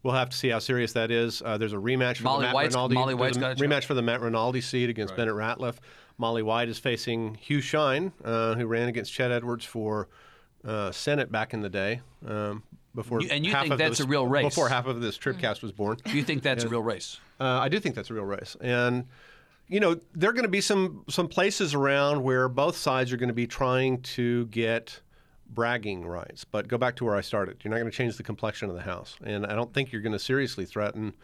we'll 0.02 0.14
have 0.14 0.28
to 0.28 0.36
see 0.36 0.48
how 0.48 0.58
serious 0.58 0.92
that 0.92 1.10
is. 1.10 1.40
Uh, 1.42 1.56
there's 1.56 1.72
a 1.72 1.76
rematch 1.76 2.18
for 2.18 2.24
Molly 2.24 2.40
the 2.40 2.46
Matt 2.48 2.54
White's- 2.54 2.74
Rinaldi. 2.74 2.94
Molly 2.94 3.14
White's 3.14 3.38
got 3.38 3.58
a 3.58 3.64
rematch 3.64 3.84
for 3.84 3.94
the 3.94 4.02
Matt 4.02 4.20
Rinaldi 4.20 4.60
seat 4.60 4.90
against 4.90 5.16
Bennett 5.16 5.34
Ratliff. 5.34 5.76
Molly 6.18 6.42
White 6.42 6.68
is 6.68 6.78
facing 6.78 7.36
Hugh 7.36 7.62
Shine, 7.62 8.12
uh, 8.22 8.54
who 8.54 8.66
ran 8.66 8.88
against 8.88 9.12
Chet 9.12 9.32
Edwards 9.32 9.64
for 9.64 10.08
uh, 10.64 10.92
Senate 10.92 11.32
back 11.32 11.54
in 11.54 11.62
the 11.62 11.70
day. 11.70 12.02
Um, 12.26 12.62
before 12.94 13.20
You- 13.22 13.28
and 13.30 13.44
you 13.46 13.52
half 13.52 13.62
think 13.62 13.72
of 13.72 13.78
that's 13.78 13.98
this- 13.98 14.06
a 14.06 14.08
real 14.08 14.26
race? 14.26 14.44
Before 14.44 14.68
half 14.68 14.86
of 14.86 15.00
this 15.00 15.18
Tribcast 15.18 15.62
was 15.62 15.72
born. 15.72 15.98
You 16.06 16.22
think 16.22 16.42
that's 16.42 16.64
a 16.64 16.68
real 16.68 16.82
race? 16.82 17.18
Uh, 17.40 17.44
I 17.44 17.68
do 17.68 17.80
think 17.80 17.94
that's 17.94 18.10
a 18.10 18.14
real 18.14 18.24
race, 18.24 18.56
and 18.60 19.06
you 19.68 19.80
know 19.80 19.98
there 20.14 20.30
are 20.30 20.32
going 20.32 20.44
to 20.44 20.48
be 20.50 20.60
some 20.60 21.04
some 21.08 21.28
places 21.28 21.74
around 21.74 22.22
where 22.22 22.48
both 22.48 22.76
sides 22.76 23.12
are 23.12 23.16
going 23.16 23.28
to 23.28 23.34
be 23.34 23.46
trying 23.46 24.00
to 24.02 24.46
get 24.46 25.00
bragging 25.48 26.06
rights. 26.06 26.44
But 26.44 26.68
go 26.68 26.78
back 26.78 26.96
to 26.96 27.04
where 27.04 27.16
I 27.16 27.20
started. 27.20 27.58
You're 27.62 27.70
not 27.70 27.78
going 27.78 27.90
to 27.90 27.96
change 27.96 28.16
the 28.16 28.22
complexion 28.22 28.68
of 28.70 28.74
the 28.76 28.82
House, 28.82 29.16
and 29.24 29.44
I 29.46 29.54
don't 29.54 29.72
think 29.72 29.92
you're 29.92 30.02
going 30.02 30.12
to 30.14 30.18
seriously 30.18 30.64
threaten 30.64 31.14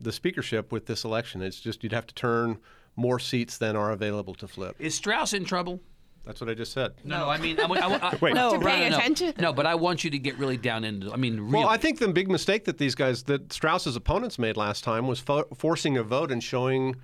the 0.00 0.12
speakership 0.12 0.70
with 0.72 0.86
this 0.86 1.04
election. 1.04 1.42
It's 1.42 1.60
just 1.60 1.82
you'd 1.82 1.92
have 1.92 2.06
to 2.06 2.14
turn 2.14 2.58
more 2.96 3.18
seats 3.18 3.58
than 3.58 3.76
are 3.76 3.90
available 3.92 4.34
to 4.36 4.48
flip. 4.48 4.74
Is 4.78 4.94
Straus 4.94 5.32
in 5.32 5.44
trouble? 5.44 5.80
That's 6.28 6.42
what 6.42 6.50
I 6.50 6.54
just 6.54 6.72
said. 6.74 6.92
No, 7.04 7.20
no. 7.20 7.28
I 7.30 7.38
mean, 7.38 7.58
I, 7.58 7.64
I, 7.64 8.10
I, 8.10 8.18
Wait. 8.20 8.34
No, 8.34 8.52
To 8.52 8.58
pay 8.60 8.90
no, 8.90 8.98
attention? 8.98 9.32
No, 9.38 9.50
but 9.54 9.64
I 9.64 9.76
want 9.76 10.04
you 10.04 10.10
to 10.10 10.18
get 10.18 10.36
really 10.36 10.58
down 10.58 10.84
into. 10.84 11.10
I 11.10 11.16
mean, 11.16 11.40
really. 11.40 11.54
Well, 11.64 11.68
I 11.68 11.78
think 11.78 12.00
the 12.00 12.08
big 12.08 12.30
mistake 12.30 12.66
that 12.66 12.76
these 12.76 12.94
guys, 12.94 13.22
that 13.24 13.50
Straus's 13.50 13.96
opponents 13.96 14.38
made 14.38 14.58
last 14.58 14.84
time, 14.84 15.06
was 15.06 15.20
fo- 15.20 15.48
forcing 15.56 15.96
a 15.96 16.02
vote 16.02 16.30
and 16.30 16.44
showing 16.44 16.96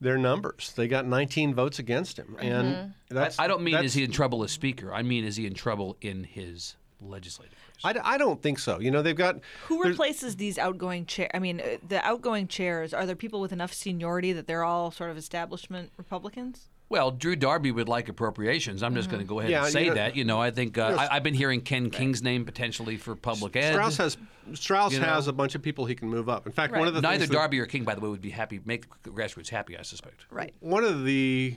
their 0.00 0.16
numbers. 0.16 0.72
They 0.76 0.86
got 0.86 1.04
19 1.04 1.52
votes 1.52 1.80
against 1.80 2.16
him, 2.16 2.36
and 2.38 2.94
that's. 3.08 3.40
I 3.40 3.48
don't 3.48 3.62
mean 3.62 3.72
that's- 3.72 3.90
is 3.90 3.94
he 3.94 4.04
in 4.04 4.12
trouble 4.12 4.44
as 4.44 4.52
speaker. 4.52 4.94
I 4.94 5.02
mean 5.02 5.24
is 5.24 5.34
he 5.34 5.46
in 5.46 5.54
trouble 5.54 5.96
in 6.00 6.22
his 6.22 6.76
legislative 7.00 7.58
I, 7.82 7.88
I, 7.88 7.92
d- 7.92 8.00
I 8.04 8.18
don't 8.18 8.40
think 8.40 8.60
so. 8.60 8.78
You 8.78 8.92
know, 8.92 9.02
they've 9.02 9.16
got. 9.16 9.40
Who 9.66 9.82
replaces 9.82 10.36
these 10.36 10.58
outgoing 10.58 11.06
chair? 11.06 11.28
I 11.34 11.40
mean, 11.40 11.60
uh, 11.60 11.78
the 11.86 12.04
outgoing 12.06 12.46
chairs 12.46 12.94
are 12.94 13.04
there 13.04 13.16
people 13.16 13.40
with 13.40 13.52
enough 13.52 13.72
seniority 13.72 14.32
that 14.32 14.46
they're 14.46 14.62
all 14.62 14.92
sort 14.92 15.10
of 15.10 15.16
establishment 15.16 15.90
Republicans? 15.96 16.68
Well, 16.90 17.10
Drew 17.10 17.34
Darby 17.34 17.72
would 17.72 17.88
like 17.88 18.08
appropriations. 18.08 18.82
I'm 18.82 18.94
just 18.94 19.08
going 19.10 19.20
to 19.22 19.26
go 19.26 19.40
ahead 19.40 19.50
Yeah, 19.50 19.64
and 19.64 19.72
say 19.72 19.84
you 19.84 19.88
know- 19.90 19.94
that. 19.94 20.16
You 20.16 20.24
know, 20.24 20.40
I 20.40 20.50
think 20.50 20.76
uh, 20.78 20.96
I, 20.98 21.16
I've 21.16 21.22
been 21.22 21.34
hearing 21.34 21.60
Ken 21.60 21.90
King's 21.90 22.22
name 22.22 22.44
potentially 22.44 22.96
for 22.96 23.16
public 23.16 23.56
ed. 23.56 23.72
Straus 23.72 23.96
has 23.96 24.16
Straus 24.52 24.92
You 24.92 25.00
know? 25.00 25.06
has 25.06 25.26
a 25.26 25.32
bunch 25.32 25.54
of 25.54 25.62
people 25.62 25.86
he 25.86 25.94
can 25.94 26.08
move 26.08 26.28
up. 26.28 26.46
In 26.46 26.52
fact, 26.52 26.74
one 26.74 26.86
of 26.86 26.94
the 26.94 27.00
Neither 27.00 27.20
things 27.20 27.30
that- 27.30 27.34
Darby 27.34 27.58
or 27.58 27.66
King, 27.66 27.84
by 27.84 27.94
the 27.94 28.00
way, 28.00 28.08
would 28.08 28.20
be 28.20 28.30
happy. 28.30 28.60
Make 28.64 28.86
grassroots 29.02 29.48
happy, 29.48 29.76
I 29.78 29.82
suspect. 29.82 30.26
Right. 30.30 30.54
one 30.60 30.84
of 30.84 31.04
the 31.04 31.56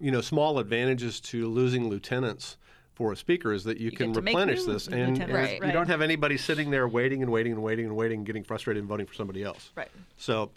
you 0.00 0.12
know 0.12 0.20
small 0.20 0.60
advantages 0.60 1.18
to 1.20 1.48
losing 1.48 1.88
lieutenants 1.88 2.56
for 2.94 3.12
a 3.12 3.16
speaker 3.16 3.52
is 3.52 3.64
that 3.64 3.78
you, 3.78 3.90
can 3.90 4.08
get 4.08 4.14
to 4.14 4.22
make 4.22 4.32
replenish 4.36 4.64
this, 4.64 4.86
and, 4.86 5.20
and 5.22 5.32
Right. 5.32 5.60
you 5.64 5.72
don't 5.72 5.86
have 5.88 6.00
anybody 6.00 6.36
sitting 6.36 6.70
there 6.70 6.86
waiting 6.88 7.22
and 7.22 7.30
waiting 7.30 7.52
and 7.52 7.62
waiting 7.62 7.86
and 7.86 7.96
waiting, 7.96 8.18
and 8.18 8.26
getting 8.26 8.42
frustrated 8.44 8.80
and 8.80 8.88
voting 8.88 9.06
for 9.06 9.14
somebody 9.14 9.42
else. 9.42 9.70
Right. 9.76 9.88
So 10.16 10.50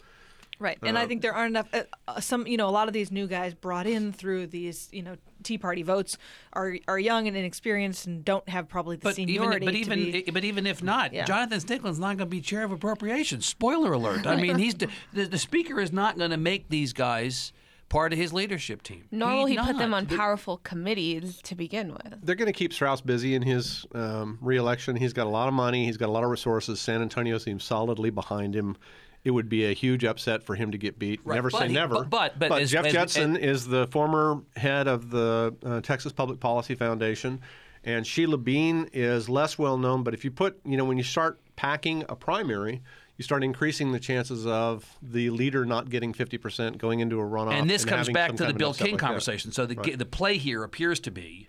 Right, 0.62 0.78
and 0.82 0.96
I 0.96 1.06
think 1.06 1.20
there 1.22 1.34
aren't 1.34 1.50
enough. 1.50 1.68
Uh, 1.72 1.82
uh, 2.08 2.20
some, 2.20 2.46
you 2.46 2.56
know, 2.56 2.68
a 2.68 2.70
lot 2.70 2.86
of 2.88 2.94
these 2.94 3.10
new 3.10 3.26
guys 3.26 3.52
brought 3.52 3.86
in 3.86 4.12
through 4.12 4.46
these, 4.46 4.88
you 4.92 5.02
know, 5.02 5.16
Tea 5.42 5.58
Party 5.58 5.82
votes 5.82 6.16
are 6.52 6.76
are 6.86 6.98
young 6.98 7.26
and 7.26 7.36
inexperienced 7.36 8.06
and 8.06 8.24
don't 8.24 8.48
have 8.48 8.68
probably 8.68 8.96
the 8.96 9.02
But 9.02 9.18
even, 9.18 9.34
seniority. 9.34 9.66
but 9.66 9.72
to 9.72 9.78
even, 9.78 9.98
be, 10.12 10.22
but 10.32 10.44
even 10.44 10.66
if 10.66 10.82
not, 10.82 11.12
Yeah. 11.12 11.24
Jonathan 11.24 11.58
Stickland's 11.60 11.98
not 11.98 12.16
going 12.16 12.18
to 12.18 12.26
be 12.26 12.40
chair 12.40 12.62
of 12.64 12.70
appropriations. 12.72 13.44
Spoiler 13.44 13.92
alert! 13.92 14.26
I 14.26 14.36
mean, 14.36 14.56
he's 14.58 14.74
the, 15.12 15.26
the 15.26 15.38
speaker 15.38 15.80
is 15.80 15.92
not 15.92 16.16
going 16.16 16.30
to 16.30 16.36
make 16.36 16.68
these 16.68 16.92
guys 16.92 17.52
part 17.88 18.12
of 18.14 18.18
his 18.18 18.32
leadership 18.32 18.82
team. 18.82 19.04
Nor 19.10 19.34
will 19.34 19.44
He's 19.46 19.58
he 19.60 19.66
put 19.66 19.76
them 19.76 19.92
on 19.92 20.06
powerful 20.06 20.56
committees 20.58 21.40
to 21.42 21.54
begin 21.54 21.92
with. 21.92 22.20
they're 22.22 22.36
going 22.36 22.46
to 22.46 22.52
keep 22.58 22.72
Straus 22.72 23.02
busy 23.02 23.34
in 23.34 23.42
his 23.42 23.84
um, 23.94 24.38
reelection. 24.40 24.96
He's 24.96 25.12
got 25.12 25.26
a 25.26 25.30
lot 25.30 25.46
of 25.48 25.52
money. 25.52 25.84
He's 25.84 25.98
got 25.98 26.08
a 26.08 26.12
lot 26.12 26.24
of 26.24 26.30
resources. 26.30 26.80
San 26.80 27.02
Antonio 27.02 27.36
seems 27.36 27.64
solidly 27.64 28.08
behind 28.08 28.54
him. 28.56 28.76
It 29.24 29.30
would 29.30 29.48
be 29.48 29.64
a 29.66 29.72
huge 29.72 30.04
upset 30.04 30.42
for 30.42 30.54
him 30.56 30.72
to 30.72 30.78
get 30.78 30.98
beat. 30.98 31.20
Right, 31.24 31.36
Never 31.36 31.50
but 31.50 31.58
say 31.58 31.68
he- 31.68 31.74
never. 31.74 32.04
but- 32.04 32.38
but 32.38 32.50
as- 32.60 32.70
Jeff 32.70 32.86
as- 32.86 32.92
Judson 32.92 33.36
is 33.36 33.66
the 33.68 33.86
former 33.88 34.42
head 34.56 34.88
of 34.88 35.10
the 35.10 35.54
uh, 35.64 35.80
Texas 35.80 36.12
Public 36.12 36.40
Policy 36.40 36.74
Foundation, 36.74 37.40
and 37.84 38.06
Sheila 38.06 38.38
Bean 38.38 38.88
is 38.92 39.28
less 39.28 39.58
well 39.58 39.78
known. 39.78 40.02
But 40.02 40.14
if 40.14 40.24
you 40.24 40.30
put, 40.30 40.58
you 40.64 40.76
know, 40.76 40.84
when 40.84 40.98
you 40.98 41.04
start 41.04 41.40
packing 41.56 42.04
a 42.08 42.16
primary, 42.16 42.82
you 43.16 43.22
start 43.22 43.44
increasing 43.44 43.92
the 43.92 44.00
chances 44.00 44.46
of 44.46 44.96
the 45.02 45.30
leader 45.30 45.64
not 45.64 45.88
getting 45.90 46.12
50%, 46.12 46.78
going 46.78 46.98
into 47.00 47.20
a 47.20 47.24
runoff. 47.24 47.52
And 47.52 47.70
this 47.70 47.84
comes 47.84 48.08
back 48.08 48.30
to 48.30 48.36
the 48.36 48.38
kind 48.44 48.50
of 48.50 48.56
an 48.56 48.58
Bill 48.58 48.74
King 48.74 48.86
like 48.92 49.00
that. 49.00 49.06
conversation. 49.06 49.52
So 49.52 49.66
the 49.66 49.74
the 49.96 50.06
play 50.06 50.38
here 50.38 50.64
appears 50.64 50.98
to 51.00 51.10
be 51.12 51.48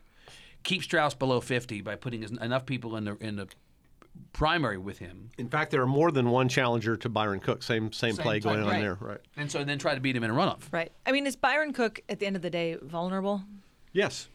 keep 0.63 0.83
Straus 0.83 1.13
below 1.15 1.41
50 1.41 1.81
by 1.81 1.95
putting 1.95 2.21
enough 2.23 2.65
people 2.67 2.95
in 2.95 3.05
the 3.05 3.15
in 3.17 3.35
the 3.37 3.47
primary 4.33 4.77
with 4.77 4.97
him, 4.97 5.29
In 5.37 5.47
fact, 5.47 5.71
there 5.71 5.81
are 5.81 5.87
more 5.87 6.11
than 6.11 6.29
one 6.29 6.49
challenger 6.49 6.97
to 6.97 7.09
Byron 7.09 7.39
Cook. 7.39 7.63
Same 7.63 7.91
same, 7.91 8.15
play 8.15 8.39
type, 8.39 8.43
going 8.43 8.63
on 8.63 8.69
right. 8.69 8.81
there. 8.81 8.97
Right. 8.99 9.19
and 9.37 9.49
so 9.49 9.63
then 9.63 9.77
try 9.77 9.95
to 9.95 10.01
beat 10.01 10.15
him 10.15 10.23
in 10.23 10.31
a 10.31 10.33
runoff. 10.33 10.61
Right. 10.71 10.91
I 11.05 11.11
mean, 11.11 11.25
is 11.27 11.35
Byron 11.35 11.73
Cook 11.73 12.01
at 12.09 12.19
the 12.19 12.25
end 12.25 12.35
of 12.35 12.41
the 12.41 12.49
day 12.49 12.77
vulnerable? 12.81 13.43
Yes. 13.91 14.27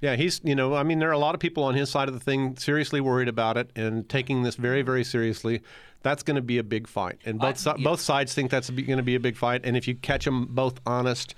Yeah, 0.00 0.16
he's, 0.16 0.40
you 0.44 0.54
know, 0.54 0.74
I 0.74 0.82
mean, 0.82 0.98
there 0.98 1.10
are 1.10 1.12
a 1.12 1.18
lot 1.18 1.34
of 1.34 1.40
people 1.40 1.62
on 1.64 1.74
his 1.74 1.90
side 1.90 2.08
of 2.08 2.14
the 2.14 2.20
thing 2.20 2.56
seriously 2.56 3.02
worried 3.02 3.28
about 3.28 3.58
it 3.58 3.70
and 3.76 4.08
taking 4.08 4.42
this 4.42 4.54
very, 4.54 4.80
very 4.80 5.04
seriously. 5.04 5.60
That's 6.02 6.22
going 6.22 6.36
to 6.36 6.42
be 6.42 6.56
a 6.56 6.64
big 6.64 6.88
fight. 6.88 7.18
And 7.26 7.38
both, 7.38 7.58
si- 7.58 7.68
yeah. 7.76 7.84
both 7.84 8.00
sides 8.00 8.32
think 8.32 8.50
that's 8.50 8.70
going 8.70 8.96
to 8.96 9.02
be 9.02 9.14
a 9.14 9.20
big 9.20 9.36
fight. 9.36 9.60
And 9.64 9.76
if 9.76 9.86
you 9.86 9.94
catch 9.94 10.24
them 10.24 10.46
both 10.46 10.80
honest, 10.86 11.34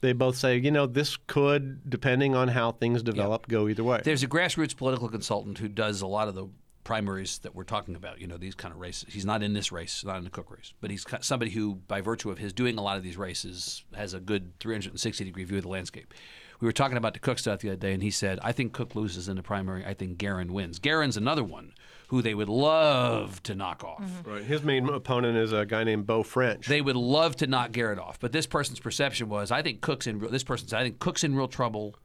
they 0.00 0.14
both 0.14 0.36
say, 0.36 0.56
you 0.56 0.70
know, 0.70 0.86
this 0.86 1.18
could, 1.26 1.90
depending 1.90 2.34
on 2.34 2.48
how 2.48 2.72
things 2.72 3.02
develop, 3.02 3.46
go 3.48 3.68
either 3.68 3.84
way. 3.84 4.00
There's 4.02 4.22
a 4.22 4.28
grassroots 4.28 4.74
political 4.74 5.10
consultant 5.10 5.58
who 5.58 5.68
does 5.68 6.00
a 6.00 6.06
lot 6.06 6.28
of 6.28 6.34
the 6.34 6.46
primaries 6.88 7.36
that 7.40 7.54
we're 7.54 7.64
talking 7.64 7.94
about. 7.94 8.18
You 8.18 8.26
know, 8.26 8.38
these 8.38 8.54
kind 8.54 8.72
of 8.72 8.80
races. 8.80 9.12
He's 9.12 9.26
not 9.26 9.42
in 9.42 9.52
this 9.52 9.70
race, 9.70 10.02
not 10.06 10.16
in 10.16 10.24
the 10.24 10.30
Cook 10.30 10.50
race, 10.50 10.72
but 10.80 10.90
he's 10.90 11.04
somebody 11.20 11.50
who, 11.50 11.74
by 11.86 12.00
virtue 12.00 12.30
of 12.30 12.38
his 12.38 12.54
doing 12.54 12.78
a 12.78 12.82
lot 12.82 12.96
of 12.96 13.02
these 13.02 13.18
races, 13.18 13.84
has 13.94 14.14
a 14.14 14.20
good 14.20 14.58
360 14.58 15.22
degree 15.22 15.44
view 15.44 15.58
of 15.58 15.64
the 15.64 15.68
landscape. 15.68 16.14
We 16.60 16.66
were 16.66 16.72
talking 16.72 16.96
about 16.96 17.12
the 17.12 17.20
Cook 17.20 17.38
stuff 17.38 17.60
the 17.60 17.68
other 17.68 17.76
day, 17.76 17.92
and 17.92 18.02
he 18.02 18.10
said, 18.10 18.38
"I 18.42 18.52
think 18.52 18.72
Cook 18.72 18.96
loses 18.96 19.28
in 19.28 19.36
the 19.36 19.42
primary. 19.42 19.84
I 19.84 19.92
think 19.92 20.16
Geren 20.16 20.50
wins. 20.50 20.80
Geren's 20.80 21.18
another 21.18 21.44
one 21.44 21.74
who 22.08 22.22
they 22.22 22.34
would 22.34 22.48
love 22.48 23.42
to 23.42 23.54
knock 23.54 23.84
off. 23.84 24.02
Mm-hmm. 24.02 24.30
Right. 24.30 24.42
His 24.42 24.62
main 24.62 24.88
opponent 24.88 25.36
is 25.36 25.52
a 25.52 25.66
guy 25.66 25.84
named 25.84 26.06
Bo 26.06 26.22
French. 26.22 26.66
They 26.66 26.80
would 26.80 26.96
love 26.96 27.36
to 27.36 27.46
knock 27.46 27.72
Geren 27.72 27.98
off, 27.98 28.18
but 28.18 28.32
this 28.32 28.46
person's 28.46 28.80
perception 28.80 29.28
was, 29.28 29.50
I 29.50 29.60
think 29.60 29.82
Cook's 29.82 30.06
in. 30.06 30.18
Real, 30.18 30.30
this 30.30 30.42
person 30.42 30.68
said, 30.68 30.80
I 30.80 30.84
think 30.84 31.00
Cook's 31.00 31.22
in 31.22 31.34
real 31.34 31.48
trouble. 31.48 31.96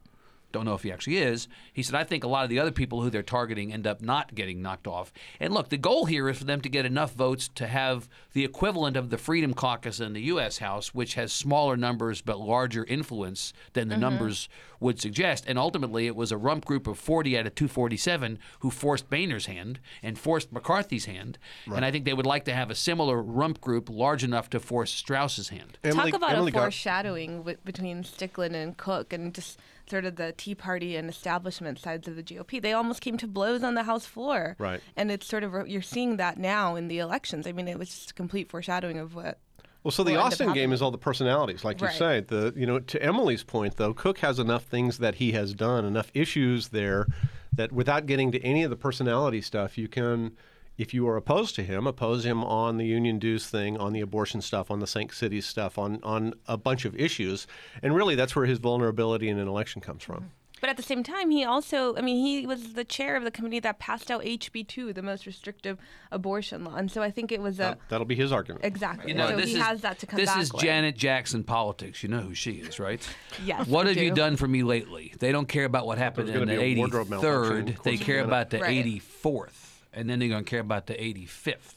Don't 0.54 0.66
know 0.66 0.74
if 0.74 0.84
he 0.84 0.92
actually 0.92 1.16
is. 1.16 1.48
He 1.72 1.82
said, 1.82 1.96
I 1.96 2.04
think 2.04 2.22
a 2.22 2.28
lot 2.28 2.44
of 2.44 2.48
the 2.48 2.60
other 2.60 2.70
people 2.70 3.02
who 3.02 3.10
they're 3.10 3.24
targeting 3.24 3.72
end 3.72 3.88
up 3.88 4.00
not 4.00 4.36
getting 4.36 4.62
knocked 4.62 4.86
off. 4.86 5.12
And 5.40 5.52
look, 5.52 5.68
the 5.68 5.76
goal 5.76 6.04
here 6.04 6.28
is 6.28 6.38
for 6.38 6.44
them 6.44 6.60
to 6.60 6.68
get 6.68 6.86
enough 6.86 7.12
votes 7.12 7.48
to 7.56 7.66
have 7.66 8.08
the 8.34 8.44
equivalent 8.44 8.96
of 8.96 9.10
the 9.10 9.18
Freedom 9.18 9.52
Caucus 9.52 9.98
in 9.98 10.12
the 10.12 10.22
U.S. 10.22 10.58
House, 10.58 10.94
which 10.94 11.14
has 11.14 11.32
smaller 11.32 11.76
numbers 11.76 12.22
but 12.22 12.38
larger 12.38 12.84
influence 12.84 13.52
than 13.72 13.88
the 13.88 13.96
mm-hmm. 13.96 14.02
numbers 14.02 14.48
would 14.78 15.00
suggest. 15.00 15.44
And 15.48 15.58
ultimately, 15.58 16.06
it 16.06 16.14
was 16.14 16.30
a 16.30 16.36
rump 16.36 16.64
group 16.64 16.86
of 16.86 17.00
40 17.00 17.36
out 17.36 17.46
of 17.48 17.56
247 17.56 18.38
who 18.60 18.70
forced 18.70 19.10
Boehner's 19.10 19.46
hand 19.46 19.80
and 20.04 20.16
forced 20.16 20.52
McCarthy's 20.52 21.06
hand. 21.06 21.36
And 21.66 21.84
I 21.84 21.90
think 21.90 22.04
they 22.04 22.14
would 22.14 22.26
like 22.26 22.44
to 22.44 22.54
have 22.54 22.70
a 22.70 22.76
similar 22.76 23.20
rump 23.20 23.60
group 23.60 23.90
large 23.90 24.22
enough 24.22 24.48
to 24.50 24.60
force 24.60 24.92
Straus's 24.92 25.48
hand. 25.48 25.78
Emily- 25.82 26.12
Talk 26.12 26.18
about 26.18 26.32
Emily 26.32 26.50
a 26.50 26.54
got- 26.54 26.62
foreshadowing 26.62 27.38
w- 27.38 27.58
between 27.64 28.04
Stickland 28.04 28.54
and 28.54 28.76
Cook, 28.76 29.12
and 29.12 29.34
just 29.34 29.58
sort 29.88 30.04
of 30.04 30.16
the 30.16 30.32
Tea 30.32 30.54
Party 30.54 30.96
and 30.96 31.08
establishment 31.08 31.78
sides 31.78 32.08
of 32.08 32.16
the 32.16 32.22
GOP. 32.22 32.60
They 32.60 32.72
almost 32.72 33.00
came 33.00 33.16
to 33.18 33.26
blows 33.26 33.62
on 33.62 33.74
the 33.74 33.82
House 33.84 34.06
floor, 34.06 34.56
Right. 34.58 34.80
And 34.96 35.10
it's 35.10 35.26
sort 35.26 35.44
of 35.44 35.68
you're 35.68 35.82
seeing 35.82 36.16
that 36.16 36.38
now 36.38 36.76
in 36.76 36.88
the 36.88 36.98
elections. 36.98 37.46
I 37.46 37.52
mean, 37.52 37.68
it 37.68 37.78
was 37.78 37.88
just 37.90 38.10
a 38.12 38.14
complete 38.14 38.50
foreshadowing 38.50 38.98
of 38.98 39.14
what. 39.14 39.38
Well, 39.82 39.92
so 39.92 40.02
the 40.02 40.12
will 40.12 40.18
end 40.20 40.26
up 40.28 40.32
Austin 40.32 40.52
game 40.54 40.72
is 40.72 40.80
all 40.80 40.90
the 40.90 40.96
personalities, 40.96 41.62
like 41.62 41.80
you 41.80 41.88
Right. 41.88 41.96
say. 41.96 42.20
The 42.20 42.54
you 42.56 42.64
know, 42.64 42.78
to 42.80 43.02
Emily's 43.02 43.44
point 43.44 43.76
though, 43.76 43.92
Cook 43.92 44.18
has 44.18 44.38
enough 44.38 44.64
things 44.64 44.96
that 44.98 45.16
he 45.16 45.32
has 45.32 45.52
done, 45.52 45.84
enough 45.84 46.10
issues 46.14 46.68
there, 46.68 47.06
that 47.52 47.70
without 47.70 48.06
getting 48.06 48.32
to 48.32 48.40
any 48.40 48.62
of 48.62 48.70
the 48.70 48.76
personality 48.76 49.42
stuff, 49.42 49.76
you 49.76 49.86
can, 49.88 50.32
if 50.76 50.92
you 50.94 51.06
are 51.08 51.16
opposed 51.16 51.54
to 51.56 51.62
him, 51.62 51.86
oppose 51.86 52.24
him 52.24 52.42
on 52.44 52.76
the 52.78 52.86
union 52.86 53.18
dues 53.18 53.46
thing, 53.48 53.76
on 53.78 53.92
the 53.92 54.00
abortion 54.00 54.40
stuff, 54.40 54.70
on 54.70 54.80
the 54.80 54.86
St. 54.86 55.12
Cities 55.12 55.46
stuff, 55.46 55.78
on 55.78 56.00
on 56.02 56.34
a 56.46 56.56
bunch 56.56 56.84
of 56.84 56.94
issues, 56.96 57.46
and 57.82 57.94
really 57.94 58.14
that's 58.14 58.34
where 58.34 58.46
his 58.46 58.58
vulnerability 58.58 59.28
in 59.28 59.38
an 59.38 59.48
election 59.48 59.80
comes 59.80 60.02
from. 60.02 60.16
Mm-hmm. 60.16 60.26
But 60.60 60.70
at 60.70 60.76
the 60.78 60.82
same 60.82 61.02
time, 61.02 61.28
he 61.28 61.44
also, 61.44 61.94
I 61.94 62.00
mean, 62.00 62.24
he 62.24 62.46
was 62.46 62.72
the 62.72 62.84
chair 62.84 63.16
of 63.16 63.24
the 63.24 63.30
committee 63.30 63.60
that 63.60 63.78
passed 63.78 64.10
out 64.10 64.22
HB2, 64.22 64.94
the 64.94 65.02
most 65.02 65.26
restrictive 65.26 65.76
abortion 66.10 66.64
law, 66.64 66.76
and 66.76 66.90
so 66.90 67.02
I 67.02 67.10
think 67.10 67.30
it 67.32 67.42
was 67.42 67.56
a 67.56 67.58
That- 67.58 67.80
That'll 67.90 68.06
be 68.06 68.14
his 68.14 68.32
argument. 68.32 68.64
exactly. 68.64 69.10
You 69.12 69.18
know, 69.18 69.28
so 69.28 69.36
this 69.36 69.50
he 69.50 69.56
is, 69.56 69.62
has 69.62 69.80
that 69.82 69.98
to 69.98 70.06
come 70.06 70.16
this 70.18 70.30
back 70.30 70.40
is 70.40 70.52
with. 70.54 70.62
Janet 70.62 70.96
Jackson 70.96 71.44
politics. 71.44 72.02
You 72.02 72.08
know 72.08 72.20
who 72.20 72.34
she 72.34 72.52
is, 72.52 72.80
right? 72.80 73.06
Yes, 73.44 73.66
What 73.66 73.86
I 73.86 73.90
have 73.90 73.98
you 73.98 74.12
done 74.14 74.36
for 74.36 74.48
me 74.48 74.62
lately? 74.62 75.12
They 75.18 75.32
don't 75.32 75.48
care 75.48 75.66
about 75.66 75.86
what 75.86 75.98
happened 75.98 76.30
in 76.30 76.40
the 76.48 76.56
be 76.56 76.62
a 76.62 76.76
wardrobe 76.76 77.10
malfunction 77.10 77.56
in 77.68 77.74
83rd. 77.74 77.82
They 77.82 77.96
care 77.98 78.24
about 78.24 78.48
the 78.48 78.60
Right. 78.60 78.86
84th, 78.86 79.73
and 79.94 80.08
then 80.08 80.18
they're 80.18 80.28
going 80.28 80.44
to 80.44 80.50
care 80.50 80.60
about 80.60 80.86
the 80.86 80.94
85th. 80.94 81.74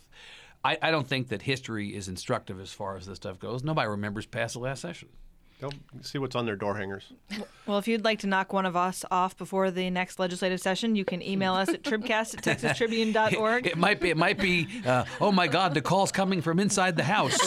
I, 0.64 0.78
I 0.82 0.92
don't 0.92 1.08
think 1.08 1.30
that 1.30 1.44
history 1.44 1.96
is 1.96 2.08
instructive 2.08 2.60
as 2.60 2.74
far 2.74 2.98
as 2.98 3.06
this 3.06 3.18
stuff 3.18 3.40
goes. 3.40 3.64
Nobody 3.64 3.88
remembers 3.88 4.26
past 4.26 4.54
the 4.54 4.60
last 4.60 4.82
session. 4.82 5.10
Go 5.60 5.72
see 6.02 6.20
what's 6.20 6.36
on 6.36 6.46
their 6.46 6.56
door 6.56 6.78
hangers. 6.78 7.12
Well, 7.66 7.80
if 7.80 7.88
you'd 7.88 8.04
like 8.04 8.20
to 8.20 8.28
knock 8.28 8.54
one 8.54 8.68
of 8.68 8.76
us 8.76 9.04
off 9.10 9.36
before 9.36 9.72
the 9.72 9.90
next 9.90 10.20
legislative 10.20 10.62
session, 10.62 10.96
you 10.96 11.04
can 11.04 11.24
email 11.24 11.56
us 11.56 11.70
at 11.70 11.82
tribcast 11.82 12.38
at 12.38 12.60
texastribune.org. 12.60 13.66
It 13.66 13.76
might 13.76 14.00
be. 14.00 14.12
It 14.12 14.18
might 14.18 14.38
be. 14.38 14.68
Uh, 14.86 15.06
oh 15.20 15.32
my 15.32 15.48
God! 15.48 15.74
The 15.74 15.82
call's 15.82 16.12
coming 16.12 16.44
from 16.44 16.60
inside 16.60 16.96
the 16.96 17.04
house. 17.04 17.38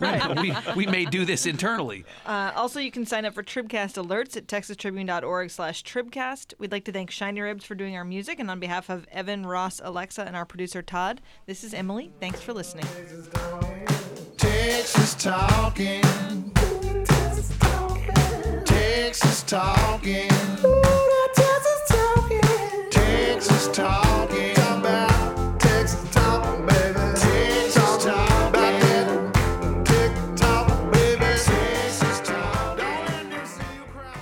we, 0.42 0.54
we 0.74 0.86
may 0.86 1.04
do 1.04 1.24
this 1.24 1.46
internally. 1.46 2.04
Uh, 2.26 2.50
also, 2.56 2.80
you 2.80 2.90
can 2.90 3.06
sign 3.06 3.24
up 3.24 3.34
for 3.34 3.44
Tribcast 3.44 4.04
alerts 4.04 4.36
at 4.36 4.48
texastribune.org 4.48 5.50
slash 5.50 5.84
tribcast. 5.84 6.54
We'd 6.58 6.72
like 6.72 6.84
to 6.86 6.92
thank 6.92 7.12
Shiny 7.12 7.40
Ribs 7.40 7.64
for 7.64 7.76
doing 7.76 7.96
our 7.96 8.04
music, 8.04 8.40
and 8.40 8.50
on 8.50 8.58
behalf 8.58 8.90
of 8.90 9.06
Evan, 9.12 9.46
Ross, 9.46 9.80
Alexa, 9.82 10.22
and 10.22 10.34
our 10.34 10.44
producer 10.44 10.82
Todd, 10.82 11.20
this 11.46 11.62
is 11.62 11.72
Emily. 11.72 12.10
Thanks 12.18 12.40
for 12.40 12.52
listening. 12.52 12.86
Texas 14.36 15.14
talking. 15.14 16.52
Texas 18.90 19.44
talking. 19.44 20.28
Texas 23.00 23.68
talking. 23.72 24.54
Talk 24.54 24.78
about 24.80 25.60
Texas 25.60 26.10
talking, 26.10 26.66
baby. 26.66 26.98
Texas 27.14 28.04
talking. 28.04 28.48
About 28.48 28.80
that 28.82 29.84
tick 29.84 30.12
tock, 30.36 30.92
baby. 30.92 31.20
Texas 31.20 32.20
talk. 32.20 32.78
Don't 32.78 33.06
let 33.06 33.26
me 33.28 33.36
see 33.44 33.62
you 33.76 33.84
cry. 33.92 34.12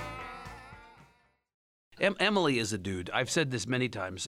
Em- 1.99 2.17
Emily 2.19 2.59
is 2.59 2.71
a 2.71 2.77
dude. 2.77 3.09
I've 3.11 3.31
said 3.31 3.49
this 3.49 3.65
many 3.65 3.89
times. 3.89 4.27